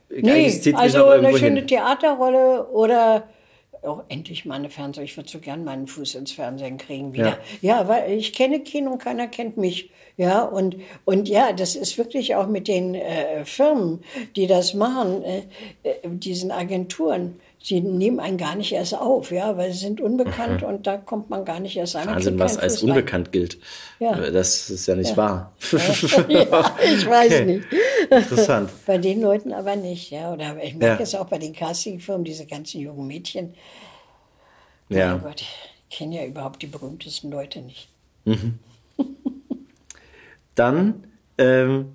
[0.09, 1.67] Nee, eigentlich zieht mich also noch eine schöne hin.
[1.67, 3.27] Theaterrolle oder
[3.81, 5.03] auch endlich mal eine Fernseh.
[5.03, 7.37] Ich würde so gern meinen Fuß ins Fernsehen kriegen wieder.
[7.61, 7.87] Ja.
[7.89, 9.89] weil ich kenne Kino und keiner kennt mich.
[10.15, 14.03] Ja, und, und ja, das ist wirklich auch mit den äh, Firmen,
[14.35, 15.41] die das machen, äh,
[15.83, 17.39] äh, diesen Agenturen.
[17.65, 21.29] Sie nehmen einen gar nicht erst auf, ja, weil sie sind unbekannt und da kommt
[21.29, 21.93] man gar nicht erst.
[21.95, 22.89] Man Wahnsinn, was als Fuß rein.
[22.89, 23.57] unbekannt gilt.
[23.99, 24.15] Ja.
[24.31, 25.53] Das ist ja nicht wahr.
[26.27, 27.65] ja, ich weiß nicht.
[28.11, 28.69] Interessant.
[28.85, 30.33] Bei den Leuten aber nicht, ja.
[30.33, 31.03] Oder ich merke Ja.
[31.03, 33.53] es auch bei den Castingfirmen, diese ganzen jungen Mädchen.
[34.89, 35.15] Ja.
[35.15, 35.41] Oh Gott,
[35.89, 37.87] ich kenne ja überhaupt die berühmtesten Leute nicht.
[40.55, 41.05] Dann
[41.37, 41.93] ähm,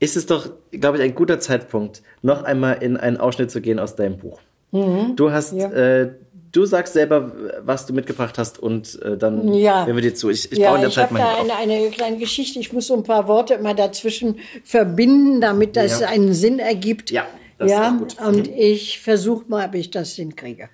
[0.00, 3.78] ist es doch, glaube ich, ein guter Zeitpunkt, noch einmal in einen Ausschnitt zu gehen
[3.78, 4.38] aus deinem Buch.
[4.70, 5.70] Du hast, Ja.
[5.70, 6.12] äh,
[6.52, 7.32] du sagst selber,
[7.62, 9.86] was du mitgebracht hast und äh, dann Ja.
[9.86, 10.28] hören wir dir zu.
[10.30, 12.58] Ich, ich ja, baue in der Zeit mal da eine, eine kleine Geschichte.
[12.58, 16.08] Ich muss so ein paar Worte immer dazwischen verbinden, damit das Ja.
[16.08, 17.10] einen Sinn ergibt.
[17.10, 17.26] Ja,
[17.58, 18.20] das ist ja, doch gut.
[18.20, 20.68] und ich versuche mal, ob ich das hinkriege.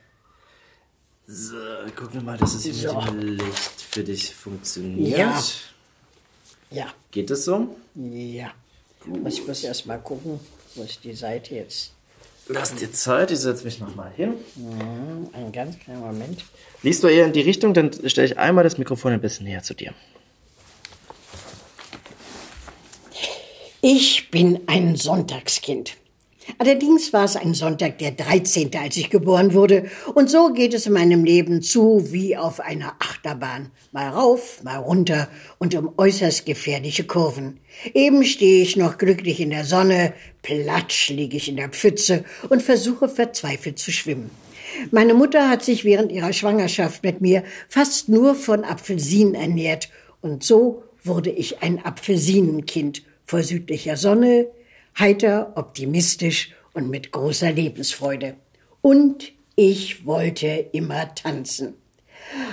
[1.26, 1.54] So,
[1.96, 3.00] gucken wir mal, dass es hier So.
[3.00, 5.18] mit dem Licht für dich funktioniert.
[5.18, 5.40] Ja.
[6.70, 7.68] Ja, Geht es so?
[7.94, 8.48] ja.
[9.28, 10.40] Ich muss erst mal gucken,
[10.74, 11.92] wo ist die Seite jetzt.
[12.46, 14.34] Lass dir Zeit, ich setze mich nochmal hin.
[15.32, 16.44] Einen ganz kleinen Moment.
[16.82, 19.62] Liest du eher in die Richtung, dann stelle ich einmal das Mikrofon ein bisschen näher
[19.62, 19.94] zu dir.
[23.80, 25.96] Ich bin ein Sonntagskind.
[26.59, 29.90] Allerdings war es ein Sonntag der 13., als ich geboren wurde.
[30.14, 33.70] Und so geht es in meinem Leben zu wie auf einer Achterbahn.
[33.93, 35.28] Mal rauf, mal runter
[35.59, 37.60] und um äußerst gefährliche Kurven.
[37.93, 42.62] Eben stehe ich noch glücklich in der Sonne, platsch liege ich in der Pfütze und
[42.62, 44.31] versuche verzweifelt zu schwimmen.
[44.90, 49.89] Meine Mutter hat sich während ihrer Schwangerschaft mit mir fast nur von Apfelsinen ernährt.
[50.20, 54.47] Und so wurde ich ein Apfelsinenkind vor südlicher Sonne,
[54.98, 58.34] heiter, optimistisch und mit großer Lebensfreude.
[58.80, 61.74] Und ich wollte immer tanzen.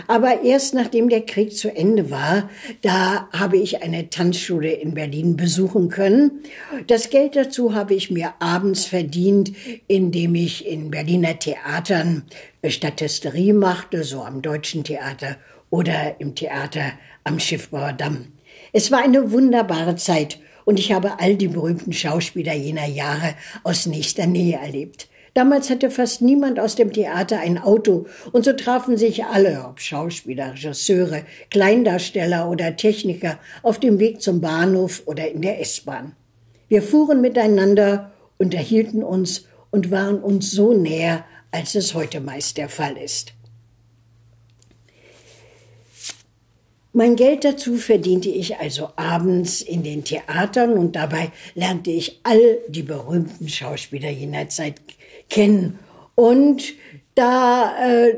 [0.08, 2.50] Aber erst nachdem der Krieg zu Ende war,
[2.82, 6.42] da habe ich eine Tanzschule in Berlin besuchen können.
[6.88, 9.54] Das Geld dazu habe ich mir abends verdient,
[9.88, 12.24] indem ich in Berliner Theatern
[12.66, 15.38] Statisterie machte, so am Deutschen Theater
[15.70, 16.94] oder im Theater
[17.24, 18.28] am Schiffbauer Damm.
[18.74, 23.86] Es war eine wunderbare Zeit und ich habe all die berühmten Schauspieler jener Jahre aus
[23.86, 25.08] nächster Nähe erlebt.
[25.34, 29.80] Damals hatte fast niemand aus dem Theater ein Auto und so trafen sich alle, ob
[29.80, 36.14] Schauspieler, Regisseure, Kleindarsteller oder Techniker, auf dem Weg zum Bahnhof oder in der S-Bahn.
[36.68, 42.68] Wir fuhren miteinander, unterhielten uns und waren uns so näher, als es heute meist der
[42.68, 43.34] Fall ist.
[46.94, 52.58] Mein Geld dazu verdiente ich also abends in den Theatern und dabei lernte ich all
[52.68, 54.76] die berühmten Schauspieler jener Zeit
[55.30, 55.80] kennen.
[56.16, 56.74] Und
[57.16, 58.18] da äh,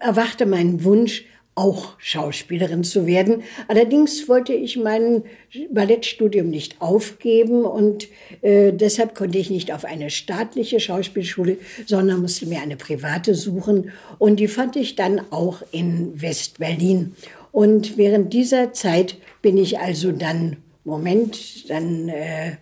[0.00, 1.24] erwachte mein Wunsch,
[1.58, 3.42] auch Schauspielerin zu werden.
[3.66, 5.24] Allerdings wollte ich mein
[5.72, 8.06] Ballettstudium nicht aufgeben und
[8.42, 13.90] äh, deshalb konnte ich nicht auf eine staatliche Schauspielschule, sondern musste mir eine private suchen
[14.20, 17.16] und die fand ich dann auch in West-Berlin.
[17.52, 22.56] Und während dieser Zeit bin ich also dann, Moment, dann äh,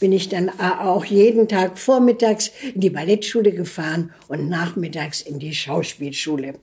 [0.00, 5.54] bin ich dann auch jeden Tag vormittags in die Ballettschule gefahren und nachmittags in die
[5.54, 6.54] Schauspielschule.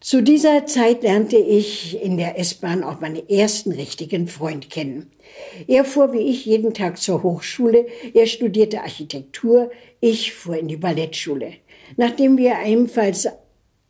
[0.00, 5.12] Zu dieser Zeit lernte ich in der S-Bahn auch meinen ersten richtigen Freund kennen.
[5.68, 9.70] Er fuhr wie ich jeden Tag zur Hochschule, er studierte Architektur,
[10.00, 11.52] ich fuhr in die Ballettschule.
[11.96, 13.28] Nachdem wir ebenfalls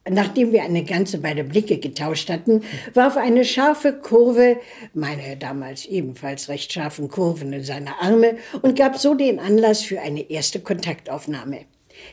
[0.09, 2.63] Nachdem wir eine ganze Weile Blicke getauscht hatten,
[2.93, 4.59] warf eine scharfe Kurve,
[4.95, 10.01] meine damals ebenfalls recht scharfen Kurven in seine Arme und gab so den Anlass für
[10.01, 11.67] eine erste Kontaktaufnahme.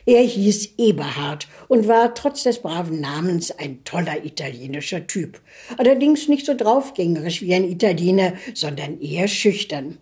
[0.06, 5.40] Er hieß Eberhard und war trotz des braven Namens ein toller italienischer Typ.
[5.76, 9.98] Allerdings nicht so draufgängerisch wie ein Italiener, sondern eher schüchtern.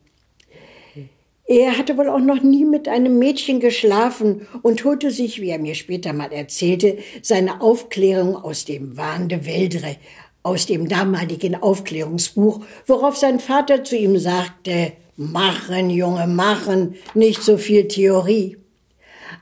[1.51, 5.59] Er hatte wohl auch noch nie mit einem Mädchen geschlafen und holte sich, wie er
[5.59, 9.97] mir später mal erzählte, seine Aufklärung aus dem Wahn de Veldre,
[10.43, 17.57] aus dem damaligen Aufklärungsbuch, worauf sein Vater zu ihm sagte, Machen, Junge, machen, nicht so
[17.57, 18.59] viel Theorie.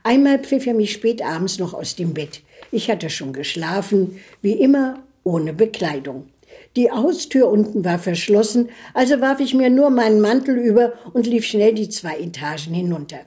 [0.01, 2.41] Einmal pfiff er mich spät abends noch aus dem Bett.
[2.71, 6.29] Ich hatte schon geschlafen, wie immer ohne Bekleidung.
[6.77, 11.43] Die Haustür unten war verschlossen, also warf ich mir nur meinen Mantel über und lief
[11.43, 13.17] schnell die zwei Etagen hinunter.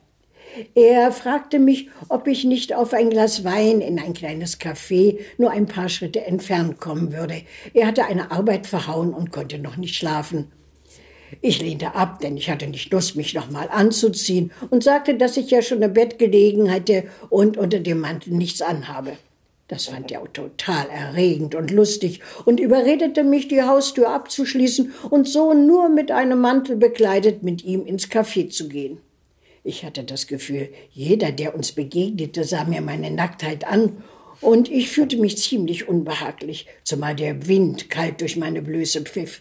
[0.77, 5.51] Er fragte mich, ob ich nicht auf ein Glas Wein in ein kleines Café nur
[5.51, 7.43] ein paar Schritte entfernt kommen würde.
[7.75, 10.53] Er hatte eine Arbeit verhauen und konnte noch nicht schlafen.
[11.41, 15.51] Ich lehnte ab, denn ich hatte nicht Lust, mich nochmal anzuziehen und sagte, dass ich
[15.51, 19.17] ja schon im Bett gelegen hätte und unter dem Mantel nichts anhabe.
[19.71, 25.55] Das fand er total erregend und lustig und überredete mich, die Haustür abzuschließen und so
[25.55, 28.99] nur mit einem Mantel bekleidet mit ihm ins Café zu gehen.
[29.63, 34.03] Ich hatte das Gefühl, jeder, der uns begegnete, sah mir meine Nacktheit an
[34.41, 39.41] und ich fühlte mich ziemlich unbehaglich, zumal der Wind kalt durch meine Blöße pfiff.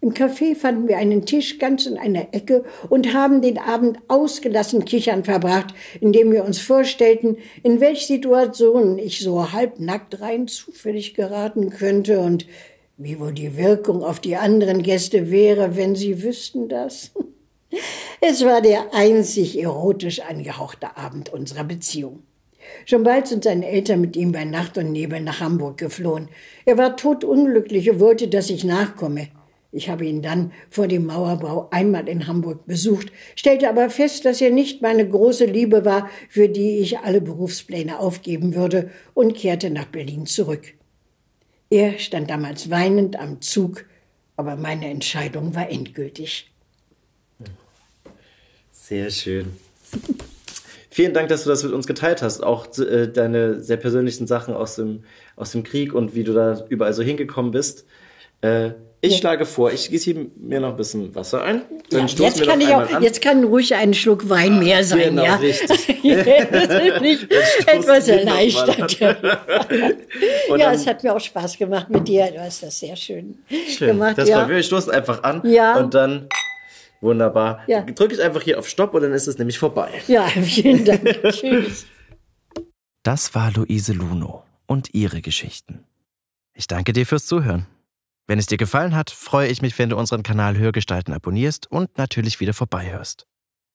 [0.00, 4.84] Im Café fanden wir einen Tisch ganz in einer Ecke und haben den Abend ausgelassen
[4.84, 11.70] kichern verbracht, indem wir uns vorstellten, in welch Situation ich so halbnackt rein zufällig geraten
[11.70, 12.46] könnte und
[12.96, 17.12] wie wohl die Wirkung auf die anderen Gäste wäre, wenn sie wüssten das.
[18.20, 22.24] Es war der einzig erotisch angehauchte Abend unserer Beziehung.
[22.84, 26.28] Schon bald sind seine Eltern mit ihm bei Nacht und Nebel nach Hamburg geflohen.
[26.64, 29.28] Er war totunglücklich und wollte, dass ich nachkomme.
[29.70, 34.40] Ich habe ihn dann vor dem Mauerbau einmal in Hamburg besucht, stellte aber fest, dass
[34.40, 39.68] er nicht meine große Liebe war, für die ich alle Berufspläne aufgeben würde, und kehrte
[39.68, 40.72] nach Berlin zurück.
[41.68, 43.84] Er stand damals weinend am Zug,
[44.36, 46.50] aber meine Entscheidung war endgültig.
[48.72, 49.52] Sehr schön.
[50.88, 52.42] Vielen Dank, dass du das mit uns geteilt hast.
[52.42, 55.04] Auch äh, deine sehr persönlichen Sachen aus dem,
[55.36, 57.84] aus dem Krieg und wie du da überall so hingekommen bist.
[58.40, 58.70] Äh,
[59.00, 59.18] ich ja.
[59.18, 61.62] schlage vor, ich gieße mir noch ein bisschen Wasser ein.
[61.90, 65.10] Dann ja, jetzt, kann ich auch, jetzt kann ruhig ein Schluck Wein mehr sein.
[65.10, 65.36] Genau, ja?
[65.36, 65.88] richtig.
[66.02, 67.32] nicht
[67.66, 68.98] etwas erleichtert.
[70.58, 72.28] ja, es hat mir auch Spaß gemacht mit dir.
[72.32, 73.38] Du hast das sehr schön,
[73.68, 73.88] schön.
[73.88, 74.18] gemacht.
[74.18, 74.38] Das ja.
[74.38, 75.76] war, wir stoßen einfach an ja.
[75.76, 76.28] und dann
[77.00, 77.62] wunderbar.
[77.68, 77.82] Ja.
[77.82, 79.90] Drücke ich einfach hier auf Stopp und dann ist es nämlich vorbei.
[80.08, 81.22] Ja, vielen Dank.
[81.30, 81.86] Tschüss.
[83.04, 85.84] Das war Luise Luno und ihre Geschichten.
[86.52, 87.66] Ich danke dir fürs Zuhören.
[88.28, 91.96] Wenn es dir gefallen hat, freue ich mich, wenn du unseren Kanal Hörgestalten abonnierst und
[91.96, 93.26] natürlich wieder vorbeihörst.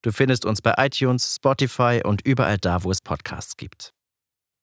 [0.04, 3.94] Du findest uns bei iTunes, Spotify und überall da, wo es Podcasts gibt.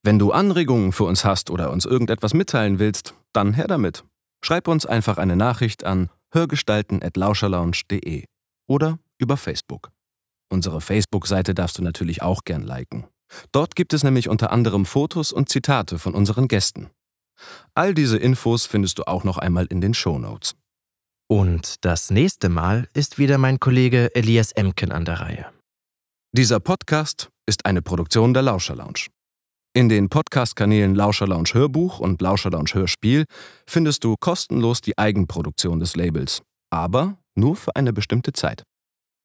[0.04, 4.04] Wenn du Anregungen für uns hast oder uns irgendetwas mitteilen willst, dann her damit.
[4.44, 8.26] Schreib uns einfach eine Nachricht an hörgestalten.lauscherlounge.de
[8.68, 9.90] oder über Facebook.
[10.52, 13.08] Unsere Facebook-Seite darfst du natürlich auch gern liken.
[13.50, 16.90] Dort gibt es nämlich unter anderem Fotos und Zitate von unseren Gästen.
[17.74, 20.54] All diese Infos findest du auch noch einmal in den Show Notes.
[21.28, 25.46] Und das nächste Mal ist wieder mein Kollege Elias Emken an der Reihe.
[26.32, 29.06] Dieser Podcast ist eine Produktion der Lauscher Lounge.
[29.72, 33.24] In den Podcast-Kanälen Lauscher Lounge Hörbuch und Lauscher Lounge Hörspiel
[33.68, 38.64] findest du kostenlos die Eigenproduktion des Labels, aber nur für eine bestimmte Zeit.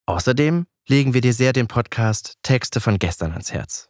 [0.07, 3.89] Außerdem legen wir dir sehr den Podcast Texte von gestern ans Herz.